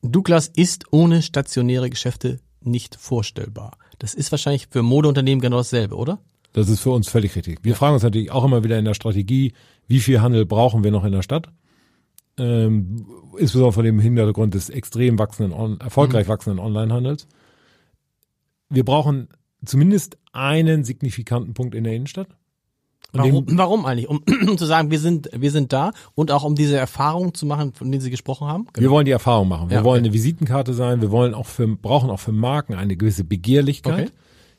Douglas 0.01 0.47
ist 0.47 0.85
ohne 0.91 1.21
stationäre 1.21 1.89
Geschäfte 1.89 2.39
nicht 2.61 2.95
vorstellbar. 2.95 3.77
Das 3.99 4.13
ist 4.13 4.31
wahrscheinlich 4.31 4.67
für 4.69 4.83
Modeunternehmen 4.83 5.41
genau 5.41 5.57
dasselbe, 5.57 5.95
oder? 5.95 6.19
Das 6.53 6.69
ist 6.69 6.79
für 6.79 6.91
uns 6.91 7.07
völlig 7.07 7.35
richtig. 7.35 7.59
Wir 7.63 7.75
fragen 7.75 7.93
uns 7.93 8.03
natürlich 8.03 8.31
auch 8.31 8.43
immer 8.43 8.63
wieder 8.63 8.77
in 8.79 8.85
der 8.85 8.93
Strategie, 8.93 9.53
wie 9.87 9.99
viel 9.99 10.21
Handel 10.21 10.45
brauchen 10.45 10.83
wir 10.83 10.91
noch 10.91 11.03
in 11.03 11.11
der 11.11 11.21
Stadt? 11.21 11.49
Ähm, 12.39 13.05
insbesondere 13.37 13.73
von 13.73 13.85
dem 13.85 13.99
Hintergrund 13.99 14.53
des 14.53 14.69
extrem 14.69 15.17
wachsenden, 15.17 15.79
erfolgreich 15.79 16.27
mhm. 16.27 16.31
wachsenden 16.31 16.59
Onlinehandels. 16.59 17.27
Wir 18.69 18.85
brauchen 18.85 19.29
zumindest 19.65 20.17
einen 20.33 20.83
signifikanten 20.83 21.53
Punkt 21.53 21.73
in 21.73 21.83
der 21.83 21.93
Innenstadt. 21.93 22.27
Warum, 23.13 23.45
warum, 23.49 23.85
eigentlich? 23.85 24.09
Um, 24.09 24.21
um, 24.47 24.57
zu 24.57 24.65
sagen, 24.65 24.91
wir 24.91 24.99
sind, 24.99 25.29
wir 25.33 25.51
sind 25.51 25.71
da 25.73 25.91
und 26.13 26.31
auch 26.31 26.43
um 26.43 26.55
diese 26.55 26.77
Erfahrung 26.77 27.33
zu 27.33 27.45
machen, 27.45 27.73
von 27.73 27.89
denen 27.89 28.01
Sie 28.01 28.11
gesprochen 28.11 28.47
haben? 28.47 28.67
Genau. 28.73 28.83
Wir 28.83 28.91
wollen 28.91 29.05
die 29.05 29.11
Erfahrung 29.11 29.47
machen. 29.47 29.69
Wir 29.69 29.77
ja, 29.77 29.83
wollen 29.83 30.01
okay. 30.01 30.09
eine 30.09 30.13
Visitenkarte 30.13 30.73
sein. 30.73 31.01
Wir 31.01 31.11
wollen 31.11 31.33
auch 31.33 31.45
für, 31.45 31.67
brauchen 31.67 32.09
auch 32.09 32.19
für 32.19 32.33
Marken 32.33 32.73
eine 32.73 32.97
gewisse 32.97 33.23
Begehrlichkeit. 33.23 34.09
Okay. 34.09 34.17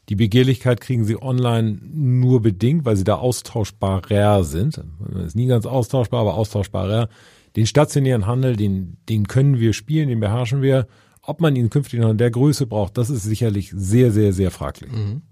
Die 0.09 0.17
Begehrlichkeit 0.17 0.81
kriegen 0.81 1.05
sie 1.05 1.21
online 1.21 1.79
nur 1.83 2.41
bedingt, 2.41 2.87
weil 2.87 2.97
sie 2.97 3.05
da 3.05 3.17
austauschbarer 3.17 4.43
sind. 4.43 4.83
Ist 5.27 5.37
nie 5.37 5.47
ganz 5.47 5.67
austauschbar, 5.67 6.23
aber 6.23 6.35
austauschbarer. 6.35 7.11
Den 7.57 7.67
stationären 7.67 8.27
Handel, 8.27 8.57
den, 8.57 8.99
den 9.09 9.27
können 9.29 9.59
wir 9.59 9.73
spielen, 9.73 10.09
den 10.09 10.21
beherrschen 10.21 10.63
wir. 10.63 10.87
Ob 11.23 11.41
man 11.41 11.57
ihn 11.57 11.71
künftig 11.71 12.01
noch 12.01 12.11
in 12.11 12.19
der 12.19 12.31
Größe 12.31 12.67
braucht, 12.67 12.97
das 12.97 13.11
ist 13.11 13.23
sicherlich 13.23 13.71
sehr, 13.75 14.11
sehr, 14.13 14.33
sehr 14.33 14.51
fraglich. 14.51 14.91
Mhm. 14.91 15.23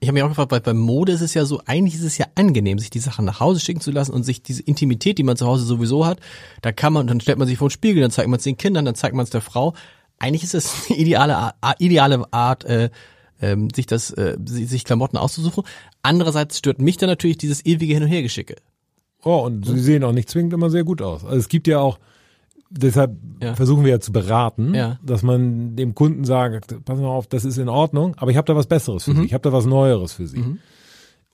Ich 0.00 0.08
habe 0.08 0.14
mich 0.14 0.22
auch 0.22 0.28
gefragt, 0.28 0.52
weil 0.52 0.60
beim 0.60 0.78
Mode 0.78 1.12
ist 1.12 1.20
es 1.20 1.34
ja 1.34 1.44
so, 1.44 1.60
eigentlich 1.66 1.94
ist 1.94 2.04
es 2.04 2.18
ja 2.18 2.26
angenehm, 2.34 2.78
sich 2.78 2.90
die 2.90 2.98
Sachen 2.98 3.24
nach 3.24 3.40
Hause 3.40 3.60
schicken 3.60 3.80
zu 3.80 3.90
lassen 3.90 4.12
und 4.12 4.24
sich 4.24 4.42
diese 4.42 4.62
Intimität, 4.62 5.18
die 5.18 5.22
man 5.22 5.36
zu 5.36 5.46
Hause 5.46 5.64
sowieso 5.64 6.06
hat, 6.06 6.20
da 6.62 6.72
kann 6.72 6.92
man, 6.92 7.06
dann 7.06 7.20
stellt 7.20 7.38
man 7.38 7.48
sich 7.48 7.58
vor 7.58 7.68
den 7.68 7.72
Spiegel, 7.72 8.02
dann 8.02 8.10
zeigt 8.10 8.28
man 8.28 8.38
es 8.38 8.44
den 8.44 8.56
Kindern, 8.56 8.84
dann 8.84 8.94
zeigt 8.94 9.14
man 9.14 9.24
es 9.24 9.30
der 9.30 9.40
Frau. 9.40 9.74
Eigentlich 10.18 10.44
ist 10.44 10.54
es 10.54 10.72
eine 10.88 10.98
ideale, 10.98 11.52
ideale 11.78 12.32
Art, 12.32 12.64
äh, 12.64 12.90
ähm, 13.40 13.70
sich 13.70 13.86
das, 13.86 14.10
äh, 14.10 14.36
sich 14.44 14.84
Klamotten 14.84 15.16
auszusuchen. 15.16 15.64
Andererseits 16.02 16.58
stört 16.58 16.80
mich 16.80 16.96
dann 16.96 17.08
natürlich 17.08 17.38
dieses 17.38 17.64
ewige 17.64 17.94
Hin- 17.94 18.02
und 18.02 18.08
Hergeschicke. 18.08 18.56
Oh, 19.24 19.38
und 19.44 19.66
sie 19.66 19.80
sehen 19.80 20.04
auch 20.04 20.12
nicht 20.12 20.30
zwingend 20.30 20.52
immer 20.52 20.70
sehr 20.70 20.84
gut 20.84 21.02
aus. 21.02 21.24
Also 21.24 21.36
es 21.36 21.48
gibt 21.48 21.66
ja 21.66 21.80
auch, 21.80 21.98
deshalb 22.70 23.16
ja. 23.42 23.54
versuchen 23.54 23.84
wir 23.84 23.90
ja 23.90 24.00
zu 24.00 24.12
beraten, 24.12 24.74
ja. 24.74 24.98
dass 25.02 25.22
man 25.22 25.76
dem 25.76 25.94
Kunden 25.94 26.24
sagt, 26.24 26.84
pass 26.84 26.98
mal 26.98 27.08
auf, 27.08 27.26
das 27.26 27.44
ist 27.44 27.58
in 27.58 27.68
Ordnung, 27.68 28.14
aber 28.16 28.30
ich 28.30 28.36
habe 28.36 28.46
da 28.46 28.54
was 28.54 28.66
Besseres 28.66 29.04
für 29.04 29.12
mhm. 29.12 29.20
Sie, 29.20 29.26
ich 29.26 29.34
habe 29.34 29.42
da 29.42 29.52
was 29.52 29.66
Neueres 29.66 30.12
für 30.12 30.26
Sie. 30.26 30.38
Mhm. 30.38 30.58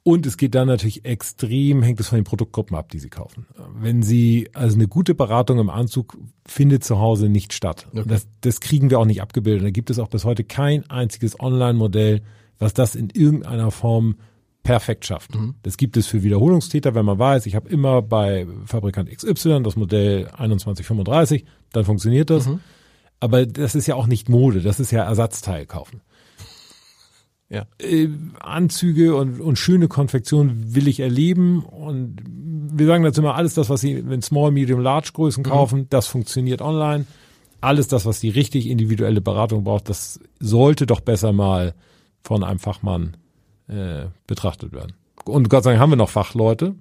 Und 0.06 0.26
es 0.26 0.36
geht 0.36 0.54
dann 0.54 0.68
natürlich 0.68 1.06
extrem, 1.06 1.82
hängt 1.82 1.98
es 1.98 2.08
von 2.08 2.18
den 2.18 2.24
Produktgruppen 2.24 2.76
ab, 2.76 2.90
die 2.90 2.98
Sie 2.98 3.08
kaufen. 3.08 3.46
Wenn 3.74 4.02
Sie, 4.02 4.50
also 4.52 4.76
eine 4.76 4.86
gute 4.86 5.14
Beratung 5.14 5.58
im 5.58 5.70
Anzug 5.70 6.18
findet 6.46 6.84
zu 6.84 6.98
Hause 6.98 7.30
nicht 7.30 7.54
statt. 7.54 7.88
Okay. 7.90 8.04
Das, 8.06 8.26
das 8.42 8.60
kriegen 8.60 8.90
wir 8.90 8.98
auch 8.98 9.06
nicht 9.06 9.22
abgebildet. 9.22 9.64
Da 9.64 9.70
gibt 9.70 9.88
es 9.88 9.98
auch 9.98 10.08
bis 10.08 10.26
heute 10.26 10.44
kein 10.44 10.88
einziges 10.90 11.40
Online-Modell, 11.40 12.20
was 12.58 12.74
das 12.74 12.96
in 12.96 13.08
irgendeiner 13.08 13.70
Form 13.70 14.16
perfekt 14.64 15.04
schafft. 15.04 15.36
Mhm. 15.36 15.54
Das 15.62 15.76
gibt 15.76 15.96
es 15.96 16.08
für 16.08 16.24
Wiederholungstäter, 16.24 16.94
wenn 16.96 17.04
man 17.04 17.18
weiß, 17.18 17.46
ich 17.46 17.54
habe 17.54 17.68
immer 17.68 18.02
bei 18.02 18.46
Fabrikant 18.64 19.10
XY 19.10 19.62
das 19.62 19.76
Modell 19.76 20.24
2135, 20.36 21.44
dann 21.72 21.84
funktioniert 21.84 22.30
das. 22.30 22.48
Mhm. 22.48 22.60
Aber 23.20 23.46
das 23.46 23.74
ist 23.74 23.86
ja 23.86 23.94
auch 23.94 24.08
nicht 24.08 24.28
Mode, 24.28 24.60
das 24.60 24.80
ist 24.80 24.90
ja 24.90 25.04
Ersatzteil 25.04 25.66
kaufen. 25.66 26.00
Ja. 27.50 27.66
Äh, 27.78 28.08
Anzüge 28.40 29.14
und, 29.14 29.40
und 29.40 29.58
schöne 29.58 29.86
Konfektion 29.86 30.74
will 30.74 30.88
ich 30.88 30.98
erleben 30.98 31.62
und 31.62 32.16
wir 32.26 32.86
sagen 32.86 33.04
dazu 33.04 33.20
immer, 33.20 33.34
alles 33.34 33.54
das, 33.54 33.68
was 33.68 33.82
Sie 33.82 33.92
in 33.92 34.22
Small, 34.22 34.50
Medium, 34.50 34.80
Large 34.80 35.10
Größen 35.12 35.42
mhm. 35.42 35.48
kaufen, 35.48 35.78
mhm. 35.80 35.86
das 35.90 36.06
funktioniert 36.06 36.62
online. 36.62 37.04
Alles 37.60 37.86
das, 37.86 38.06
was 38.06 38.20
die 38.20 38.30
richtig 38.30 38.66
individuelle 38.66 39.20
Beratung 39.20 39.64
braucht, 39.64 39.88
das 39.88 40.20
sollte 40.40 40.86
doch 40.86 41.00
besser 41.00 41.32
mal 41.32 41.74
von 42.22 42.42
einem 42.42 42.58
Fachmann 42.58 43.16
äh, 43.68 44.06
betrachtet 44.26 44.72
werden. 44.72 44.92
Und 45.24 45.48
Gott 45.48 45.64
sei 45.64 45.70
Dank 45.70 45.80
haben 45.80 45.90
wir 45.90 45.96
noch 45.96 46.10
Fachleute, 46.10 46.74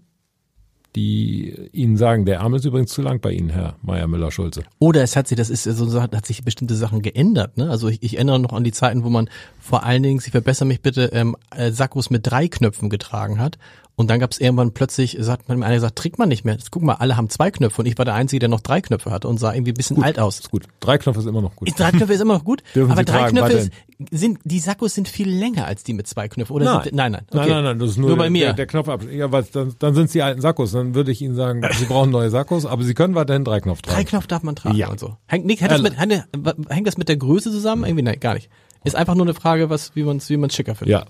die 0.96 1.70
Ihnen 1.72 1.98
sagen, 1.98 2.26
der 2.26 2.42
Arm 2.42 2.54
ist 2.54 2.66
übrigens 2.66 2.92
zu 2.92 3.02
lang 3.02 3.20
bei 3.20 3.32
Ihnen, 3.32 3.50
Herr 3.50 3.76
Meier 3.82 4.08
Müller-Schulze. 4.08 4.64
Oder 4.80 5.02
es 5.02 5.16
hat 5.16 5.28
sich, 5.28 5.38
das 5.38 5.50
ist 5.50 5.64
so, 5.64 6.02
hat 6.02 6.26
sich 6.26 6.44
bestimmte 6.44 6.76
Sachen 6.76 7.02
geändert. 7.02 7.58
Ne? 7.58 7.70
Also 7.70 7.88
ich, 7.88 8.04
ich 8.04 8.16
erinnere 8.16 8.40
noch 8.40 8.54
an 8.54 8.64
die 8.64 8.72
Zeiten, 8.72 9.04
wo 9.04 9.10
man 9.10 9.30
vor 9.60 9.84
allen 9.84 10.04
Dingen, 10.04 10.20
Sie 10.20 10.32
verbessern 10.32 10.68
mich 10.68 10.82
bitte, 10.82 11.06
ähm, 11.14 11.36
äh, 11.56 11.72
Sakkos 11.72 12.10
mit 12.10 12.28
drei 12.28 12.48
Knöpfen 12.48 12.90
getragen 12.90 13.40
hat 13.40 13.58
und 13.96 14.10
dann 14.10 14.20
gab 14.20 14.32
es 14.32 14.40
irgendwann 14.40 14.72
plötzlich, 14.72 15.18
sagt 15.20 15.50
man, 15.50 15.62
einer 15.62 15.76
gesagt, 15.76 15.96
trägt 15.96 16.18
man 16.18 16.28
nicht 16.28 16.46
mehr. 16.46 16.56
Jetzt, 16.56 16.72
guck 16.72 16.82
mal, 16.82 16.96
alle 16.96 17.16
haben 17.16 17.30
zwei 17.30 17.52
Knöpfe 17.52 17.82
und 17.84 17.86
ich 17.86 17.98
war 17.98 18.06
der 18.06 18.16
Einzige, 18.16 18.40
der 18.40 18.50
noch 18.50 18.62
drei 18.62 18.82
Knöpfe 18.82 19.12
hatte 19.12 19.28
und 19.28 19.40
sah 19.40 19.54
irgendwie 19.54 19.72
ein 19.72 19.76
bisschen 19.76 19.98
gut, 19.98 20.06
alt 20.06 20.18
aus. 20.18 20.40
Ist 20.40 20.50
gut. 20.50 20.64
Drei 20.80 20.98
Knöpfe 20.98 21.20
ist 21.20 21.28
immer 21.28 21.42
noch 21.42 21.56
gut. 21.56 21.70
Drei 21.78 21.92
Knöpfe 21.92 22.14
ist 22.14 22.22
immer 22.22 22.34
noch 22.34 22.44
gut. 22.44 22.64
aber 22.76 22.88
Sie 22.88 22.94
drei 22.96 23.04
tragen, 23.04 23.38
Knöpfe 23.38 23.54
ist, 23.54 23.72
sind, 24.10 24.40
die 24.44 24.60
Sakkos 24.60 24.96
sind 24.96 25.08
viel 25.08 25.30
länger 25.30 25.68
als 25.68 25.84
die 25.84 25.94
mit 25.94 26.08
zwei 26.08 26.28
Knöpfen, 26.28 26.56
oder? 26.56 26.66
Nein, 26.66 26.84
sind, 26.86 26.96
nein, 26.96 27.12
nein. 27.12 27.26
Okay. 27.28 27.38
Nein, 27.38 27.50
nein, 27.50 27.64
nein, 27.64 27.80
das 27.80 27.90
ist 27.92 27.98
nur, 27.98 28.10
nur 28.10 28.18
bei 28.18 28.32
mir. 28.32 28.46
Der, 28.48 28.54
der 28.54 28.66
Knopf 28.66 28.90
ab. 28.90 29.04
Ja, 29.12 29.32
was, 29.32 29.52
dann, 29.52 29.76
dann 29.78 29.94
sind 29.94 30.06
es 30.06 30.12
die 30.12 30.24
alten 30.24 30.42
Sakkos. 30.42 30.72
Dann 30.72 30.96
würde 30.96 31.12
ich 31.12 31.22
Ihnen 31.22 31.36
sagen, 31.36 31.62
Sie 31.78 31.86
brauchen 31.86 32.10
neue 32.10 32.32
Sakkos, 32.32 32.66
aber 32.66 32.84
Sie 32.84 32.96
können 32.96 33.14
weiterhin 33.14 33.44
drei 33.46 33.60
Knopf 33.60 33.84
tragen. 33.84 33.96
Drei 33.96 34.04
Knopf 34.06 34.26
darf 34.26 34.42
man 34.42 34.56
tragen 34.56 34.76
ja. 34.76 34.90
und 34.90 35.00
so. 35.00 35.18
Hängt, 35.28 35.46
nicht, 35.46 35.62
hängt, 35.62 35.72
das 35.72 35.84
mit, 35.84 35.98
hängt 35.98 36.88
das 36.88 36.98
mit 36.98 37.10
der 37.10 37.18
Größe 37.18 37.52
zusammen? 37.52 37.84
Irgendwie, 37.84 38.04
nein, 38.04 38.20
gar 38.20 38.34
nicht. 38.34 38.50
Ist 38.84 38.96
einfach 38.96 39.14
nur 39.14 39.26
eine 39.26 39.36
Frage, 39.36 39.70
was, 39.70 39.96
wie 39.96 40.04
man 40.04 40.18
es 40.18 40.30
wie 40.30 40.38
man's 40.38 40.56
schicker 40.56 40.74
findet. 40.74 40.92
Ja. 40.92 41.06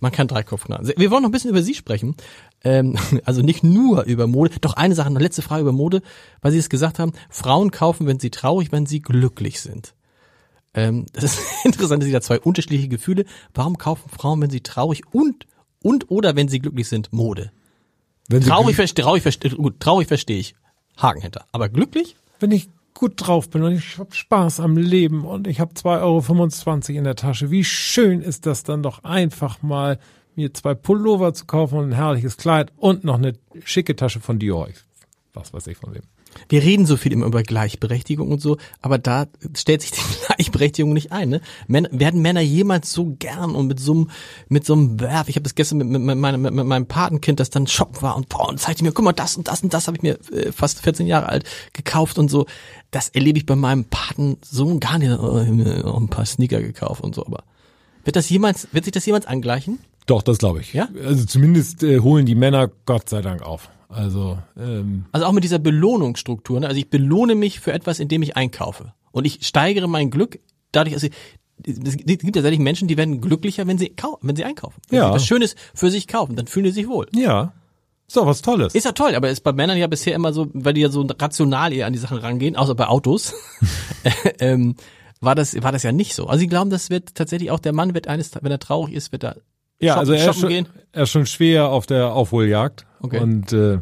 Man 0.00 0.12
kann 0.12 0.28
drei 0.28 0.42
Kopfknacken. 0.42 0.92
Wir 0.96 1.10
wollen 1.10 1.22
noch 1.22 1.28
ein 1.28 1.32
bisschen 1.32 1.50
über 1.50 1.62
Sie 1.62 1.74
sprechen. 1.74 2.16
Ähm, 2.64 2.96
also 3.24 3.42
nicht 3.42 3.64
nur 3.64 4.04
über 4.04 4.26
Mode. 4.26 4.52
Doch 4.60 4.74
eine 4.74 4.94
Sache, 4.94 5.08
eine 5.08 5.18
letzte 5.18 5.42
Frage 5.42 5.62
über 5.62 5.72
Mode, 5.72 6.02
weil 6.40 6.52
Sie 6.52 6.58
es 6.58 6.68
gesagt 6.68 6.98
haben. 6.98 7.12
Frauen 7.30 7.70
kaufen, 7.70 8.06
wenn 8.06 8.20
sie 8.20 8.30
traurig, 8.30 8.72
wenn 8.72 8.86
sie 8.86 9.00
glücklich 9.00 9.60
sind. 9.60 9.94
Ähm, 10.74 11.06
das 11.12 11.24
ist 11.24 11.40
interessant, 11.64 12.02
dass 12.02 12.06
Sie 12.06 12.12
da 12.12 12.20
zwei 12.20 12.40
unterschiedliche 12.40 12.88
Gefühle. 12.88 13.24
Warum 13.54 13.78
kaufen 13.78 14.08
Frauen, 14.08 14.40
wenn 14.40 14.50
sie 14.50 14.60
traurig 14.60 15.02
und 15.12 15.46
und 15.82 16.10
oder 16.10 16.36
wenn 16.36 16.48
sie 16.48 16.58
glücklich 16.58 16.88
sind, 16.88 17.12
Mode? 17.12 17.52
Wenn 18.28 18.42
traurig, 18.42 18.76
verstehe, 18.76 19.04
traurig, 19.04 19.22
verstehe, 19.22 19.52
gut, 19.52 19.80
traurig 19.80 20.06
verstehe 20.06 20.38
ich. 20.38 20.54
Haken 20.96 21.22
hinter. 21.22 21.46
Aber 21.52 21.68
glücklich? 21.68 22.16
Wenn 22.40 22.50
ich 22.50 22.68
gut 22.98 23.14
drauf 23.16 23.48
bin 23.48 23.62
und 23.62 23.72
ich 23.74 23.96
habe 23.98 24.12
Spaß 24.12 24.58
am 24.58 24.76
Leben 24.76 25.24
und 25.24 25.46
ich 25.46 25.60
habe 25.60 25.72
2,25 25.72 26.88
Euro 26.88 26.98
in 26.98 27.04
der 27.04 27.14
Tasche. 27.14 27.48
Wie 27.52 27.62
schön 27.62 28.20
ist 28.20 28.44
das 28.44 28.64
dann 28.64 28.82
doch 28.82 29.04
einfach 29.04 29.62
mal, 29.62 30.00
mir 30.34 30.52
zwei 30.52 30.74
Pullover 30.74 31.32
zu 31.32 31.46
kaufen 31.46 31.78
und 31.78 31.84
ein 31.90 31.92
herrliches 31.92 32.36
Kleid 32.36 32.72
und 32.76 33.04
noch 33.04 33.18
eine 33.18 33.34
schicke 33.62 33.94
Tasche 33.94 34.18
von 34.18 34.40
Dior. 34.40 34.68
Was 35.32 35.52
weiß 35.52 35.68
ich 35.68 35.76
von 35.76 35.94
wem. 35.94 36.02
Wir 36.48 36.62
reden 36.62 36.86
so 36.86 36.96
viel 36.96 37.12
immer 37.12 37.26
über 37.26 37.42
Gleichberechtigung 37.42 38.30
und 38.30 38.40
so, 38.40 38.56
aber 38.80 38.98
da 38.98 39.26
stellt 39.56 39.82
sich 39.82 39.92
die 39.92 40.00
Gleichberechtigung 40.26 40.92
nicht 40.92 41.12
ein. 41.12 41.28
Ne? 41.28 41.40
Männer, 41.66 41.88
werden 41.92 42.22
Männer 42.22 42.40
jemals 42.40 42.92
so 42.92 43.16
gern 43.18 43.54
und 43.54 43.66
mit 43.66 43.80
so 43.80 43.92
einem 43.92 44.10
mit 44.48 44.64
so 44.64 44.74
einem 44.74 45.00
Werf? 45.00 45.28
Ich 45.28 45.36
habe 45.36 45.44
das 45.44 45.54
gestern 45.54 45.78
mit, 45.78 45.88
mit, 45.88 46.02
mit, 46.02 46.16
meinem, 46.16 46.42
mit, 46.42 46.52
meinem 46.52 46.86
Patenkind, 46.86 47.40
das 47.40 47.50
dann 47.50 47.66
Shop 47.66 48.02
war 48.02 48.16
und 48.16 48.28
boah, 48.28 48.48
und 48.48 48.60
zeigte 48.60 48.84
mir, 48.84 48.92
guck 48.92 49.04
mal, 49.04 49.12
das 49.12 49.36
und 49.36 49.48
das 49.48 49.62
und 49.62 49.74
das 49.74 49.86
habe 49.86 49.96
ich 49.96 50.02
mir 50.02 50.18
äh, 50.32 50.52
fast 50.52 50.80
14 50.80 51.06
Jahre 51.06 51.28
alt 51.28 51.44
gekauft 51.72 52.18
und 52.18 52.30
so. 52.30 52.46
Das 52.90 53.08
erlebe 53.08 53.38
ich 53.38 53.46
bei 53.46 53.56
meinem 53.56 53.84
Patensohn 53.84 54.80
gar 54.80 54.98
nicht. 54.98 55.10
Oh, 55.18 55.36
ein 55.36 56.08
paar 56.08 56.24
Sneaker 56.24 56.60
gekauft 56.60 57.02
und 57.02 57.14
so, 57.14 57.26
aber 57.26 57.44
wird 58.04 58.16
das 58.16 58.30
jemals, 58.30 58.68
wird 58.72 58.84
sich 58.84 58.92
das 58.92 59.04
jemals 59.04 59.26
angleichen? 59.26 59.78
Doch, 60.06 60.22
das 60.22 60.38
glaube 60.38 60.60
ich. 60.60 60.72
Ja? 60.72 60.88
Also 61.04 61.26
zumindest 61.26 61.82
äh, 61.82 62.00
holen 62.00 62.24
die 62.24 62.34
Männer 62.34 62.70
Gott 62.86 63.10
sei 63.10 63.20
Dank 63.20 63.42
auf. 63.42 63.68
Also, 63.88 64.38
ähm, 64.58 65.06
also 65.12 65.26
auch 65.26 65.32
mit 65.32 65.44
dieser 65.44 65.58
Belohnungsstruktur. 65.58 66.60
Ne? 66.60 66.66
Also 66.68 66.78
ich 66.78 66.90
belohne 66.90 67.34
mich 67.34 67.60
für 67.60 67.72
etwas, 67.72 68.00
indem 68.00 68.22
ich 68.22 68.36
einkaufe. 68.36 68.92
Und 69.12 69.24
ich 69.24 69.46
steigere 69.46 69.88
mein 69.88 70.10
Glück 70.10 70.40
dadurch, 70.72 70.94
also 70.94 71.08
es 71.66 71.96
gibt 71.96 72.24
ja 72.24 72.30
tatsächlich 72.30 72.60
Menschen, 72.60 72.86
die 72.86 72.96
werden 72.96 73.20
glücklicher, 73.20 73.66
wenn 73.66 73.78
sie 73.78 73.94
wenn 74.20 74.36
sie 74.36 74.44
einkaufen. 74.44 74.80
Wenn 74.88 74.98
ja. 74.98 75.08
sie 75.08 75.14
was 75.14 75.26
Schönes 75.26 75.56
für 75.74 75.90
sich 75.90 76.06
kaufen, 76.06 76.36
dann 76.36 76.46
fühlen 76.46 76.66
sie 76.66 76.72
sich 76.72 76.88
wohl. 76.88 77.08
Ja. 77.14 77.52
Doch 78.14 78.26
was 78.26 78.42
Tolles. 78.42 78.74
Ist 78.74 78.84
ja 78.84 78.92
toll, 78.92 79.14
aber 79.14 79.28
ist 79.28 79.42
bei 79.42 79.52
Männern 79.52 79.76
ja 79.76 79.86
bisher 79.86 80.14
immer 80.14 80.32
so, 80.32 80.48
weil 80.54 80.72
die 80.72 80.80
ja 80.80 80.88
so 80.88 81.02
rational 81.02 81.72
eher 81.72 81.86
an 81.86 81.92
die 81.92 81.98
Sachen 81.98 82.18
rangehen, 82.18 82.56
außer 82.56 82.74
bei 82.74 82.86
Autos, 82.86 83.34
ähm, 84.40 84.76
war 85.20 85.34
das, 85.34 85.60
war 85.62 85.72
das 85.72 85.82
ja 85.82 85.92
nicht 85.92 86.14
so. 86.14 86.26
Also 86.26 86.40
sie 86.40 86.46
glauben, 86.46 86.70
das 86.70 86.90
wird 86.90 87.14
tatsächlich 87.14 87.50
auch 87.50 87.58
der 87.58 87.72
Mann 87.72 87.92
wird 87.92 88.08
eines, 88.08 88.30
wenn 88.40 88.52
er 88.52 88.60
traurig 88.60 88.94
ist, 88.94 89.12
wird 89.12 89.24
er 89.24 89.36
ja, 89.80 89.94
shoppen, 89.94 89.98
also 89.98 90.12
er 90.12 90.30
ist, 90.30 90.40
schon, 90.40 90.66
er 90.92 91.02
ist 91.02 91.10
schon 91.10 91.26
schwer 91.26 91.68
auf 91.68 91.86
der 91.86 92.12
Aufholjagd. 92.12 92.86
Okay. 93.00 93.20
Und 93.20 93.52
äh, 93.52 93.78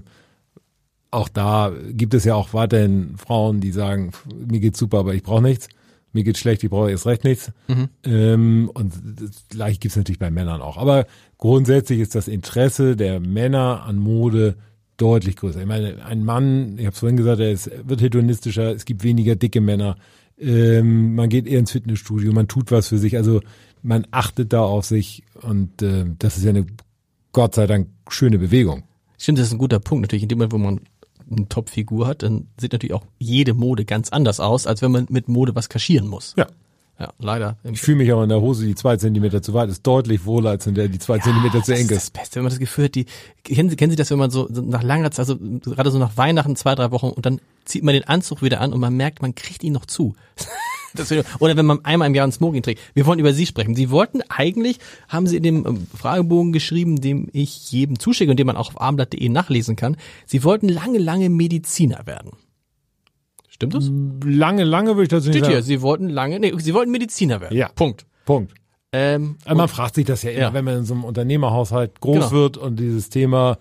auch 1.10 1.28
da 1.28 1.72
gibt 1.90 2.14
es 2.14 2.24
ja 2.24 2.34
auch 2.34 2.52
weiterhin 2.52 3.16
Frauen, 3.16 3.60
die 3.60 3.72
sagen, 3.72 4.12
mir 4.34 4.60
geht's 4.60 4.78
super, 4.78 4.98
aber 4.98 5.14
ich 5.14 5.22
brauche 5.22 5.42
nichts. 5.42 5.68
Mir 6.12 6.24
geht's 6.24 6.38
schlecht, 6.38 6.64
ich 6.64 6.70
brauche 6.70 6.90
erst 6.90 7.06
recht 7.06 7.24
nichts. 7.24 7.52
Mhm. 7.68 7.88
Ähm, 8.04 8.70
und 8.72 8.92
das 9.20 9.48
gleiche 9.48 9.78
gibt's 9.78 9.96
natürlich 9.96 10.18
bei 10.18 10.30
Männern 10.30 10.62
auch. 10.62 10.78
Aber 10.78 11.06
grundsätzlich 11.38 12.00
ist 12.00 12.14
das 12.14 12.28
Interesse 12.28 12.96
der 12.96 13.20
Männer 13.20 13.82
an 13.84 13.98
Mode 13.98 14.56
deutlich 14.96 15.36
größer. 15.36 15.60
Ich 15.60 15.66
meine, 15.66 16.04
ein 16.04 16.24
Mann, 16.24 16.78
ich 16.78 16.86
habe 16.86 16.94
es 16.94 16.98
vorhin 16.98 17.16
gesagt, 17.16 17.40
er 17.40 17.52
ist, 17.52 17.70
wird 17.86 18.00
hedonistischer, 18.00 18.74
es 18.74 18.84
gibt 18.84 19.02
weniger 19.02 19.36
dicke 19.36 19.60
Männer, 19.60 19.96
ähm, 20.38 21.14
man 21.14 21.28
geht 21.28 21.46
eher 21.46 21.58
ins 21.58 21.72
Fitnessstudio, 21.72 22.32
man 22.32 22.48
tut 22.48 22.70
was 22.70 22.88
für 22.88 22.98
sich, 22.98 23.16
also 23.16 23.40
man 23.82 24.06
achtet 24.10 24.52
da 24.52 24.62
auf 24.62 24.84
sich 24.84 25.22
und 25.42 25.82
äh, 25.82 26.04
das 26.18 26.36
ist 26.36 26.44
ja 26.44 26.50
eine 26.50 26.66
Gott 27.32 27.54
sei 27.54 27.66
Dank 27.66 27.88
schöne 28.08 28.38
Bewegung. 28.38 28.84
Stimmt, 29.18 29.38
das 29.38 29.46
ist 29.48 29.52
ein 29.52 29.58
guter 29.58 29.78
Punkt. 29.80 30.02
Natürlich, 30.02 30.22
in 30.22 30.28
dem 30.28 30.38
Moment, 30.38 30.52
wo 30.52 30.58
man 30.58 30.80
eine 31.30 31.48
Top-Figur 31.48 32.06
hat, 32.06 32.22
dann 32.22 32.48
sieht 32.58 32.72
natürlich 32.72 32.94
auch 32.94 33.04
jede 33.18 33.54
Mode 33.54 33.84
ganz 33.84 34.10
anders 34.10 34.40
aus, 34.40 34.66
als 34.66 34.82
wenn 34.82 34.92
man 34.92 35.06
mit 35.10 35.28
Mode 35.28 35.54
was 35.54 35.68
kaschieren 35.68 36.06
muss. 36.06 36.34
Ja. 36.36 36.46
ja, 37.00 37.12
leider. 37.18 37.56
Ich 37.64 37.80
fühle 37.80 37.98
mich 37.98 38.12
auch 38.12 38.22
in 38.22 38.28
der 38.28 38.40
Hose, 38.40 38.64
die 38.64 38.74
zwei 38.74 38.96
Zentimeter 38.96 39.42
zu 39.42 39.52
weit 39.52 39.68
ist, 39.68 39.84
deutlich 39.86 40.24
wohler, 40.24 40.50
als 40.50 40.66
in 40.66 40.74
der 40.74 40.88
die 40.88 40.98
zwei 40.98 41.18
Zentimeter 41.18 41.62
zu 41.64 41.72
das 41.72 41.80
eng 41.80 41.86
ist 41.86 41.92
ist. 41.92 41.96
das 41.96 42.10
Beste, 42.10 42.36
wenn 42.36 42.42
man 42.44 42.50
das 42.50 42.60
Gefühl 42.60 42.84
hat, 42.84 42.94
die, 42.94 43.06
kennen 43.42 43.70
Sie, 43.70 43.76
kennen 43.76 43.90
Sie 43.90 43.96
das, 43.96 44.10
wenn 44.10 44.18
man 44.18 44.30
so 44.30 44.46
so 44.52 44.62
nach 44.62 44.82
langer 44.84 45.10
Zeit, 45.10 45.28
also 45.28 45.36
gerade 45.36 45.90
so 45.90 45.98
nach 45.98 46.16
Weihnachten, 46.16 46.54
zwei, 46.54 46.74
drei 46.74 46.92
Wochen 46.92 47.08
und 47.08 47.26
dann 47.26 47.40
zieht 47.64 47.82
man 47.82 47.94
den 47.94 48.04
Anzug 48.04 48.42
wieder 48.42 48.60
an 48.60 48.72
und 48.72 48.78
man 48.78 48.96
merkt, 48.96 49.20
man 49.22 49.34
kriegt 49.34 49.64
ihn 49.64 49.72
noch 49.72 49.86
zu. 49.86 50.14
Oder 51.38 51.56
wenn 51.56 51.66
man 51.66 51.84
einmal 51.84 52.08
im 52.08 52.14
Jahr 52.14 52.26
ein 52.26 52.32
Smoking 52.32 52.62
trägt. 52.62 52.80
Wir 52.94 53.06
wollen 53.06 53.18
über 53.18 53.32
Sie 53.32 53.46
sprechen. 53.46 53.74
Sie 53.74 53.90
wollten 53.90 54.22
eigentlich, 54.28 54.78
haben 55.08 55.26
Sie 55.26 55.36
in 55.36 55.42
dem 55.42 55.66
ähm, 55.66 55.86
Fragebogen 55.96 56.52
geschrieben, 56.52 57.00
dem 57.00 57.28
ich 57.32 57.70
jedem 57.72 57.98
zuschicke 57.98 58.30
und 58.30 58.38
den 58.38 58.46
man 58.46 58.56
auch 58.56 58.68
auf 58.68 58.80
abendblatt.de 58.80 59.28
nachlesen 59.28 59.76
kann, 59.76 59.96
Sie 60.26 60.44
wollten 60.44 60.68
lange, 60.68 60.98
lange 60.98 61.28
Mediziner 61.28 62.06
werden. 62.06 62.32
Stimmt 63.48 63.74
das? 63.74 63.90
Lange, 64.24 64.64
lange 64.64 64.90
würde 64.90 65.04
ich 65.04 65.08
dazu 65.08 65.28
nicht 65.28 65.38
Steht 65.38 65.46
hier, 65.46 65.56
sagen. 65.56 65.66
Sie 65.66 65.80
wollten 65.82 66.08
lange, 66.08 66.38
nee, 66.40 66.52
Sie 66.58 66.74
wollten 66.74 66.90
Mediziner 66.92 67.40
werden. 67.40 67.56
Ja. 67.56 67.68
Punkt. 67.74 68.04
Punkt. 68.24 68.52
Ähm, 68.92 69.36
Aber 69.44 69.56
man 69.56 69.68
fragt 69.68 69.94
sich 69.94 70.04
das 70.04 70.22
ja 70.22 70.30
immer, 70.30 70.40
Ja. 70.40 70.54
wenn 70.54 70.64
man 70.64 70.78
in 70.78 70.84
so 70.84 70.94
einem 70.94 71.04
Unternehmerhaushalt 71.04 72.00
groß 72.00 72.14
Genau. 72.16 72.30
wird 72.32 72.56
und 72.56 72.78
dieses 72.78 73.08
Thema 73.08 73.58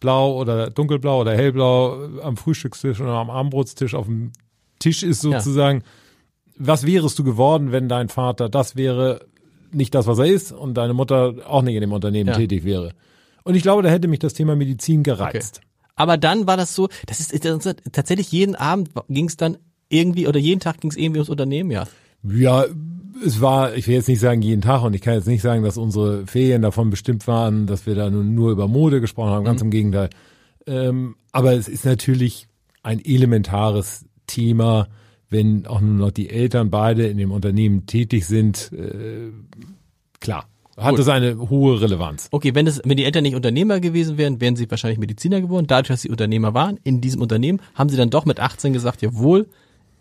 blau 0.00 0.38
oder 0.38 0.70
dunkelblau 0.70 1.20
oder 1.20 1.34
hellblau 1.34 2.20
am 2.22 2.36
Frühstückstisch 2.36 3.00
oder 3.00 3.12
am 3.12 3.30
Abendbrotstisch 3.30 3.94
auf 3.94 4.06
dem 4.06 4.32
Tisch 4.78 5.02
ist 5.02 5.20
sozusagen, 5.22 5.82
was 6.56 6.86
wärest 6.86 7.18
du 7.18 7.24
geworden, 7.24 7.72
wenn 7.72 7.88
dein 7.88 8.08
Vater 8.08 8.48
das 8.48 8.76
wäre, 8.76 9.26
nicht 9.72 9.94
das, 9.94 10.06
was 10.06 10.18
er 10.18 10.26
ist 10.26 10.52
und 10.52 10.74
deine 10.74 10.94
Mutter 10.94 11.34
auch 11.48 11.62
nicht 11.62 11.74
in 11.74 11.80
dem 11.80 11.92
Unternehmen 11.92 12.28
Ja. 12.30 12.36
tätig 12.36 12.64
wäre. 12.64 12.92
Und 13.42 13.54
ich 13.56 13.62
glaube, 13.62 13.82
da 13.82 13.88
hätte 13.90 14.08
mich 14.08 14.20
das 14.20 14.32
Thema 14.34 14.56
Medizin 14.56 15.02
gereizt. 15.02 15.60
Aber 15.96 16.16
dann 16.16 16.46
war 16.46 16.56
das 16.56 16.74
so, 16.74 16.88
das 17.06 17.20
ist, 17.20 17.44
das 17.44 17.66
ist 17.66 17.76
tatsächlich 17.92 18.32
jeden 18.32 18.54
Abend 18.54 18.90
ging 19.08 19.26
es 19.26 19.36
dann 19.36 19.58
irgendwie 19.88 20.26
oder 20.26 20.38
jeden 20.40 20.60
Tag 20.60 20.80
ging 20.80 20.90
es 20.90 20.96
irgendwie 20.96 21.18
ums 21.18 21.28
Unternehmen, 21.28 21.70
ja. 21.70 21.84
Ja, 22.22 22.64
es 23.24 23.40
war, 23.40 23.74
ich 23.74 23.86
will 23.86 23.94
jetzt 23.94 24.08
nicht 24.08 24.20
sagen 24.20 24.42
jeden 24.42 24.62
Tag 24.62 24.82
und 24.82 24.94
ich 24.94 25.02
kann 25.02 25.14
jetzt 25.14 25.28
nicht 25.28 25.42
sagen, 25.42 25.62
dass 25.62 25.76
unsere 25.76 26.26
Ferien 26.26 26.62
davon 26.62 26.90
bestimmt 26.90 27.26
waren, 27.28 27.66
dass 27.66 27.86
wir 27.86 27.94
da 27.94 28.10
nun 28.10 28.34
nur 28.34 28.50
über 28.50 28.66
Mode 28.66 29.00
gesprochen 29.00 29.30
haben, 29.30 29.44
ganz 29.44 29.60
im 29.60 29.70
Gegenteil. 29.70 30.10
Ähm, 30.66 31.16
aber 31.30 31.52
es 31.52 31.68
ist 31.68 31.84
natürlich 31.84 32.48
ein 32.82 33.04
elementares 33.04 34.06
Thema, 34.26 34.88
wenn 35.30 35.66
auch 35.66 35.80
nur 35.80 36.06
noch 36.06 36.10
die 36.10 36.30
Eltern 36.30 36.70
beide 36.70 37.06
in 37.06 37.18
dem 37.18 37.32
Unternehmen 37.32 37.86
tätig 37.86 38.26
sind. 38.26 38.70
Äh, 38.72 39.30
klar, 40.20 40.46
hat 40.76 40.90
Gut. 40.90 40.98
das 41.00 41.08
eine 41.08 41.38
hohe 41.50 41.80
Relevanz. 41.80 42.28
Okay, 42.30 42.54
wenn 42.54 42.66
das, 42.66 42.80
wenn 42.84 42.96
die 42.96 43.04
Eltern 43.04 43.22
nicht 43.22 43.36
Unternehmer 43.36 43.80
gewesen 43.80 44.18
wären, 44.18 44.40
wären 44.40 44.56
sie 44.56 44.70
wahrscheinlich 44.70 44.98
Mediziner 44.98 45.40
geworden. 45.40 45.66
Dadurch, 45.66 45.88
dass 45.88 46.02
sie 46.02 46.10
Unternehmer 46.10 46.54
waren, 46.54 46.78
in 46.82 47.00
diesem 47.00 47.22
Unternehmen, 47.22 47.60
haben 47.74 47.88
sie 47.88 47.96
dann 47.96 48.10
doch 48.10 48.24
mit 48.24 48.40
18 48.40 48.72
gesagt, 48.72 49.02
jawohl, 49.02 49.46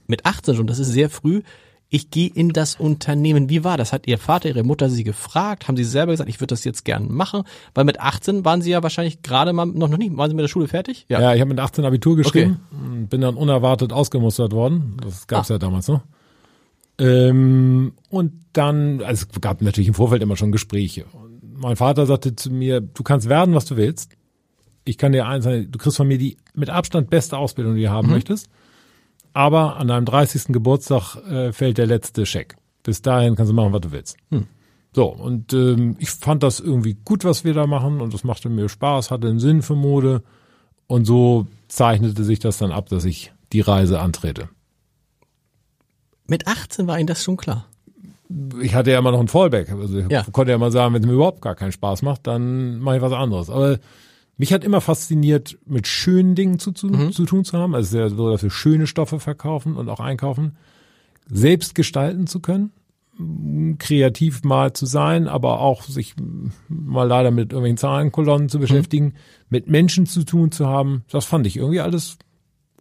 mit 0.07 0.25
18 0.25 0.55
schon, 0.55 0.67
das 0.67 0.79
ist 0.79 0.91
sehr 0.91 1.09
früh, 1.09 1.41
ich 1.89 2.09
gehe 2.09 2.29
in 2.29 2.49
das 2.49 2.75
Unternehmen. 2.75 3.49
Wie 3.49 3.63
war 3.63 3.77
das? 3.77 3.93
Hat 3.93 4.07
ihr 4.07 4.17
Vater, 4.17 4.49
ihre 4.49 4.63
Mutter 4.63 4.89
sie 4.89 5.03
gefragt? 5.03 5.67
Haben 5.67 5.77
sie 5.77 5.83
selber 5.83 6.11
gesagt, 6.11 6.29
ich 6.29 6.37
würde 6.39 6.47
das 6.53 6.63
jetzt 6.63 6.85
gern 6.85 7.11
machen? 7.11 7.43
Weil 7.75 7.83
mit 7.85 7.99
18 7.99 8.43
waren 8.45 8.61
sie 8.63 8.71
ja 8.71 8.81
wahrscheinlich 8.81 9.21
gerade 9.21 9.53
mal, 9.53 9.65
noch, 9.65 9.89
noch 9.89 9.97
nicht, 9.97 10.17
waren 10.17 10.29
sie 10.29 10.35
mit 10.35 10.43
der 10.43 10.47
Schule 10.49 10.67
fertig? 10.67 11.05
Ja, 11.09 11.33
ich 11.35 11.39
habe 11.41 11.49
mit 11.49 11.59
18 11.59 11.85
Abitur 11.85 12.15
geschrieben, 12.15 12.59
und 12.71 13.09
bin 13.09 13.21
dann 13.21 13.35
unerwartet 13.35 13.93
ausgemustert 13.93 14.53
worden. 14.53 14.97
Das 15.03 15.27
gab's 15.27 15.51
Ah. 15.51 15.55
ja 15.55 15.57
damals 15.59 15.87
noch. 15.87 16.01
Ähm, 16.99 17.93
und 18.09 18.33
dann, 18.53 19.01
also 19.01 19.25
es 19.31 19.41
gab 19.41 19.61
natürlich 19.61 19.87
im 19.87 19.93
Vorfeld 19.93 20.21
immer 20.21 20.37
schon 20.37 20.51
Gespräche. 20.51 21.05
Und 21.11 21.41
mein 21.59 21.75
Vater 21.75 22.05
sagte 22.05 22.35
zu 22.35 22.51
mir, 22.51 22.81
du 22.81 23.03
kannst 23.03 23.29
werden, 23.29 23.55
was 23.55 23.65
du 23.65 23.77
willst. 23.77 24.11
Ich 24.85 24.97
kann 24.97 25.11
dir 25.11 25.25
eins 25.27 25.45
sagen, 25.45 25.71
du 25.71 25.79
kriegst 25.79 25.97
von 25.97 26.07
mir 26.07 26.17
die 26.17 26.37
mit 26.53 26.69
Abstand 26.69 27.09
beste 27.09 27.37
Ausbildung, 27.37 27.75
die 27.75 27.83
du 27.83 27.89
haben 27.89 28.09
möchtest. 28.09 28.47
Aber 29.33 29.77
an 29.77 29.87
deinem 29.87 30.05
30. 30.05 30.47
Geburtstag 30.49 31.15
äh, 31.27 31.51
fällt 31.51 31.77
der 31.77 31.87
letzte 31.87 32.25
Scheck. 32.25 32.55
Bis 32.83 33.01
dahin 33.01 33.35
kannst 33.35 33.49
du 33.51 33.55
machen, 33.55 33.73
was 33.73 33.81
du 33.81 33.91
willst. 33.91 34.17
So, 34.93 35.05
und 35.07 35.53
ähm, 35.53 35.95
ich 35.99 36.11
fand 36.11 36.43
das 36.43 36.59
irgendwie 36.59 36.95
gut, 37.05 37.23
was 37.25 37.43
wir 37.43 37.53
da 37.53 37.65
machen 37.65 37.99
und 38.01 38.13
das 38.13 38.23
machte 38.23 38.49
mir 38.49 38.69
Spaß, 38.69 39.09
hatte 39.09 39.27
einen 39.27 39.39
Sinn 39.39 39.61
für 39.63 39.75
Mode 39.75 40.21
und 40.87 41.05
so 41.05 41.47
zeichnete 41.67 42.23
sich 42.23 42.39
das 42.39 42.57
dann 42.59 42.71
ab, 42.71 42.89
dass 42.89 43.05
ich 43.05 43.33
die 43.53 43.61
Reise 43.61 43.99
antrete. 43.99 44.49
Mit 46.27 46.47
18 46.47 46.87
war 46.87 46.97
ihnen 46.99 47.07
das 47.07 47.23
schon 47.23 47.37
klar. 47.37 47.65
Ich 48.61 48.73
hatte 48.75 48.91
ja 48.91 48.99
immer 48.99 49.11
noch 49.11 49.19
ein 49.19 49.27
Fallback, 49.27 49.69
also 49.71 49.97
ich 49.99 50.09
Ja. 50.09 50.23
konnte 50.31 50.51
ja 50.51 50.57
mal 50.57 50.71
sagen, 50.71 50.93
wenn 50.93 51.01
es 51.03 51.07
mir 51.07 51.13
überhaupt 51.13 51.41
gar 51.41 51.55
keinen 51.55 51.71
Spaß 51.71 52.01
macht, 52.01 52.27
dann 52.27 52.79
mache 52.79 52.97
ich 52.97 53.01
was 53.01 53.13
anderes. 53.13 53.49
Aber 53.49 53.77
mich 54.37 54.53
hat 54.53 54.63
immer 54.63 54.81
fasziniert, 54.81 55.57
mit 55.65 55.87
schönen 55.87 56.35
Dingen 56.35 56.59
zu, 56.59 56.71
zu, 56.71 57.09
zu 57.11 57.25
tun 57.25 57.45
zu 57.45 57.57
haben. 57.57 57.75
Also 57.75 57.97
ja 57.97 58.09
so, 58.09 58.29
dass 58.29 58.43
wir 58.43 58.49
schöne 58.49 58.87
Stoffe 58.87 59.19
verkaufen 59.19 59.75
und 59.75 59.89
auch 59.89 59.99
einkaufen, 59.99 60.57
selbst 61.27 61.75
gestalten 61.75 62.27
zu 62.27 62.39
können, 62.39 62.71
kreativ 63.77 64.43
mal 64.43 64.73
zu 64.73 64.85
sein, 64.85 65.27
aber 65.27 65.59
auch 65.59 65.83
sich 65.83 66.15
mal 66.67 67.07
leider 67.07 67.31
mit 67.31 67.51
irgendwelchen 67.51 67.77
Zahlenkolonnen 67.77 68.49
zu 68.49 68.59
beschäftigen, 68.59 69.13
mit 69.49 69.67
Menschen 69.67 70.05
zu 70.05 70.23
tun 70.23 70.51
zu 70.51 70.67
haben. 70.67 71.03
Das 71.11 71.25
fand 71.25 71.45
ich 71.45 71.57
irgendwie 71.57 71.81
alles 71.81 72.17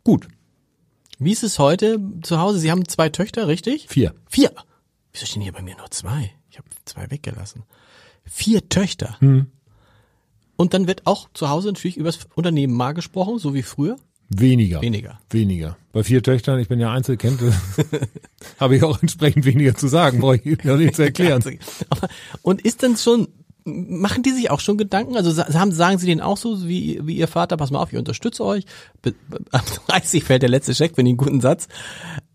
gut. 0.04 0.28
Wie 1.18 1.32
ist 1.32 1.44
es 1.44 1.58
heute 1.58 2.00
zu 2.22 2.40
Hause? 2.40 2.58
Sie 2.58 2.70
haben 2.70 2.88
zwei 2.88 3.10
Töchter, 3.10 3.46
richtig? 3.46 3.86
Vier. 3.88 4.14
Vier. 4.28 4.52
Wieso 5.12 5.26
stehen 5.26 5.42
hier 5.42 5.52
bei 5.52 5.62
mir 5.62 5.76
nur 5.76 5.90
zwei? 5.90 6.32
Ich 6.50 6.58
habe 6.58 6.68
zwei 6.86 7.10
weggelassen. 7.10 7.64
Vier 8.24 8.68
Töchter. 8.68 9.16
Und 10.62 10.74
dann 10.74 10.86
wird 10.86 11.08
auch 11.08 11.28
zu 11.34 11.50
Hause 11.50 11.72
natürlich 11.72 11.96
über 11.96 12.06
das 12.06 12.20
Unternehmen 12.36 12.72
mal 12.72 12.92
gesprochen, 12.92 13.40
so 13.40 13.52
wie 13.52 13.62
früher. 13.62 13.96
Weniger. 14.28 14.80
Weniger. 14.80 15.18
Weniger. 15.30 15.76
Bei 15.90 16.04
vier 16.04 16.22
Töchtern, 16.22 16.60
ich 16.60 16.68
bin 16.68 16.78
ja 16.78 16.92
Einzelkind, 16.92 17.40
habe 18.60 18.76
ich 18.76 18.84
auch 18.84 19.02
entsprechend 19.02 19.44
weniger 19.44 19.74
zu 19.74 19.88
sagen, 19.88 20.20
brauche 20.20 20.36
ich 20.36 20.62
noch 20.62 20.76
nicht 20.76 20.94
zu 20.94 21.02
erklären. 21.06 21.42
Aber, 21.90 22.08
und 22.42 22.62
ist 22.62 22.82
denn 22.82 22.96
schon, 22.96 23.26
machen 23.64 24.22
die 24.22 24.30
sich 24.30 24.50
auch 24.50 24.60
schon 24.60 24.76
Gedanken? 24.76 25.16
Also 25.16 25.36
haben, 25.42 25.72
sagen 25.72 25.98
sie 25.98 26.06
denen 26.06 26.20
auch 26.20 26.36
so 26.36 26.66
wie, 26.68 27.00
wie 27.04 27.16
ihr 27.16 27.28
Vater, 27.28 27.56
pass 27.56 27.70
mal 27.70 27.80
auf, 27.80 27.92
ich 27.92 27.98
unterstütze 27.98 28.44
euch. 28.44 28.64
Ab 29.50 29.64
30 29.88 30.24
fällt 30.24 30.42
der 30.42 30.48
letzte 30.48 30.74
Scheck, 30.74 30.94
finde 30.94 31.10
ich 31.10 31.12
einen 31.12 31.16
guten 31.18 31.40
Satz. 31.40 31.68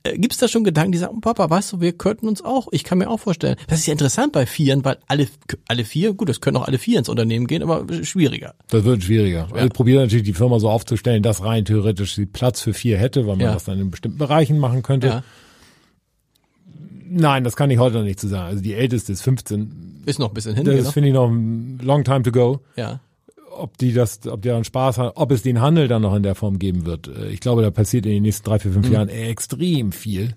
Äh, 0.04 0.18
Gibt 0.18 0.34
es 0.34 0.40
da 0.40 0.48
schon 0.48 0.64
Gedanken, 0.64 0.92
die 0.94 0.98
sagen, 0.98 1.22
Papa, 1.22 1.50
weißt 1.50 1.74
du, 1.74 1.82
wir 1.82 1.94
könnten 1.94 2.28
uns 2.28 2.44
auch, 2.44 2.68
ich 2.72 2.84
kann 2.84 2.98
mir 2.98 3.10
auch 3.10 3.20
vorstellen. 3.20 3.56
Das 3.68 3.80
ist 3.80 3.88
ja 3.88 3.92
interessant 3.94 4.32
bei 4.34 4.46
Vieren, 4.46 4.86
weil 4.86 4.98
alle, 5.08 5.28
alle 5.68 5.84
vier, 5.86 6.14
gut, 6.14 6.30
das 6.30 6.40
können 6.42 6.58
auch 6.58 6.68
alle 6.68 6.78
vier 6.78 7.00
ins 7.00 7.10
Unternehmen 7.10 7.48
gehen, 7.48 7.62
aber 7.64 7.86
schwieriger. 8.04 8.54
Das 8.70 8.84
wird 8.84 9.04
schwieriger. 9.04 9.48
Also 9.52 9.66
ich 9.68 9.74
probiere 9.74 10.02
natürlich 10.04 10.26
die 10.26 10.34
Firma 10.34 10.60
so 10.60 10.70
aufzustellen, 10.70 11.24
dass 11.24 11.44
rein 11.44 11.66
theoretisch 11.66 12.16
sie 12.16 12.26
Platz 12.26 12.62
für 12.62 12.74
vier 12.74 12.98
hätte, 12.98 13.22
weil 13.28 13.36
man 13.36 13.46
Ja. 13.48 13.54
das 13.54 13.66
dann 13.66 13.80
in 13.80 13.92
bestimmten 13.92 14.18
Bereichen 14.18 14.60
machen 14.60 14.82
könnte. 14.84 15.08
Ja, 15.08 15.24
Nein, 17.10 17.44
das 17.44 17.56
kann 17.56 17.70
ich 17.72 17.78
heute 17.80 17.98
noch 17.98 18.04
nicht 18.04 18.20
zu 18.20 18.28
sagen. 18.28 18.48
Also 18.48 18.62
die 18.64 18.74
älteste 18.74 19.12
ist 19.12 19.22
15. 19.22 20.04
ist 20.06 20.20
noch 20.20 20.30
ein 20.30 20.34
bisschen 20.34 20.56
hin. 20.56 20.66
Das 20.66 20.76
genau. 20.76 20.92
finde 20.92 21.10
ich 21.10 21.14
noch 21.16 21.30
ein 21.30 21.80
long 21.82 22.04
time 22.04 22.24
to 22.24 22.32
go. 22.32 22.60
Ja. 22.76 23.00
Ob 23.60 23.78
die 23.78 23.94
das, 23.94 24.20
ob 24.28 24.42
die 24.42 24.50
daran 24.50 24.64
Spaß 24.64 24.98
haben, 25.00 25.12
ob 25.16 25.32
es 25.32 25.42
den 25.42 25.62
Handel 25.62 25.88
dann 25.88 26.02
noch 26.04 26.14
in 26.16 26.22
der 26.24 26.36
Form 26.36 26.60
geben 26.60 26.86
wird. 26.86 27.08
Äh, 27.08 27.30
Ich 27.30 27.40
glaube, 27.40 27.62
da 27.64 27.72
passiert 27.72 28.06
in 28.06 28.12
den 28.12 28.24
nächsten 28.24 28.46
drei, 28.48 28.60
vier, 28.60 28.70
Mhm. 28.72 28.76
fünf 28.76 28.90
Jahren 28.92 29.10
extrem 29.10 29.92
viel. 29.92 30.36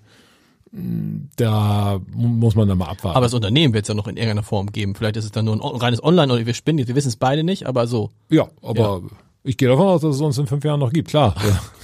Da 1.35 1.99
mu- 2.13 2.27
muss 2.29 2.55
man 2.55 2.67
dann 2.67 2.77
mal 2.77 2.85
abwarten. 2.87 3.17
Aber 3.17 3.25
das 3.25 3.33
Unternehmen 3.33 3.73
wird 3.73 3.83
es 3.83 3.89
ja 3.89 3.93
noch 3.93 4.07
in 4.07 4.15
irgendeiner 4.15 4.43
Form 4.43 4.71
geben. 4.71 4.95
Vielleicht 4.95 5.17
ist 5.17 5.25
es 5.25 5.31
dann 5.31 5.45
nur 5.45 5.55
ein 5.55 5.79
reines 5.81 6.01
Online 6.03 6.31
oder 6.33 6.45
wir 6.45 6.53
spinnen 6.53 6.79
jetzt, 6.79 6.87
wir 6.87 6.95
wissen 6.95 7.09
es 7.09 7.17
beide 7.17 7.43
nicht, 7.43 7.65
aber 7.67 7.87
so. 7.87 8.09
ja, 8.29 8.47
aber 8.61 9.01
ich 9.43 9.57
gehe 9.57 9.67
davon 9.67 9.87
aus, 9.87 10.01
dass 10.01 10.15
es 10.15 10.21
uns 10.21 10.37
in 10.37 10.47
fünf 10.47 10.63
Jahren 10.63 10.79
noch 10.79 10.93
gibt, 10.93 11.09
klar. 11.09 11.35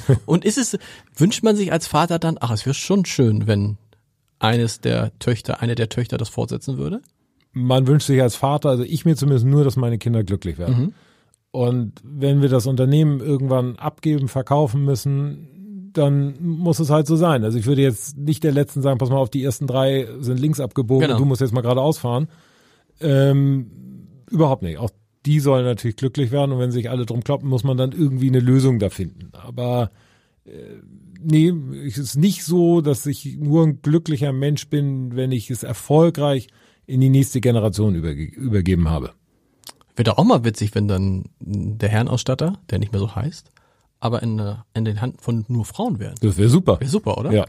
Ja. 0.07 0.15
Und 0.25 0.45
ist 0.45 0.57
es, 0.57 0.77
wünscht 1.15 1.43
man 1.43 1.55
sich 1.57 1.71
als 1.71 1.85
Vater 1.87 2.17
dann, 2.17 2.37
ach, 2.39 2.51
es 2.51 2.65
wäre 2.65 2.73
schon 2.73 3.03
schön, 3.05 3.45
wenn 3.47 3.77
eines 4.39 4.81
der 4.81 5.17
Töchter, 5.19 5.61
eine 5.61 5.75
der 5.75 5.89
Töchter 5.89 6.17
das 6.17 6.29
fortsetzen 6.29 6.77
würde? 6.77 7.01
man 7.53 7.87
wünscht 7.87 8.05
sich 8.05 8.21
als 8.21 8.35
Vater, 8.35 8.69
also 8.69 8.83
ich 8.83 9.03
mir 9.03 9.15
zumindest 9.15 9.45
nur, 9.47 9.63
dass 9.63 9.77
meine 9.77 9.97
Kinder 9.97 10.23
glücklich 10.23 10.59
werden. 10.59 10.93
Und 11.49 11.93
wenn 12.03 12.41
wir 12.43 12.49
das 12.49 12.67
Unternehmen 12.67 13.19
irgendwann 13.19 13.77
abgeben, 13.77 14.27
verkaufen 14.27 14.83
müssen, 14.85 15.89
dann 15.93 16.35
muss 16.39 16.77
es 16.79 16.91
halt 16.91 17.07
so 17.07 17.15
sein. 17.15 17.43
Also 17.43 17.57
ich 17.57 17.65
würde 17.65 17.81
jetzt 17.81 18.15
nicht 18.15 18.43
der 18.43 18.51
Letzten 18.51 18.83
sagen, 18.83 18.99
pass 18.99 19.09
mal 19.09 19.17
auf, 19.17 19.31
die 19.31 19.43
ersten 19.43 19.65
drei 19.65 20.07
sind 20.19 20.39
links 20.39 20.59
abgebogen, 20.59 21.07
Genau. 21.07 21.17
du 21.17 21.25
musst 21.25 21.41
jetzt 21.41 21.53
mal 21.53 21.61
geradeaus 21.61 21.97
fahren. 21.97 22.27
Ähm, 23.01 23.71
überhaupt 24.29 24.61
nicht. 24.61 24.77
Auch 24.77 24.91
die 25.25 25.39
sollen 25.39 25.65
natürlich 25.65 25.95
glücklich 25.95 26.29
werden 26.29 26.51
und 26.51 26.59
wenn 26.59 26.71
sich 26.71 26.91
alle 26.91 27.07
drum 27.07 27.23
kloppen, 27.23 27.49
muss 27.49 27.63
man 27.63 27.77
dann 27.77 27.91
irgendwie 27.91 28.27
eine 28.27 28.39
Lösung 28.39 28.77
da 28.77 28.89
finden. 28.89 29.31
Aber 29.33 29.89
äh, 30.45 30.51
nee, 31.27 31.53
es 31.85 31.97
ist 31.97 32.15
nicht 32.15 32.43
so, 32.43 32.81
dass 32.81 33.05
ich 33.05 33.37
nur 33.37 33.65
ein 33.65 33.81
glücklicher 33.81 34.31
Mensch 34.33 34.67
bin, 34.67 35.15
wenn 35.15 35.31
ich 35.31 35.49
es 35.51 35.63
erfolgreich 35.63 36.47
in 36.85 37.01
die 37.01 37.09
nächste 37.09 37.41
Generation 37.41 37.95
überge 37.95 38.23
übergeben 38.23 38.89
habe. 38.89 39.11
Wird 39.95 40.07
doch 40.07 40.17
auch 40.17 40.23
mal 40.23 40.43
witzig, 40.43 40.73
wenn 40.75 40.87
dann 40.87 41.25
der 41.39 41.89
Herrenausstatter, 41.89 42.59
der 42.69 42.79
nicht 42.79 42.91
mehr 42.91 42.99
so 42.99 43.15
heißt, 43.15 43.49
aber 43.99 44.21
in, 44.23 44.37
der- 44.37 44.65
in 44.73 44.85
den 44.85 44.99
Händen 44.99 45.17
von 45.19 45.45
nur 45.47 45.65
Frauen 45.65 45.99
wären. 45.99 46.15
Das 46.21 46.37
wäre 46.37 46.49
super. 46.49 46.79
Wäre 46.79 46.89
super, 46.89 47.17
oder? 47.17 47.31
Ja. 47.31 47.45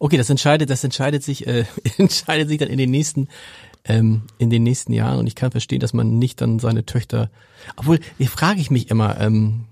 Okay, 0.00 0.16
das 0.16 0.28
entscheidet, 0.28 0.70
das 0.70 0.82
entscheidet 0.82 1.22
sich, 1.22 1.46
äh, 1.46 1.64
entscheidet 1.98 2.48
sich 2.48 2.58
dann 2.58 2.68
in 2.68 2.78
den 2.78 2.90
nächsten, 2.90 3.28
ähm, 3.84 4.22
in 4.38 4.50
den 4.50 4.64
nächsten 4.64 4.92
Jahren. 4.92 5.20
Und 5.20 5.28
ich 5.28 5.36
kann 5.36 5.52
verstehen, 5.52 5.78
dass 5.78 5.92
man 5.94 6.18
nicht 6.18 6.40
dann 6.40 6.58
seine 6.58 6.84
Töchter, 6.84 7.30
obwohl, 7.76 8.00
hier 8.18 8.28
frage 8.28 8.60
ich 8.60 8.70
mich 8.72 8.90
immer, 8.90 9.20
ähm, 9.20 9.66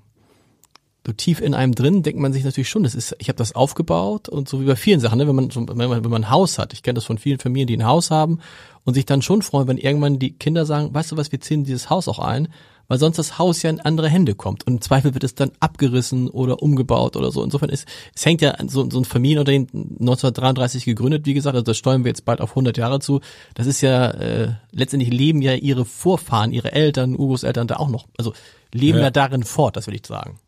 so 1.06 1.12
tief 1.12 1.40
in 1.40 1.54
einem 1.54 1.74
drin 1.74 2.02
denkt 2.02 2.20
man 2.20 2.32
sich 2.32 2.44
natürlich 2.44 2.68
schon, 2.68 2.84
das 2.84 2.94
ist, 2.94 3.16
ich 3.18 3.28
habe 3.28 3.36
das 3.36 3.54
aufgebaut 3.54 4.28
und 4.28 4.48
so 4.48 4.60
wie 4.60 4.66
bei 4.66 4.76
vielen 4.76 5.00
Sachen, 5.00 5.18
ne, 5.18 5.26
wenn 5.26 5.34
man 5.34 5.50
so, 5.50 5.66
wenn 5.68 5.88
man, 5.88 6.04
wenn 6.04 6.10
man 6.10 6.24
ein 6.24 6.30
Haus 6.30 6.58
hat, 6.58 6.72
ich 6.72 6.82
kenne 6.82 6.94
das 6.94 7.04
von 7.04 7.18
vielen 7.18 7.38
Familien, 7.38 7.66
die 7.66 7.76
ein 7.76 7.86
Haus 7.86 8.10
haben 8.10 8.38
und 8.84 8.94
sich 8.94 9.04
dann 9.04 9.22
schon 9.22 9.42
freuen, 9.42 9.66
wenn 9.66 9.78
irgendwann 9.78 10.18
die 10.18 10.32
Kinder 10.32 10.64
sagen, 10.64 10.94
weißt 10.94 11.12
du 11.12 11.16
was, 11.16 11.32
wir 11.32 11.40
ziehen 11.40 11.64
dieses 11.64 11.90
Haus 11.90 12.06
auch 12.06 12.20
ein, 12.20 12.48
weil 12.88 12.98
sonst 12.98 13.16
das 13.16 13.38
Haus 13.38 13.62
ja 13.62 13.70
in 13.70 13.80
andere 13.80 14.08
Hände 14.08 14.34
kommt 14.34 14.66
und 14.66 14.74
im 14.74 14.80
Zweifel 14.80 15.14
wird 15.14 15.24
es 15.24 15.34
dann 15.34 15.50
abgerissen 15.60 16.28
oder 16.28 16.62
umgebaut 16.62 17.16
oder 17.16 17.32
so. 17.32 17.42
Insofern 17.42 17.70
ist, 17.70 17.86
es 18.14 18.24
hängt 18.24 18.40
ja 18.42 18.54
so, 18.68 18.88
so 18.88 18.98
ein 19.00 19.04
Familienunternehmen 19.04 19.68
1933 20.00 20.84
gegründet, 20.84 21.26
wie 21.26 21.34
gesagt, 21.34 21.54
also 21.54 21.64
das 21.64 21.78
steuern 21.78 22.04
wir 22.04 22.10
jetzt 22.10 22.24
bald 22.24 22.40
auf 22.40 22.50
100 22.50 22.76
Jahre 22.76 23.00
zu. 23.00 23.20
Das 23.54 23.66
ist 23.66 23.80
ja 23.80 24.10
äh, 24.10 24.52
letztendlich 24.72 25.12
leben 25.12 25.42
ja 25.42 25.54
ihre 25.54 25.84
Vorfahren, 25.84 26.52
ihre 26.52 26.72
Eltern, 26.72 27.16
Urgroßeltern 27.16 27.66
da 27.66 27.76
auch 27.76 27.88
noch, 27.88 28.06
also 28.18 28.34
leben 28.72 28.98
ja, 28.98 29.04
Ja. 29.04 29.10
darin 29.10 29.42
fort, 29.42 29.76
das 29.76 29.86
will 29.86 29.94
ich 29.94 30.06
sagen. 30.06 30.38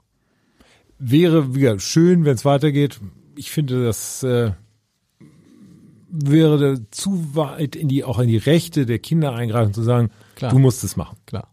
Wäre 0.98 1.54
wieder 1.54 1.78
schön, 1.78 2.24
wenn 2.24 2.34
es 2.34 2.44
weitergeht. 2.44 3.00
Ich 3.36 3.50
finde, 3.50 3.84
das 3.84 4.22
äh, 4.22 4.52
wäre 6.08 6.88
zu 6.90 7.34
weit 7.34 7.74
in 7.74 7.88
die 7.88 8.04
auch 8.04 8.18
in 8.18 8.28
die 8.28 8.36
Rechte 8.36 8.86
der 8.86 8.98
Kinder 8.98 9.34
eingreifen 9.34 9.74
zu 9.74 9.82
sagen, 9.82 10.10
Klar. 10.36 10.52
du 10.52 10.58
musst 10.58 10.84
es 10.84 10.96
machen. 10.96 11.16
Klar. 11.26 11.48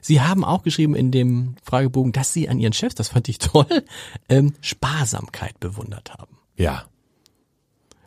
Sie 0.00 0.20
haben 0.20 0.44
auch 0.44 0.62
geschrieben 0.62 0.94
in 0.94 1.10
dem 1.10 1.56
Fragebogen, 1.62 2.12
dass 2.12 2.32
Sie 2.32 2.48
an 2.48 2.58
Ihren 2.58 2.72
Chefs, 2.72 2.94
das 2.94 3.08
fand 3.08 3.28
ich 3.28 3.38
toll, 3.38 3.66
ähm, 4.28 4.54
Sparsamkeit 4.60 5.58
bewundert 5.60 6.12
haben. 6.12 6.38
Ja. 6.56 6.84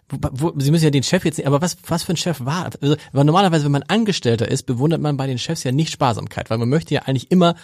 Wo, 0.10 0.18
wo, 0.32 0.60
Sie 0.60 0.72
müssen 0.72 0.84
ja 0.84 0.90
den 0.90 1.04
Chef 1.04 1.24
jetzt 1.24 1.38
nicht, 1.38 1.48
aber 1.48 1.62
was, 1.62 1.78
was 1.88 2.04
für 2.04 2.14
ein 2.14 2.18
Chef 2.18 2.44
war? 2.44 2.70
Also, 2.82 2.96
weil 3.12 3.24
normalerweise, 3.24 3.66
wenn 3.66 3.72
man 3.72 3.84
Angestellter 3.84 4.48
ist, 4.48 4.64
bewundert 4.64 5.02
man 5.02 5.18
bei 5.18 5.28
den 5.28 5.38
Chefs 5.38 5.64
ja 5.64 5.72
nicht 5.72 5.92
Sparsamkeit, 5.92 6.50
weil 6.50 6.58
man 6.58 6.70
möchte 6.70 6.94
ja 6.94 7.04
eigentlich 7.04 7.32
immer, 7.32 7.56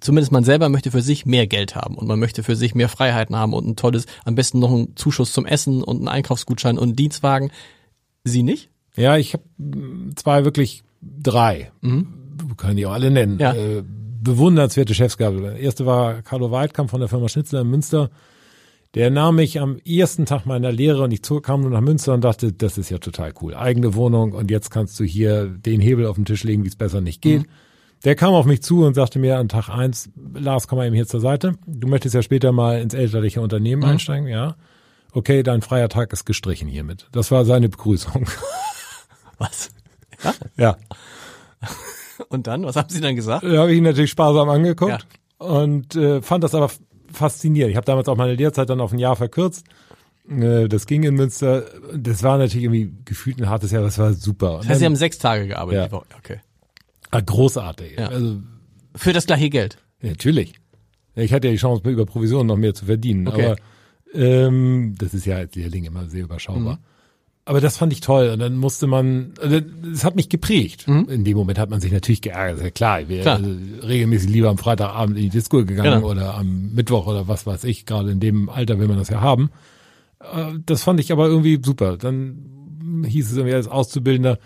zumindest 0.00 0.32
man 0.32 0.44
selber 0.44 0.68
möchte 0.68 0.90
für 0.90 1.02
sich 1.02 1.26
mehr 1.26 1.46
Geld 1.46 1.74
haben 1.74 1.96
und 1.96 2.06
man 2.06 2.18
möchte 2.18 2.42
für 2.42 2.56
sich 2.56 2.74
mehr 2.74 2.88
Freiheiten 2.88 3.36
haben 3.36 3.52
und 3.52 3.66
ein 3.66 3.76
tolles, 3.76 4.06
am 4.24 4.34
besten 4.34 4.58
noch 4.58 4.70
einen 4.70 4.96
Zuschuss 4.96 5.32
zum 5.32 5.46
Essen 5.46 5.82
und 5.82 5.98
einen 5.98 6.08
Einkaufsgutschein 6.08 6.78
und 6.78 6.84
einen 6.84 6.96
Dienstwagen. 6.96 7.50
Sie 8.24 8.42
nicht? 8.42 8.70
Ja, 8.96 9.16
ich 9.16 9.34
habe 9.34 9.44
zwei 10.16 10.44
wirklich 10.44 10.82
drei. 11.02 11.70
Wir 12.48 12.56
können 12.56 12.76
die 12.76 12.86
auch 12.86 12.92
alle 12.92 13.10
nennen. 13.10 13.34
Mhm. 13.34 13.40
Ja. 13.40 13.54
Äh, 13.54 13.82
bewundernswerte 14.20 14.94
Chefs 14.94 15.16
gehabt. 15.16 15.38
Der 15.38 15.56
erste 15.56 15.86
war 15.86 16.22
Carlo 16.22 16.50
Weidkamp 16.50 16.90
von 16.90 17.00
der 17.00 17.08
Firma 17.08 17.28
Schnitzler 17.28 17.60
in 17.60 17.68
Münster. 17.68 18.10
Der 18.94 19.10
nahm 19.10 19.36
mich 19.36 19.60
am 19.60 19.78
ersten 19.84 20.24
Tag 20.24 20.46
meiner 20.46 20.72
Lehre 20.72 21.02
und 21.02 21.12
ich 21.12 21.20
kam 21.42 21.60
nur 21.60 21.70
nach 21.70 21.82
Münster 21.82 22.14
und 22.14 22.24
dachte, 22.24 22.52
das 22.52 22.78
ist 22.78 22.90
ja 22.90 22.98
total 22.98 23.32
cool. 23.40 23.54
Eigene 23.54 23.94
Wohnung 23.94 24.32
und 24.32 24.50
jetzt 24.50 24.70
kannst 24.70 24.98
du 24.98 25.04
hier 25.04 25.46
den 25.46 25.80
Hebel 25.80 26.06
auf 26.06 26.16
den 26.16 26.24
Tisch 26.24 26.44
legen, 26.44 26.64
wie 26.64 26.68
es 26.68 26.76
besser 26.76 27.00
nicht 27.00 27.20
geht. 27.20 27.42
Der 28.04 28.14
kam 28.14 28.34
auf 28.34 28.46
mich 28.46 28.62
zu 28.62 28.84
und 28.84 28.94
sagte 28.94 29.18
mir 29.18 29.38
an 29.38 29.48
Tag 29.48 29.68
eins, 29.68 30.10
Lars, 30.34 30.68
komm 30.68 30.78
mal 30.78 30.86
eben 30.86 30.94
hier 30.94 31.06
zur 31.06 31.20
Seite. 31.20 31.54
Du 31.66 31.88
möchtest 31.88 32.14
ja 32.14 32.22
später 32.22 32.52
mal 32.52 32.80
ins 32.80 32.94
elterliche 32.94 33.40
Unternehmen 33.40 33.84
einsteigen, 33.84 34.28
ja. 34.28 34.56
Okay, 35.12 35.42
dein 35.42 35.62
freier 35.62 35.88
Tag 35.88 36.12
ist 36.12 36.24
gestrichen 36.26 36.68
hiermit. 36.68 37.08
Das 37.12 37.30
war 37.30 37.44
seine 37.44 37.68
Begrüßung. 37.68 38.26
Was? 39.38 39.70
ja. 40.56 40.76
Und 42.28 42.46
dann, 42.46 42.64
was 42.64 42.76
haben 42.76 42.88
Sie 42.88 43.00
dann 43.00 43.14
gesagt? 43.16 43.44
Da 43.44 43.58
habe 43.58 43.72
ich 43.72 43.76
ihn 43.78 43.84
natürlich 43.84 44.10
sparsam 44.10 44.48
angeguckt 44.48 45.06
und 45.38 45.94
äh, 45.96 46.22
fand 46.22 46.42
das 46.44 46.54
aber 46.54 46.70
faszinierend. 47.12 47.70
Ich 47.72 47.76
habe 47.76 47.84
damals 47.84 48.08
auch 48.08 48.16
meine 48.16 48.34
Lehrzeit 48.34 48.70
dann 48.70 48.80
auf 48.80 48.90
ein 48.92 48.98
Jahr 48.98 49.16
verkürzt. 49.16 49.66
Äh, 50.26 50.66
das 50.68 50.86
ging 50.86 51.02
in 51.02 51.14
Münster. 51.14 51.64
Das 51.94 52.22
war 52.22 52.38
natürlich 52.38 52.64
irgendwie 52.64 52.90
gefühlt 53.04 53.38
ein 53.38 53.50
hartes 53.50 53.70
Jahr, 53.70 53.82
das 53.82 53.98
war 53.98 54.14
super. 54.14 54.52
Und 54.54 54.60
Das 54.64 54.68
heißt, 54.70 54.78
Sie 54.78 54.84
dann- 54.84 54.92
haben 54.92 54.96
sechs 54.96 55.18
Tage 55.18 55.46
gearbeitet. 55.46 55.92
Ja. 55.92 56.02
Okay. 56.18 56.40
Ah, 57.10 57.20
großartig. 57.20 57.98
Ja. 57.98 58.08
Also 58.08 58.40
Für 58.94 59.12
das 59.12 59.26
gleiche 59.26 59.50
Geld. 59.50 59.78
ja, 60.02 60.10
natürlich. 60.10 60.54
Ich 61.14 61.32
hatte 61.32 61.46
ja 61.48 61.52
die 61.52 61.58
Chance, 61.58 61.88
über 61.88 62.04
Provisionen 62.06 62.46
noch 62.46 62.56
mehr 62.58 62.74
zu 62.74 62.84
verdienen. 62.86 63.26
Okay. 63.26 63.46
Aber 63.46 63.56
ähm, 64.14 64.94
das 64.98 65.14
ist 65.14 65.24
ja 65.26 65.36
als 65.36 65.54
Lehrling 65.54 65.84
immer 65.84 66.06
sehr 66.08 66.24
überschaubar. 66.24 66.74
Mhm. 66.76 66.80
Aber 67.48 67.60
das 67.60 67.76
fand 67.76 67.92
ich 67.92 68.00
toll. 68.00 68.28
Und 68.30 68.40
dann 68.40 68.56
musste 68.56 68.86
man, 68.86 69.32
also 69.40 69.60
das 69.60 70.04
hat 70.04 70.16
mich 70.16 70.28
geprägt. 70.28 70.86
In 70.88 71.22
dem 71.24 71.36
Moment 71.36 71.58
hat 71.60 71.70
man 71.70 71.80
sich 71.80 71.92
natürlich 71.92 72.20
geärgert. 72.20 72.60
Ja 72.62 72.70
klar, 72.70 73.00
ich 73.00 73.08
wäre 73.08 73.20
Mhm. 73.20 73.22
Klar. 73.22 73.36
also 73.36 73.86
regelmäßig 73.86 74.28
lieber 74.30 74.50
am 74.50 74.58
Freitagabend 74.58 75.16
in 75.16 75.22
die 75.24 75.28
Disco 75.30 75.58
gegangen 75.64 75.94
Genau. 76.00 76.10
oder 76.10 76.34
am 76.34 76.72
Mittwoch 76.74 77.06
oder 77.06 77.28
was 77.28 77.46
weiß 77.46 77.64
ich. 77.64 77.86
Gerade 77.86 78.10
in 78.10 78.20
dem 78.20 78.48
Alter 78.48 78.78
will 78.80 78.88
man 78.88 78.98
das 78.98 79.08
ja 79.10 79.20
haben. 79.20 79.50
Äh, 80.20 80.54
Das 80.66 80.82
fand 80.82 80.98
ich 81.00 81.12
aber 81.12 81.28
irgendwie 81.28 81.60
super. 81.64 81.96
Dann 81.96 83.04
hieß 83.06 83.30
es 83.30 83.36
irgendwie 83.36 83.54
als 83.54 83.68
Auszubildender, 83.68 84.38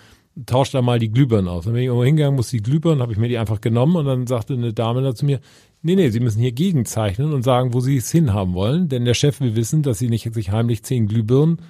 tauscht 0.46 0.74
da 0.74 0.82
mal 0.82 0.98
die 0.98 1.10
Glühbirnen 1.10 1.48
aus. 1.48 1.64
Dann 1.64 1.72
bin 1.74 1.82
ich 1.82 1.86
irgendwo 1.86 2.04
hingegangen, 2.04 2.36
musste 2.36 2.56
die 2.56 2.62
Glühbirnen, 2.62 3.02
habe 3.02 3.12
ich 3.12 3.18
mir 3.18 3.28
die 3.28 3.38
einfach 3.38 3.60
genommen 3.60 3.96
und 3.96 4.06
dann 4.06 4.26
sagte 4.26 4.54
eine 4.54 4.72
Dame 4.72 5.02
da 5.02 5.14
zu 5.14 5.24
mir, 5.26 5.40
nee, 5.82 5.96
nee, 5.96 6.10
Sie 6.10 6.20
müssen 6.20 6.40
hier 6.40 6.52
gegenzeichnen 6.52 7.32
und 7.32 7.42
sagen, 7.42 7.74
wo 7.74 7.80
Sie 7.80 7.96
es 7.96 8.10
hinhaben 8.10 8.54
wollen, 8.54 8.88
denn 8.88 9.04
der 9.04 9.14
Chef 9.14 9.40
will 9.40 9.56
wissen, 9.56 9.82
dass 9.82 9.98
Sie 9.98 10.08
nicht 10.08 10.32
sich 10.32 10.50
heimlich 10.50 10.82
zehn 10.82 11.06
Glühbirnen 11.08 11.60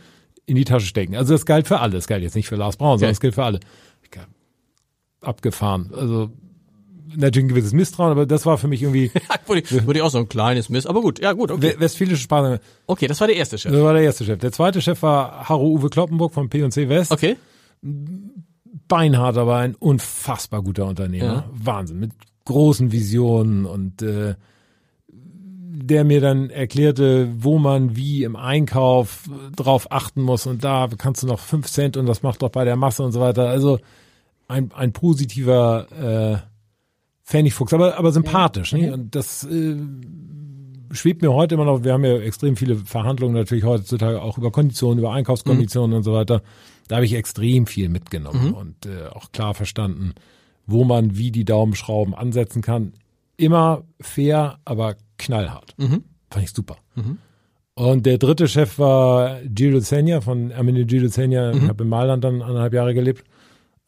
in 0.47 0.57
die 0.57 0.65
Tasche 0.65 0.87
stecken. 0.87 1.15
Also 1.17 1.33
das 1.33 1.47
galt 1.47 1.69
für 1.69 1.81
alle. 1.81 1.93
Das 1.93 2.07
galt 2.07 2.23
jetzt 2.23 2.35
nicht 2.37 2.49
für 2.49 2.57
Lars 2.57 2.77
Braun, 2.77 2.99
sondern 2.99 3.13
es 3.13 3.21
gilt 3.21 3.35
für 3.35 3.45
alle. 3.45 3.61
Abgefahren. 5.23 5.91
Also 5.95 6.31
natürlich 7.15 7.45
ein 7.47 7.49
gewisses 7.49 7.73
Misstrauen, 7.73 8.11
aber 8.13 8.25
das 8.25 8.47
war 8.47 8.57
für 8.57 8.69
mich 8.69 8.83
irgendwie 8.83 9.11
würde, 9.47 9.61
ich, 9.63 9.71
würde 9.87 9.99
ich 9.99 10.03
auch 10.03 10.11
so 10.11 10.19
ein 10.19 10.29
kleines 10.29 10.69
Mist. 10.71 10.87
Aber 10.87 11.03
gut, 11.03 11.19
ja 11.21 11.33
gut, 11.35 11.51
okay. 11.51 11.75
we- 11.77 11.81
westfälische 11.81 12.23
Sprache. 12.23 12.61
Okay, 12.87 13.07
das 13.07 13.21
war 13.21 13.27
der 13.27 13.37
erste 13.37 13.59
Chef. 13.59 13.71
Das 13.73 13.83
war 13.83 13.93
der 13.93 14.03
erste 14.03 14.25
Chef. 14.25 14.39
Der 14.39 14.53
zweite 14.53 14.81
Chef 14.81 15.03
war 15.03 15.49
Harro 15.49 15.67
Uwe 15.69 15.91
Kloppenburg 15.91 16.33
von 16.33 16.49
P&C 16.49 16.89
West. 16.89 17.13
Okay. 17.13 17.37
Beinhart, 18.91 19.38
aber 19.38 19.57
ein 19.57 19.74
unfassbar 19.74 20.62
guter 20.62 20.84
Unternehmer. 20.84 21.24
Ja. 21.24 21.51
Wahnsinn, 21.53 22.01
mit 22.01 22.12
großen 22.45 22.93
Visionen 22.93 23.64
und 23.64 24.03
äh, 24.03 24.34
der 25.09 26.05
mir 26.05 26.20
dann 26.20 26.51
erklärte, 26.51 27.28
wo 27.38 27.59
man 27.59 27.97
wie 27.97 28.24
im 28.24 28.36
Einkauf 28.36 29.30
drauf 29.57 29.91
achten 29.91 30.20
muss 30.20 30.47
und 30.47 30.62
da 30.62 30.88
kannst 30.99 31.22
du 31.22 31.26
noch 31.26 31.38
fünf 31.38 31.68
Cent 31.68 31.97
und 31.97 32.07
das 32.07 32.22
macht 32.22 32.43
doch 32.43 32.51
bei 32.51 32.64
der 32.64 32.76
Masse 32.76 33.03
und 33.03 33.12
so 33.12 33.20
weiter. 33.20 33.49
Also 33.49 33.78
ein, 34.49 34.70
ein 34.74 34.93
positiver 34.93 35.86
äh, 36.43 36.47
Pfennigfuchs, 37.24 37.72
aber, 37.72 37.97
aber 37.97 38.12
sympathisch. 38.12 38.72
Ne? 38.72 38.93
Und 38.93 39.14
das 39.14 39.45
äh, 39.45 39.76
schwebt 40.91 41.22
mir 41.22 41.32
heute 41.32 41.55
immer 41.55 41.64
noch, 41.64 41.84
wir 41.84 41.93
haben 41.93 42.05
ja 42.05 42.18
extrem 42.18 42.57
viele 42.57 42.76
Verhandlungen 42.76 43.34
natürlich 43.34 43.64
heutzutage 43.64 44.20
auch 44.22 44.38
über 44.38 44.51
Konditionen, 44.51 44.99
über 44.99 45.12
Einkaufskonditionen 45.12 45.97
und 45.97 46.03
so 46.03 46.12
weiter. 46.12 46.43
Da 46.88 46.97
habe 46.97 47.07
ich 47.07 47.14
extrem 47.14 47.66
viel 47.66 47.88
mitgenommen 47.88 48.53
und 48.57 48.86
äh, 48.86 49.07
auch 49.09 49.32
klar 49.32 49.55
verstanden, 49.55 50.14
wo 50.66 50.84
man 50.84 51.16
wie 51.16 51.30
die 51.30 51.45
Daumenschrauben 51.45 52.14
ansetzen 52.14 52.62
kann. 52.62 52.93
Immer 53.36 53.84
fair, 54.01 54.59
aber 54.64 54.97
knallhart. 55.18 55.74
Fand 56.30 56.45
ich 56.45 56.53
super. 56.53 56.76
Und 57.74 58.05
der 58.07 58.18
dritte 58.18 58.47
Chef 58.49 58.78
war 58.78 59.41
Gildo 59.43 59.80
Zegna 59.80 60.20
von 60.20 60.51
Ermine 60.51 60.84
Gildo 60.84 61.09
Zegna. 61.09 61.53
Ich 61.53 61.68
habe 61.68 61.84
in 61.84 61.88
Mailand 61.88 62.24
dann 62.24 62.43
anderthalb 62.43 62.74
Jahre 62.74 62.93
gelebt 62.95 63.24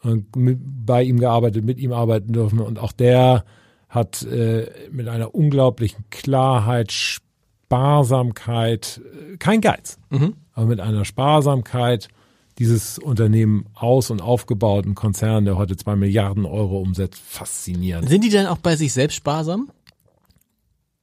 und 0.02 0.34
mit, 0.36 0.58
bei 0.62 1.02
ihm 1.02 1.18
gearbeitet, 1.18 1.64
mit 1.64 1.78
ihm 1.78 1.92
arbeiten 1.92 2.32
dürfen. 2.32 2.60
Und 2.60 2.78
auch 2.78 2.92
der 2.92 3.44
hat 3.92 4.22
äh, 4.22 4.66
mit 4.90 5.06
einer 5.06 5.34
unglaublichen 5.34 6.04
Klarheit, 6.10 6.90
Sparsamkeit, 6.92 9.00
äh, 9.32 9.36
kein 9.36 9.60
Geiz, 9.60 9.98
aber 10.54 10.66
mit 10.66 10.80
einer 10.80 11.04
Sparsamkeit 11.04 12.08
dieses 12.58 12.98
Unternehmen 12.98 13.66
aus- 13.74 14.10
und 14.10 14.20
aufgebaut, 14.22 14.86
ein 14.86 14.94
Konzern, 14.94 15.44
der 15.44 15.56
heute 15.58 15.76
zwei 15.76 15.94
Milliarden 15.94 16.46
Euro 16.46 16.80
umsetzt, 16.80 17.20
faszinierend. 17.24 18.08
Sind 18.08 18.24
die 18.24 18.30
denn 18.30 18.46
auch 18.46 18.58
bei 18.58 18.76
sich 18.76 18.92
selbst 18.92 19.14
sparsam? 19.16 19.70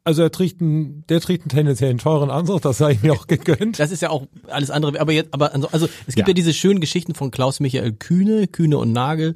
Also 0.04 0.24
er 0.24 0.32
trägt 0.32 0.62
einen, 0.62 1.04
der 1.10 1.22
trägt 1.22 1.44
einen 1.44 1.50
tendenziell 1.50 1.92
einen 1.92 2.00
teuren 2.00 2.32
Anzug, 2.32 2.62
das 2.62 2.82
habe 2.82 2.94
ich 2.94 3.04
mir 3.04 3.14
auch 3.14 3.28
gegönnt. 3.28 3.80
Das 3.80 3.92
ist 3.92 4.02
ja 4.02 4.10
auch 4.10 4.26
alles 4.48 4.72
andere. 4.72 5.00
Aber 5.00 5.12
jetzt, 5.12 5.32
aber 5.34 5.54
also, 5.54 5.68
also 5.72 5.88
es 6.08 6.16
gibt 6.16 6.28
Ja. 6.28 6.32
ja. 6.32 6.34
diese 6.34 6.54
schönen 6.54 6.80
Geschichten 6.80 7.14
von 7.14 7.30
Klaus 7.30 7.60
Michael 7.60 7.92
Kühne, 7.94 8.48
Kühne 8.48 8.78
und 8.80 8.92
Nagel. 8.92 9.36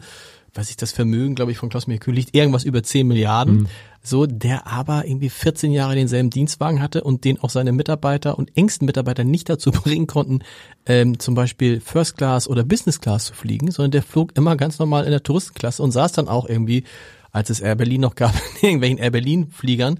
Was 0.54 0.70
ich 0.70 0.78
das 0.78 0.91
Vermögen, 0.91 1.34
glaube 1.34 1.51
ich, 1.51 1.58
von 1.58 1.70
Klaus 1.70 1.86
Kühne 1.86 2.16
liegt 2.16 2.36
irgendwas 2.36 2.64
über 2.64 2.84
10 2.84 3.08
Milliarden. 3.08 3.68
So, 4.06 4.26
der 4.26 4.68
aber 4.68 5.08
irgendwie 5.08 5.30
14 5.30 5.72
Jahre 5.72 5.95
denselben 5.95 6.30
Dienstwagen 6.30 6.82
hatte 6.82 7.04
und 7.04 7.24
den 7.24 7.39
auch 7.39 7.49
seine 7.49 7.72
Mitarbeiter 7.72 8.38
und 8.38 8.56
engsten 8.58 8.86
Mitarbeiter 8.86 9.24
nicht 9.24 9.49
dazu 9.49 9.72
bringen 9.72 10.08
konnten, 10.08 10.39
ähm, 10.86 11.20
zum 11.20 11.36
Beispiel 11.36 11.80
First 11.80 12.18
Class 12.18 12.49
oder 12.49 12.64
Business 12.64 12.99
Class 12.99 13.26
zu 13.26 13.34
fliegen, 13.34 13.72
sondern 13.72 13.91
der 13.91 14.04
flog 14.04 14.38
immer 14.38 14.58
ganz 14.58 14.78
normal 14.78 15.06
in 15.06 15.12
der 15.12 15.24
Touristenklasse 15.24 15.82
und 15.82 15.91
saß 15.91 16.12
dann 16.12 16.28
auch 16.28 16.47
irgendwie, 16.47 16.84
als 17.32 17.49
es 17.49 17.62
Air 17.62 17.76
Berlin 17.76 18.01
noch 18.01 18.16
gab, 18.16 18.34
in 18.62 18.68
irgendwelchen 18.68 18.97
Air 18.97 19.12
Berlin 19.12 19.47
Fliegern 19.49 19.99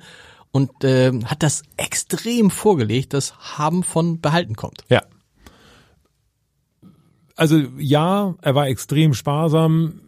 und 0.51 0.72
ähm, 0.84 1.26
hat 1.26 1.41
das 1.41 1.64
extrem 1.78 2.51
vorgelegt, 2.51 3.14
dass 3.14 3.58
Haben 3.58 3.84
von 3.84 4.20
Behalten 4.20 4.56
kommt. 4.56 4.84
Ja. 4.89 5.01
Also 7.36 7.58
ja, 7.78 8.36
er 8.41 8.54
war 8.54 8.68
extrem 8.68 9.14
sparsam, 9.14 10.01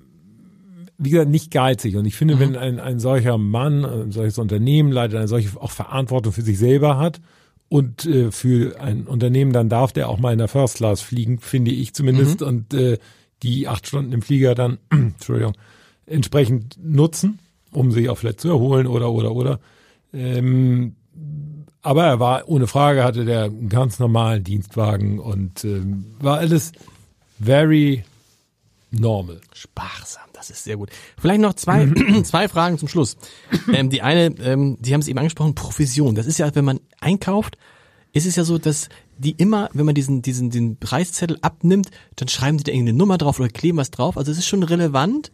wie 0.97 1.09
gesagt, 1.09 1.29
nicht 1.29 1.51
geizig. 1.51 1.95
Und 1.95 2.05
ich 2.05 2.15
finde, 2.15 2.39
wenn 2.39 2.55
ein, 2.55 2.79
ein 2.79 2.99
solcher 2.99 3.37
Mann, 3.37 3.85
ein 3.85 4.11
solches 4.11 4.37
Unternehmen 4.37 4.91
leitet, 4.91 5.17
eine 5.17 5.27
solche 5.27 5.59
auch 5.61 5.71
Verantwortung 5.71 6.33
für 6.33 6.41
sich 6.41 6.57
selber 6.57 6.97
hat 6.97 7.21
und 7.69 8.05
äh, 8.05 8.31
für 8.31 8.79
ein 8.79 9.07
Unternehmen, 9.07 9.51
dann 9.51 9.69
darf 9.69 9.91
der 9.91 10.09
auch 10.09 10.19
mal 10.19 10.31
in 10.31 10.39
der 10.39 10.47
First 10.47 10.77
Class 10.77 11.01
fliegen, 11.01 11.39
finde 11.39 11.71
ich 11.71 11.93
zumindest. 11.93 12.41
Und 12.41 12.73
äh, 12.73 12.97
die 13.43 13.67
acht 13.67 13.87
Stunden 13.87 14.13
im 14.13 14.21
Flieger 14.21 14.55
dann, 14.55 14.77
Entschuldigung, 14.89 15.53
entsprechend 16.05 16.77
nutzen, 16.81 17.39
um 17.71 17.91
sich 17.91 18.09
auch 18.09 18.17
vielleicht 18.17 18.41
zu 18.41 18.49
erholen 18.49 18.87
oder 18.87 19.11
oder 19.11 19.31
oder. 19.31 19.59
Ähm, 20.13 20.95
Aber 21.81 22.05
er 22.05 22.19
war, 22.19 22.47
ohne 22.47 22.67
Frage, 22.67 23.03
hatte 23.03 23.25
der 23.25 23.45
einen 23.45 23.69
ganz 23.69 23.99
normalen 23.99 24.43
Dienstwagen 24.43 25.19
und 25.19 25.63
ähm, 25.65 26.05
war 26.19 26.37
alles 26.37 26.71
very 27.39 28.03
normal. 28.91 29.41
Sparsam, 29.53 30.24
das 30.49 30.57
ist 30.57 30.63
sehr 30.65 30.77
gut. 30.77 30.89
Vielleicht 31.19 31.41
noch 31.41 31.53
zwei, 31.53 31.87
zwei 32.23 32.47
Fragen 32.47 32.77
zum 32.77 32.87
Schluss. 32.87 33.17
Ähm, 33.71 33.89
die 33.89 34.01
eine, 34.01 34.35
ähm, 34.39 34.77
Sie 34.81 34.93
haben 34.93 35.01
es 35.01 35.07
eben 35.07 35.19
angesprochen, 35.19 35.55
Provision. 35.55 36.15
Das 36.15 36.25
ist 36.25 36.37
ja, 36.37 36.53
wenn 36.55 36.65
man 36.65 36.79
einkauft, 36.99 37.57
ist 38.13 38.25
es 38.25 38.35
ja 38.35 38.43
so, 38.43 38.57
dass 38.57 38.89
die 39.17 39.31
immer, 39.31 39.69
wenn 39.73 39.85
man 39.85 39.95
diesen, 39.95 40.21
diesen, 40.21 40.49
diesen 40.49 40.77
Preiszettel 40.77 41.37
abnimmt, 41.41 41.91
dann 42.15 42.27
schreiben 42.27 42.57
die 42.57 42.63
da 42.63 42.71
irgendeine 42.71 42.97
Nummer 42.97 43.17
drauf 43.17 43.39
oder 43.39 43.49
kleben 43.49 43.77
was 43.77 43.91
drauf. 43.91 44.17
Also 44.17 44.31
es 44.31 44.37
ist 44.37 44.47
schon 44.47 44.63
relevant, 44.63 45.31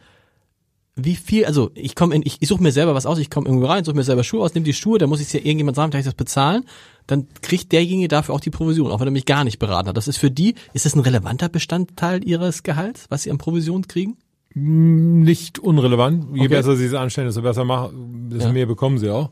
wie 0.95 1.15
viel, 1.15 1.45
also 1.45 1.71
ich 1.73 1.95
komme 1.95 2.15
in, 2.15 2.21
ich, 2.25 2.37
ich 2.41 2.49
suche 2.49 2.61
mir 2.61 2.71
selber 2.71 2.93
was 2.93 3.05
aus, 3.05 3.17
ich 3.17 3.29
komme 3.29 3.47
irgendwo 3.47 3.67
rein, 3.67 3.83
suche 3.83 3.95
mir 3.95 4.03
selber 4.03 4.23
Schuhe 4.23 4.41
aus, 4.41 4.53
nehme 4.53 4.65
die 4.65 4.73
Schuhe, 4.73 4.97
dann 4.97 5.09
muss 5.09 5.21
ich 5.21 5.27
es 5.27 5.33
ja 5.33 5.39
irgendjemand 5.39 5.75
sagen, 5.75 5.91
kann 5.91 5.99
ich 5.99 6.05
das 6.05 6.15
bezahlen, 6.15 6.65
dann 7.07 7.27
kriegt 7.41 7.71
derjenige 7.71 8.07
dafür 8.07 8.35
auch 8.35 8.39
die 8.39 8.49
Provision, 8.49 8.91
auch 8.91 8.99
wenn 8.99 9.07
er 9.07 9.11
mich 9.11 9.25
gar 9.25 9.43
nicht 9.43 9.59
beraten 9.59 9.89
hat. 9.89 9.97
Das 9.97 10.07
ist 10.07 10.17
für 10.17 10.31
die, 10.31 10.55
ist 10.73 10.85
das 10.85 10.95
ein 10.95 10.99
relevanter 10.99 11.49
Bestandteil 11.49 12.27
ihres 12.27 12.63
Gehalts, 12.63 13.05
was 13.09 13.23
sie 13.23 13.31
an 13.31 13.37
Provision 13.37 13.87
kriegen? 13.87 14.17
Nicht 14.53 15.59
unrelevant. 15.59 16.25
Je 16.33 16.41
Okay. 16.41 16.47
besser 16.49 16.75
sie 16.75 16.85
es 16.85 16.93
anstellen, 16.93 17.27
desto 17.27 17.41
besser 17.41 17.63
machen, 17.63 18.29
desto 18.29 18.47
Ja. 18.47 18.53
mehr 18.53 18.65
bekommen 18.65 18.97
sie 18.97 19.09
auch. 19.09 19.29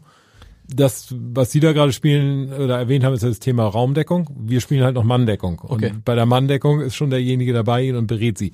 Das, 0.72 1.13
was 1.17 1.51
Sie 1.51 1.59
da 1.59 1.74
gerade 1.74 1.91
spielen 1.91 2.53
oder 2.53 2.78
erwähnt 2.78 3.03
haben, 3.03 3.15
ist 3.15 3.24
das 3.24 3.39
Thema 3.39 3.65
Raumdeckung. 3.65 4.30
Wir 4.39 4.61
spielen 4.61 4.84
halt 4.84 4.93
noch 4.95 5.03
Manndeckung. 5.03 5.57
Und 5.59 5.84
Okay. 5.84 5.93
bei 6.05 6.13
der 6.13 6.28
Manndeckung 6.28 6.80
ist 6.82 6.95
schon 6.95 7.09
derjenige 7.09 7.53
dabei 7.53 7.97
und 7.97 8.05
berät 8.05 8.38
sie. 8.38 8.53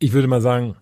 Ich 0.00 0.12
würde 0.12 0.26
mal 0.26 0.40
sagen, 0.40 0.74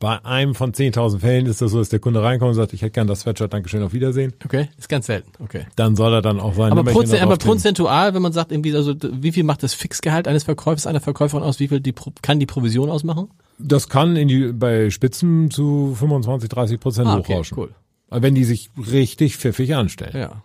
bei 0.00 0.22
einem 0.24 0.54
von 0.54 0.72
10.000 0.74 1.20
Fällen 1.20 1.46
ist 1.46 1.62
das 1.62 1.72
so, 1.72 1.78
dass 1.78 1.88
der 1.88 1.98
Kunde 1.98 2.22
reinkommt 2.22 2.50
und 2.50 2.54
sagt, 2.54 2.74
ich 2.74 2.82
hätte 2.82 2.92
gern 2.92 3.06
das 3.06 3.20
Sweatshirt, 3.20 3.52
Dankeschön, 3.54 3.82
auf 3.82 3.94
Wiedersehen. 3.94 4.34
Okay, 4.44 4.68
ist 4.78 4.88
ganz 4.90 5.06
selten. 5.06 5.30
Okay. 5.42 5.66
Dann 5.76 5.96
soll 5.96 6.12
er 6.12 6.22
dann 6.22 6.40
auch 6.40 6.54
sein 6.54 6.66
Aber, 6.72 6.80
Nummerchen 6.82 7.00
prozen, 7.00 7.16
da 7.16 7.22
aber 7.22 7.36
prozentual, 7.38 8.14
wenn 8.14 8.22
man 8.22 8.32
sagt, 8.34 8.52
irgendwie, 8.52 8.74
also 8.76 8.94
wie 9.00 9.32
viel 9.32 9.44
macht 9.44 9.62
das 9.62 9.72
Fixgehalt 9.72 10.28
eines 10.28 10.44
Verkäufers, 10.44 10.86
einer 10.86 11.00
Verkäuferin 11.00 11.42
aus, 11.42 11.58
wie 11.58 11.68
viel 11.68 11.80
die, 11.80 11.94
kann 12.20 12.38
die 12.38 12.46
Provision 12.46 12.90
ausmachen? 12.90 13.28
Das 13.58 13.88
kann 13.88 14.16
in 14.16 14.28
die, 14.28 14.52
bei 14.52 14.90
Spitzen 14.90 15.50
zu 15.50 15.94
25, 15.94 16.48
30 16.48 16.80
Prozent 16.80 17.08
Ah, 17.08 17.18
okay, 17.18 17.34
hochrauschen. 17.34 17.58
cool. 17.58 17.74
Wenn 18.10 18.34
die 18.34 18.44
sich 18.44 18.70
richtig 18.76 19.36
pfiffig 19.36 19.74
anstellen. 19.74 20.16
Ja. 20.16 20.42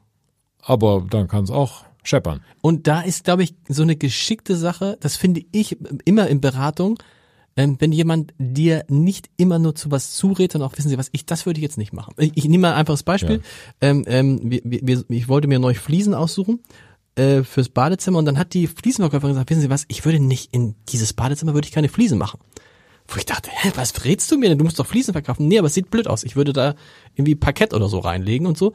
Aber 0.61 1.05
dann 1.09 1.27
kann 1.27 1.43
es 1.43 1.51
auch 1.51 1.85
scheppern. 2.03 2.41
Und 2.61 2.87
da 2.87 3.01
ist, 3.01 3.23
glaube 3.23 3.43
ich, 3.43 3.55
so 3.67 3.83
eine 3.83 3.95
geschickte 3.95 4.55
Sache, 4.55 4.97
das 4.99 5.15
finde 5.17 5.41
ich 5.51 5.77
immer 6.05 6.27
in 6.27 6.41
Beratung, 6.41 6.97
ähm, 7.57 7.75
wenn 7.79 7.91
jemand 7.91 8.33
dir 8.37 8.85
nicht 8.87 9.29
immer 9.37 9.59
nur 9.59 9.75
zu 9.75 9.91
was 9.91 10.11
zurät, 10.11 10.55
dann 10.55 10.61
auch 10.61 10.77
wissen 10.77 10.89
Sie 10.89 10.97
was, 10.97 11.09
ich, 11.11 11.25
das 11.25 11.45
würde 11.45 11.59
ich 11.59 11.63
jetzt 11.63 11.77
nicht 11.77 11.93
machen. 11.93 12.13
Ich, 12.17 12.31
ich 12.35 12.45
nehme 12.45 12.63
mal 12.63 12.71
ein 12.73 12.79
einfaches 12.79 13.03
Beispiel. 13.03 13.41
Ähm, 13.81 14.05
ähm, 14.07 14.39
wir, 14.43 14.61
wir, 14.63 15.03
ich 15.09 15.27
wollte 15.27 15.47
mir 15.47 15.59
neu 15.59 15.73
Fliesen 15.73 16.13
aussuchen 16.13 16.61
äh, 17.15 17.43
fürs 17.43 17.69
Badezimmer 17.69 18.19
und 18.19 18.25
dann 18.25 18.37
hat 18.37 18.53
die 18.53 18.67
Fliesenverkäuferin 18.67 19.33
gesagt, 19.33 19.49
wissen 19.49 19.61
Sie 19.61 19.69
was, 19.69 19.85
ich 19.89 20.05
würde 20.05 20.19
nicht 20.19 20.53
in 20.53 20.75
dieses 20.89 21.13
Badezimmer 21.13 21.53
würde 21.53 21.67
ich 21.67 21.73
keine 21.73 21.89
Fliesen 21.89 22.17
machen. 22.17 22.39
Wo 23.11 23.17
ich 23.17 23.25
dachte, 23.25 23.49
hä, 23.51 23.71
was 23.75 23.91
verrätst 23.91 24.31
du 24.31 24.37
mir 24.37 24.49
denn? 24.49 24.57
Du 24.57 24.63
musst 24.63 24.79
doch 24.79 24.85
Fliesen 24.85 25.13
verkaufen. 25.13 25.47
Nee, 25.47 25.57
aber 25.57 25.67
es 25.67 25.73
sieht 25.73 25.89
blöd 25.89 26.07
aus. 26.07 26.23
Ich 26.23 26.35
würde 26.35 26.53
da 26.53 26.75
irgendwie 27.15 27.35
Parkett 27.35 27.73
oder 27.73 27.89
so 27.89 27.99
reinlegen 27.99 28.45
und 28.45 28.57
so. 28.57 28.73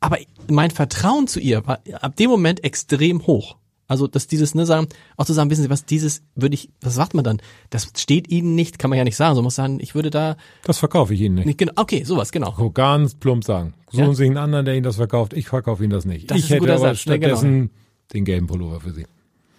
Aber 0.00 0.18
mein 0.48 0.70
Vertrauen 0.70 1.26
zu 1.26 1.40
ihr 1.40 1.66
war 1.66 1.80
ab 2.00 2.16
dem 2.16 2.30
Moment 2.30 2.64
extrem 2.64 3.26
hoch. 3.26 3.56
Also, 3.88 4.06
dass 4.06 4.26
dieses, 4.26 4.54
ne, 4.54 4.64
sagen, 4.64 4.86
auch 5.16 5.26
zu 5.26 5.32
sagen, 5.32 5.50
wissen 5.50 5.62
Sie 5.62 5.70
was, 5.70 5.84
dieses 5.84 6.22
würde 6.34 6.54
ich, 6.54 6.70
was 6.80 6.94
sagt 6.94 7.12
man 7.14 7.24
dann? 7.24 7.42
Das 7.70 7.88
steht 7.96 8.28
Ihnen 8.28 8.54
nicht, 8.54 8.78
kann 8.78 8.88
man 8.88 8.96
ja 8.96 9.04
nicht 9.04 9.16
sagen. 9.16 9.34
So 9.34 9.42
man 9.42 9.46
muss 9.46 9.54
sagen, 9.56 9.80
ich 9.80 9.94
würde 9.94 10.10
da 10.10 10.36
Das 10.64 10.78
verkaufe 10.78 11.12
ich 11.12 11.20
Ihnen 11.20 11.34
nicht. 11.34 11.46
nicht, 11.46 11.58
genau, 11.58 11.72
okay, 11.76 12.02
sowas, 12.04 12.32
genau. 12.32 12.54
So 12.56 12.70
ganz 12.70 13.14
plump 13.14 13.44
sagen. 13.44 13.74
Suchen 13.90 14.04
Ja. 14.06 14.14
Sie 14.14 14.24
einen 14.24 14.38
anderen, 14.38 14.64
der 14.64 14.74
Ihnen 14.76 14.84
das 14.84 14.96
verkauft. 14.96 15.34
Ich 15.34 15.48
verkaufe 15.48 15.82
Ihnen 15.84 15.90
das 15.90 16.04
nicht. 16.06 16.30
Das 16.30 16.38
ich 16.38 16.48
hätte 16.50 16.62
aber 16.72 16.78
Satz, 16.78 17.04
ne, 17.06 17.18
genau. 17.18 17.34
stattdessen 17.36 17.70
den 18.14 18.24
gelben 18.24 18.46
Pullover 18.46 18.80
für 18.80 18.92
Sie. 18.92 19.04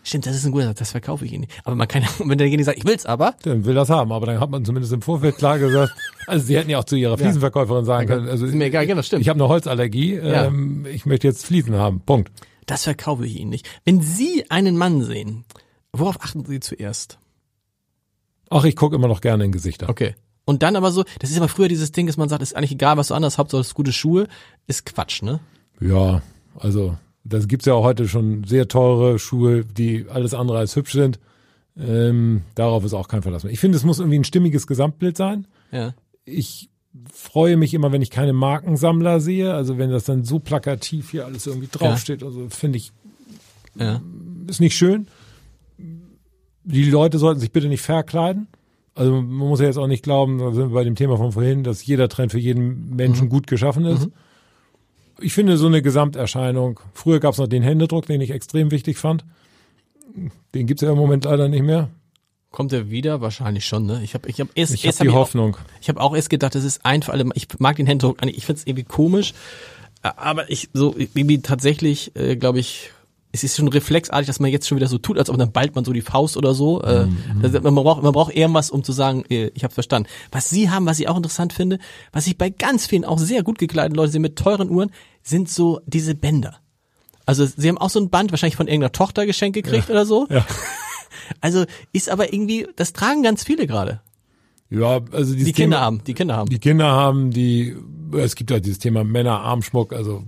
Stimmt, 0.05 0.25
das 0.25 0.35
ist 0.35 0.45
ein 0.45 0.51
guter 0.51 0.65
Satz, 0.65 0.79
das 0.79 0.91
verkaufe 0.91 1.25
ich 1.25 1.31
Ihnen 1.31 1.41
nicht. 1.41 1.53
Aber 1.63 1.75
man 1.75 1.87
kann 1.87 2.03
ja, 2.03 2.09
wenn 2.25 2.37
derjenige 2.37 2.63
sagt, 2.65 2.77
ich 2.77 2.85
will's 2.85 3.05
aber, 3.05 3.35
Dann 3.43 3.63
will 3.65 3.73
das 3.73 3.89
haben, 3.89 4.11
aber 4.11 4.25
dann 4.25 4.39
hat 4.39 4.49
man 4.49 4.65
zumindest 4.65 4.91
im 4.93 5.01
Vorfeld 5.01 5.37
klar 5.37 5.59
gesagt, 5.59 5.93
also 6.27 6.45
Sie 6.45 6.57
hätten 6.57 6.69
ja 6.69 6.79
auch 6.79 6.83
zu 6.83 6.95
Ihrer 6.95 7.17
Fliesenverkäuferin 7.17 7.85
sagen 7.85 8.07
können, 8.07 8.27
also 8.27 8.45
Ist 8.45 8.53
mir 8.53 8.65
egal, 8.65 8.85
genau, 8.85 9.01
stimmt. 9.01 9.21
ich 9.21 9.29
habe 9.29 9.39
eine 9.39 9.47
Holzallergie, 9.49 10.15
Ja. 10.15 10.45
ähm, 10.45 10.85
ich 10.85 11.05
möchte 11.05 11.27
jetzt 11.27 11.45
Fliesen 11.45 11.75
haben. 11.75 12.01
Punkt. 12.01 12.31
das 12.65 12.83
verkaufe 12.83 13.25
ich 13.25 13.39
Ihnen 13.39 13.49
nicht. 13.49 13.67
Wenn 13.85 14.01
Sie 14.01 14.45
einen 14.49 14.75
Mann 14.77 15.01
sehen, 15.03 15.45
worauf 15.93 16.21
achten 16.21 16.43
Sie 16.45 16.59
zuerst? 16.59 17.17
Ach, 18.49 18.65
ich 18.65 18.75
gucke 18.75 18.95
immer 18.95 19.07
noch 19.07 19.21
gerne 19.21 19.45
in 19.45 19.51
Gesichter. 19.51 19.89
Okay. 19.89 20.15
Und 20.45 20.61
dann 20.63 20.75
aber 20.75 20.91
so, 20.91 21.05
das 21.19 21.31
ist 21.31 21.37
aber 21.37 21.47
früher 21.47 21.69
dieses 21.69 21.93
Ding, 21.93 22.07
dass 22.07 22.17
man 22.17 22.27
sagt, 22.27 22.41
ist 22.43 22.55
eigentlich 22.55 22.73
egal, 22.73 22.97
was 22.97 23.07
du 23.07 23.13
anders, 23.13 23.37
Hauptsache 23.37 23.61
das 23.61 23.67
ist 23.67 23.73
gute 23.73 23.93
Schuhe, 23.93 24.27
ist 24.67 24.85
Quatsch, 24.85 25.21
ne? 25.23 25.39
Ja, 25.79 26.21
also 26.59 26.97
das 27.23 27.47
gibt's 27.47 27.65
ja 27.65 27.73
auch 27.73 27.83
heute 27.83 28.07
schon 28.07 28.43
sehr 28.43 28.67
teure 28.67 29.17
Schuhe, 29.19 29.63
die 29.65 30.05
alles 30.09 30.33
andere 30.33 30.57
als 30.57 30.75
hübsch 30.75 30.91
sind. 30.93 31.19
Ähm, 31.77 32.41
darauf 32.55 32.83
ist 32.83 32.93
auch 32.93 33.07
kein 33.07 33.21
Verlass 33.23 33.43
mehr. 33.43 33.53
Ich 33.53 33.59
finde, 33.59 33.77
es 33.77 33.83
muss 33.83 33.99
irgendwie 33.99 34.19
ein 34.19 34.23
stimmiges 34.23 34.67
Gesamtbild 34.67 35.17
sein. 35.17 35.47
Ja. 35.71 35.93
Ich 36.25 36.69
freue 37.11 37.57
mich 37.57 37.73
immer, 37.73 37.91
wenn 37.91 38.01
ich 38.01 38.11
keine 38.11 38.33
Markensammler 38.33 39.19
sehe. 39.19 39.53
Also 39.53 39.77
wenn 39.77 39.89
das 39.89 40.03
dann 40.03 40.23
so 40.23 40.39
plakativ 40.39 41.11
hier 41.11 41.25
alles 41.25 41.47
irgendwie 41.47 41.69
draufsteht. 41.71 42.23
Also 42.23 42.47
finde 42.49 42.77
ich, 42.77 42.91
Ja. 43.75 44.01
ist 44.47 44.59
nicht 44.59 44.75
schön. 44.77 45.07
Die 46.65 46.89
Leute 46.89 47.17
sollten 47.17 47.39
sich 47.39 47.51
bitte 47.51 47.67
nicht 47.67 47.81
verkleiden. 47.81 48.47
Also 48.95 49.11
man 49.11 49.25
muss 49.47 49.59
ja 49.59 49.65
jetzt 49.65 49.77
auch 49.77 49.87
nicht 49.87 50.03
glauben, 50.03 50.37
da 50.37 50.51
sind 50.51 50.69
wir 50.69 50.75
bei 50.75 50.83
dem 50.83 50.95
Thema 50.95 51.17
von 51.17 51.31
vorhin, 51.31 51.63
dass 51.63 51.83
jeder 51.85 52.09
Trend 52.09 52.31
für 52.31 52.37
jeden 52.39 52.95
Menschen 52.95 53.27
gut 53.27 53.47
geschaffen 53.47 53.85
ist. 53.85 54.09
Ich 55.19 55.33
finde 55.33 55.57
so 55.57 55.67
eine 55.67 55.81
Gesamterscheinung. 55.81 56.79
Früher 56.93 57.19
gab 57.19 57.33
es 57.33 57.39
noch 57.39 57.47
den 57.47 57.63
Händedruck, 57.63 58.05
den 58.05 58.21
ich 58.21 58.31
extrem 58.31 58.71
wichtig 58.71 58.97
fand. 58.97 59.25
Den 60.53 60.67
gibt's 60.67 60.81
ja 60.81 60.91
im 60.91 60.97
Moment 60.97 61.25
leider 61.25 61.47
nicht 61.47 61.63
mehr. 61.63 61.89
Kommt 62.51 62.71
er 62.71 62.91
wieder? 62.91 63.19
Wahrscheinlich 63.21 63.65
schon, 63.65 63.87
ne? 63.87 64.01
Ich 64.03 64.13
habe 64.13 64.29
ich 64.29 64.39
hab 64.39 64.49
erst, 64.53 64.73
Ich 64.73 64.85
erst 64.85 64.99
habe 64.99 65.09
die 65.09 65.15
hab 65.15 65.21
Hoffnung. 65.21 65.55
Auch, 65.55 65.81
ich 65.81 65.89
habe 65.89 65.99
auch 65.99 66.15
erst 66.15 66.29
gedacht, 66.29 66.53
das 66.53 66.63
ist 66.63 66.85
einfach, 66.85 67.15
ich 67.33 67.47
mag 67.57 67.77
den 67.77 67.87
Händedruck, 67.87 68.23
ich 68.23 68.45
find's 68.45 68.63
irgendwie 68.65 68.83
komisch, 68.83 69.33
äh, 70.03 70.11
aber 70.15 70.51
ich 70.51 70.69
so 70.71 70.93
irgendwie 70.95 71.41
tatsächlich, 71.41 72.15
äh, 72.15 72.35
glaube 72.35 72.59
ich, 72.59 72.91
es 73.35 73.43
ist 73.43 73.57
schon 73.57 73.67
reflexartig, 73.67 74.27
dass 74.27 74.39
man 74.39 74.51
jetzt 74.51 74.67
schon 74.67 74.77
wieder 74.77 74.87
so 74.87 74.97
tut, 74.99 75.17
als 75.17 75.29
ob 75.29 75.37
dann 75.37 75.51
bald 75.51 75.73
man 75.75 75.83
so 75.83 75.91
die 75.91 76.01
Faust 76.01 76.37
oder 76.37 76.53
so. 76.53 76.81
Äh, 76.83 77.07
Mhm. 77.07 77.41
das, 77.41 77.51
man 77.63 77.73
braucht 77.75 78.01
man 78.03 78.13
braucht 78.13 78.33
irgendwas, 78.35 78.69
um 78.69 78.83
zu 78.83 78.91
sagen, 78.93 79.25
äh, 79.29 79.49
ich 79.55 79.63
habe 79.63 79.73
verstanden. 79.73 80.07
Was 80.31 80.49
Sie 80.49 80.69
haben, 80.69 80.85
was 80.85 80.99
ich 80.99 81.09
auch 81.09 81.17
interessant 81.17 81.51
finde, 81.51 81.79
was 82.11 82.27
ich 82.27 82.37
bei 82.37 82.49
ganz 82.51 82.85
vielen 82.85 83.03
auch 83.05 83.17
sehr 83.19 83.43
gut 83.43 83.57
gekleideten 83.57 83.95
Leuten 83.97 84.11
sehe 84.11 84.21
mit 84.21 84.37
teuren 84.37 84.69
Uhren, 84.69 84.91
sind 85.23 85.49
so 85.49 85.81
diese 85.87 86.15
Bänder. 86.15 86.57
Also 87.25 87.45
sie 87.45 87.69
haben 87.69 87.77
auch 87.77 87.89
so 87.89 87.99
ein 87.99 88.09
Band 88.09 88.31
wahrscheinlich 88.31 88.55
von 88.57 88.67
irgendeiner 88.67 88.91
Tochter 88.91 89.25
geschenkt 89.25 89.55
gekriegt 89.55 89.89
oder 89.89 90.05
so. 90.05 90.27
Ja. 90.29 90.45
Also 91.39 91.63
ist 91.93 92.09
aber 92.09 92.33
irgendwie, 92.33 92.67
das 92.75 92.91
tragen 92.91 93.23
ganz 93.23 93.43
viele 93.45 93.65
gerade. 93.65 94.01
Ja, 94.69 94.99
also 95.11 95.33
Die 95.33 95.53
Kinder 95.53 95.77
Thema, 95.77 95.79
haben, 95.79 96.03
die 96.05 96.13
Kinder 96.13 96.35
haben. 96.35 96.49
Die 96.49 96.59
Kinder 96.59 96.91
haben 96.91 97.31
die, 97.31 97.77
es 98.17 98.35
gibt 98.35 98.51
halt 98.51 98.65
dieses 98.65 98.79
Thema 98.79 99.03
Männerarmschmuck, 99.05 99.93
also 99.93 100.23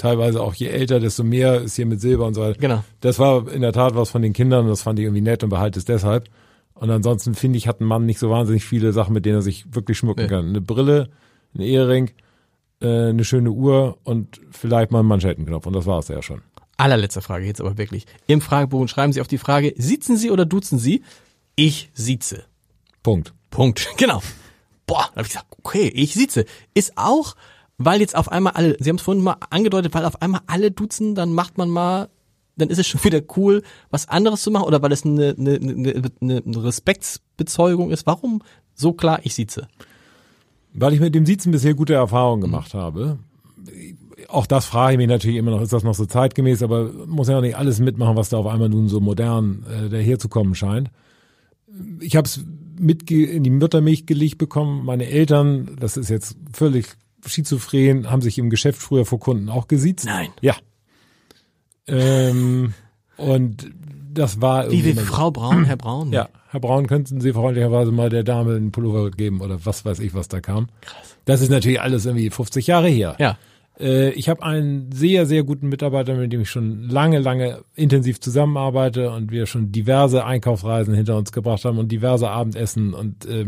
teilweise 0.00 0.42
auch 0.42 0.54
je 0.54 0.66
älter, 0.68 0.98
desto 1.00 1.22
mehr 1.24 1.60
ist 1.60 1.76
hier 1.76 1.86
mit 1.86 2.00
Silber 2.00 2.26
und 2.26 2.34
so 2.34 2.40
weiter. 2.40 2.58
Genau. 2.58 2.84
Das 3.00 3.18
war 3.18 3.50
in 3.52 3.62
der 3.62 3.72
Tat 3.72 3.94
was 3.94 4.10
von 4.10 4.22
den 4.22 4.32
Kindern 4.32 4.64
und 4.64 4.70
das 4.70 4.82
fand 4.82 4.98
ich 4.98 5.04
irgendwie 5.04 5.20
nett 5.22 5.42
und 5.44 5.50
behalte 5.50 5.78
es 5.78 5.84
deshalb. 5.84 6.28
Und 6.74 6.90
ansonsten 6.90 7.34
finde 7.34 7.58
ich, 7.58 7.68
hat 7.68 7.80
ein 7.80 7.84
Mann 7.84 8.06
nicht 8.06 8.18
so 8.18 8.30
wahnsinnig 8.30 8.64
viele 8.64 8.92
Sachen, 8.92 9.12
mit 9.12 9.26
denen 9.26 9.36
er 9.36 9.42
sich 9.42 9.66
wirklich 9.74 9.98
schmücken 9.98 10.22
Nee. 10.22 10.28
kann. 10.28 10.48
Eine 10.48 10.60
Brille, 10.62 11.10
ein 11.54 11.60
Ehering, 11.60 12.10
äh, 12.80 13.08
eine 13.10 13.24
schöne 13.24 13.50
Uhr 13.50 13.98
und 14.04 14.40
vielleicht 14.50 14.90
mal 14.90 15.00
einen 15.00 15.08
Manschettenknopf 15.08 15.66
und 15.66 15.74
das 15.74 15.84
war's 15.86 16.08
ja 16.08 16.22
schon. 16.22 16.40
Allerletzte 16.78 17.20
Frage 17.20 17.44
jetzt 17.44 17.60
aber 17.60 17.76
wirklich. 17.76 18.06
Im 18.26 18.40
Fragebogen 18.40 18.88
schreiben 18.88 19.12
Sie 19.12 19.20
auf 19.20 19.28
die 19.28 19.36
Frage, 19.36 19.74
sitzen 19.76 20.16
Sie 20.16 20.30
oder 20.30 20.46
duzen 20.46 20.78
Sie? 20.78 21.02
Ich 21.56 21.90
sieze. 21.92 22.44
Punkt. 23.02 23.34
Punkt. 23.50 23.86
Genau. 23.98 24.22
Boah, 24.86 25.04
da 25.10 25.16
habe 25.16 25.22
ich 25.22 25.28
gesagt, 25.28 25.46
okay, 25.62 25.88
ich 25.94 26.14
sitze. 26.14 26.46
Ist 26.74 26.94
auch, 26.96 27.36
weil 27.82 28.00
jetzt 28.00 28.14
auf 28.14 28.30
einmal 28.30 28.52
alle, 28.52 28.76
Sie 28.78 28.90
haben 28.90 28.96
es 28.96 29.02
vorhin 29.02 29.24
mal 29.24 29.36
angedeutet, 29.48 29.94
weil 29.94 30.04
auf 30.04 30.20
einmal 30.20 30.42
alle 30.46 30.70
duzen, 30.70 31.14
dann 31.14 31.32
macht 31.32 31.56
man 31.56 31.70
mal, 31.70 32.10
dann 32.58 32.68
ist 32.68 32.78
es 32.78 32.86
schon 32.86 33.02
wieder 33.04 33.22
cool, 33.36 33.62
was 33.88 34.06
anderes 34.06 34.42
zu 34.42 34.50
machen 34.50 34.64
oder 34.64 34.82
weil 34.82 34.92
es 34.92 35.04
eine, 35.04 35.34
eine, 35.38 35.54
eine, 36.20 36.42
eine 36.44 36.62
Respektsbezeugung 36.62 37.90
ist. 37.90 38.06
Warum 38.06 38.42
so 38.74 38.92
klar, 38.92 39.20
ich 39.22 39.34
sitze? 39.34 39.66
Weil 40.74 40.92
ich 40.92 41.00
mit 41.00 41.14
dem 41.14 41.24
Siezen 41.24 41.52
bisher 41.52 41.72
gute 41.72 41.94
Erfahrungen 41.94 42.42
gemacht 42.42 42.74
habe. 42.74 43.18
Auch 44.28 44.46
das 44.46 44.66
frage 44.66 44.92
ich 44.92 44.98
mich 44.98 45.08
natürlich 45.08 45.38
immer 45.38 45.50
noch, 45.50 45.62
ist 45.62 45.72
das 45.72 45.82
noch 45.82 45.94
so 45.94 46.04
zeitgemäß, 46.04 46.62
aber 46.62 46.90
muss 47.06 47.28
ja 47.28 47.38
auch 47.38 47.42
nicht 47.42 47.56
alles 47.56 47.80
mitmachen, 47.80 48.14
was 48.14 48.28
da 48.28 48.36
auf 48.36 48.46
einmal 48.46 48.68
nun 48.68 48.88
so 48.88 49.00
modern 49.00 49.64
äh, 49.66 49.88
daherzukommen 49.88 50.54
scheint. 50.54 50.90
Ich 52.00 52.14
habe 52.14 52.26
es 52.26 52.44
mit 52.78 53.10
in 53.10 53.42
die 53.42 53.50
Muttermilch 53.50 54.04
gelegt 54.04 54.36
bekommen. 54.36 54.84
Meine 54.84 55.06
Eltern, 55.06 55.76
das 55.80 55.96
ist 55.96 56.10
jetzt 56.10 56.36
völlig 56.52 56.96
schizophren, 57.26 58.10
haben 58.10 58.22
sich 58.22 58.38
im 58.38 58.50
Geschäft 58.50 58.80
früher 58.80 59.04
vor 59.04 59.20
Kunden 59.20 59.48
auch 59.48 59.68
gesiezt. 59.68 60.06
Nein. 60.06 60.30
Ja. 60.40 60.56
Ähm, 61.86 62.74
und 63.16 63.70
das 64.12 64.40
war 64.40 64.66
Wie, 64.66 64.70
wie 64.70 64.76
irgendwie 64.78 64.94
mal 64.94 65.04
so. 65.06 65.12
Frau 65.12 65.30
Braun, 65.30 65.64
Herr 65.64 65.76
Braun? 65.76 66.12
Ja, 66.12 66.28
Herr 66.48 66.60
Braun, 66.60 66.86
könnten 66.86 67.20
Sie 67.20 67.32
freundlicherweise 67.32 67.92
mal 67.92 68.10
der 68.10 68.24
Dame 68.24 68.56
einen 68.56 68.72
Pullover 68.72 69.10
geben 69.10 69.40
oder 69.40 69.64
was 69.64 69.84
weiß 69.84 70.00
ich, 70.00 70.14
was 70.14 70.28
da 70.28 70.40
kam. 70.40 70.68
Krass. 70.80 71.16
Das 71.24 71.40
ist 71.40 71.50
natürlich 71.50 71.80
alles 71.80 72.06
irgendwie 72.06 72.30
50 72.30 72.66
Jahre 72.66 72.88
her. 72.88 73.16
Ja. 73.18 73.38
Äh, 73.78 74.10
ich 74.10 74.28
habe 74.28 74.42
einen 74.42 74.92
sehr, 74.92 75.26
sehr 75.26 75.44
guten 75.44 75.68
Mitarbeiter, 75.68 76.14
mit 76.14 76.32
dem 76.32 76.42
ich 76.42 76.50
schon 76.50 76.88
lange, 76.88 77.18
lange 77.18 77.62
intensiv 77.74 78.20
zusammenarbeite 78.20 79.10
und 79.10 79.30
wir 79.30 79.46
schon 79.46 79.72
diverse 79.72 80.24
Einkaufsreisen 80.24 80.94
hinter 80.94 81.16
uns 81.16 81.32
gebracht 81.32 81.64
haben 81.64 81.78
und 81.78 81.90
diverse 81.92 82.28
Abendessen 82.28 82.94
und 82.94 83.26
äh, 83.26 83.46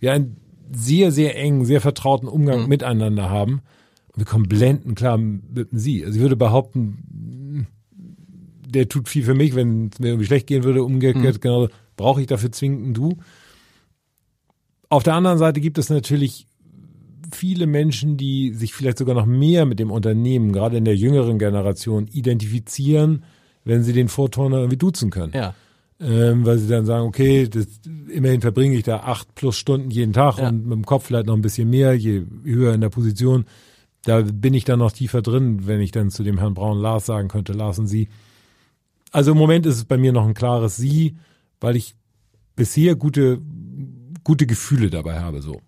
wir 0.00 0.12
einen 0.12 0.36
sehr, 0.76 1.10
sehr 1.10 1.36
engen, 1.36 1.64
sehr 1.64 1.80
vertrauten 1.80 2.28
Umgang 2.28 2.62
mhm. 2.62 2.68
miteinander 2.68 3.30
haben. 3.30 3.62
Und 4.08 4.18
wir 4.18 4.26
kommen 4.26 4.48
blenden 4.48 4.94
klar 4.94 5.18
mit 5.18 5.68
Sie. 5.72 6.04
Also 6.04 6.16
ich 6.16 6.22
würde 6.22 6.36
behaupten, 6.36 7.66
der 8.66 8.88
tut 8.88 9.08
viel 9.08 9.24
für 9.24 9.34
mich, 9.34 9.54
wenn 9.54 9.90
es 9.92 9.98
mir 9.98 10.08
irgendwie 10.08 10.26
schlecht 10.26 10.46
gehen 10.46 10.64
würde, 10.64 10.84
umgekehrt, 10.84 11.36
mhm. 11.36 11.40
genau, 11.40 11.68
brauche 11.96 12.20
ich 12.20 12.26
dafür 12.26 12.52
zwingend 12.52 12.96
Du. 12.96 13.16
Auf 14.88 15.02
der 15.02 15.14
anderen 15.14 15.38
Seite 15.38 15.60
gibt 15.60 15.78
es 15.78 15.90
natürlich 15.90 16.46
viele 17.32 17.66
Menschen, 17.66 18.16
die 18.16 18.52
sich 18.52 18.74
vielleicht 18.74 18.98
sogar 18.98 19.14
noch 19.14 19.26
mehr 19.26 19.66
mit 19.66 19.80
dem 19.80 19.90
Unternehmen, 19.90 20.52
gerade 20.52 20.76
in 20.76 20.84
der 20.84 20.96
jüngeren 20.96 21.38
Generation, 21.38 22.06
identifizieren, 22.12 23.24
wenn 23.64 23.82
sie 23.82 23.92
den 23.92 24.08
Vorturner 24.08 24.58
irgendwie 24.58 24.76
duzen 24.76 25.10
können. 25.10 25.32
Ja. 25.34 25.54
Ähm, 26.00 26.44
weil 26.44 26.58
sie 26.58 26.68
dann 26.68 26.86
sagen, 26.86 27.06
okay, 27.06 27.48
das, 27.48 27.66
immerhin 28.08 28.40
verbringe 28.40 28.76
ich 28.76 28.82
da 28.82 29.00
acht 29.00 29.34
plus 29.34 29.56
Stunden 29.56 29.90
jeden 29.90 30.12
Tag 30.12 30.38
ja. 30.38 30.48
und 30.48 30.64
mit 30.64 30.72
dem 30.72 30.84
Kopf 30.84 31.06
vielleicht 31.06 31.26
noch 31.26 31.34
ein 31.34 31.42
bisschen 31.42 31.70
mehr, 31.70 31.94
je 31.94 32.24
höher 32.42 32.74
in 32.74 32.80
der 32.80 32.88
Position. 32.88 33.44
Da 34.02 34.20
bin 34.20 34.54
ich 34.54 34.64
dann 34.64 34.80
noch 34.80 34.92
tiefer 34.92 35.22
drin, 35.22 35.66
wenn 35.66 35.80
ich 35.80 35.92
dann 35.92 36.10
zu 36.10 36.24
dem 36.24 36.38
Herrn 36.38 36.54
Braun 36.54 36.78
Lars 36.78 37.06
sagen 37.06 37.28
könnte, 37.28 37.52
Lars 37.52 37.78
und 37.78 37.86
Sie. 37.86 38.08
Also 39.12 39.32
im 39.32 39.38
Moment 39.38 39.66
ist 39.66 39.76
es 39.76 39.84
bei 39.84 39.96
mir 39.96 40.12
noch 40.12 40.26
ein 40.26 40.34
klares 40.34 40.76
Sie, 40.76 41.16
weil 41.60 41.76
ich 41.76 41.94
bisher 42.56 42.96
gute, 42.96 43.40
gute 44.24 44.46
Gefühle 44.46 44.90
dabei 44.90 45.20
habe, 45.20 45.40
so. 45.40 45.60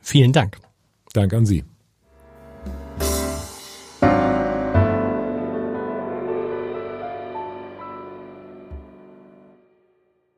Vielen 0.00 0.32
Dank. 0.32 0.58
Dank 1.12 1.32
an 1.32 1.46
Sie. 1.46 1.64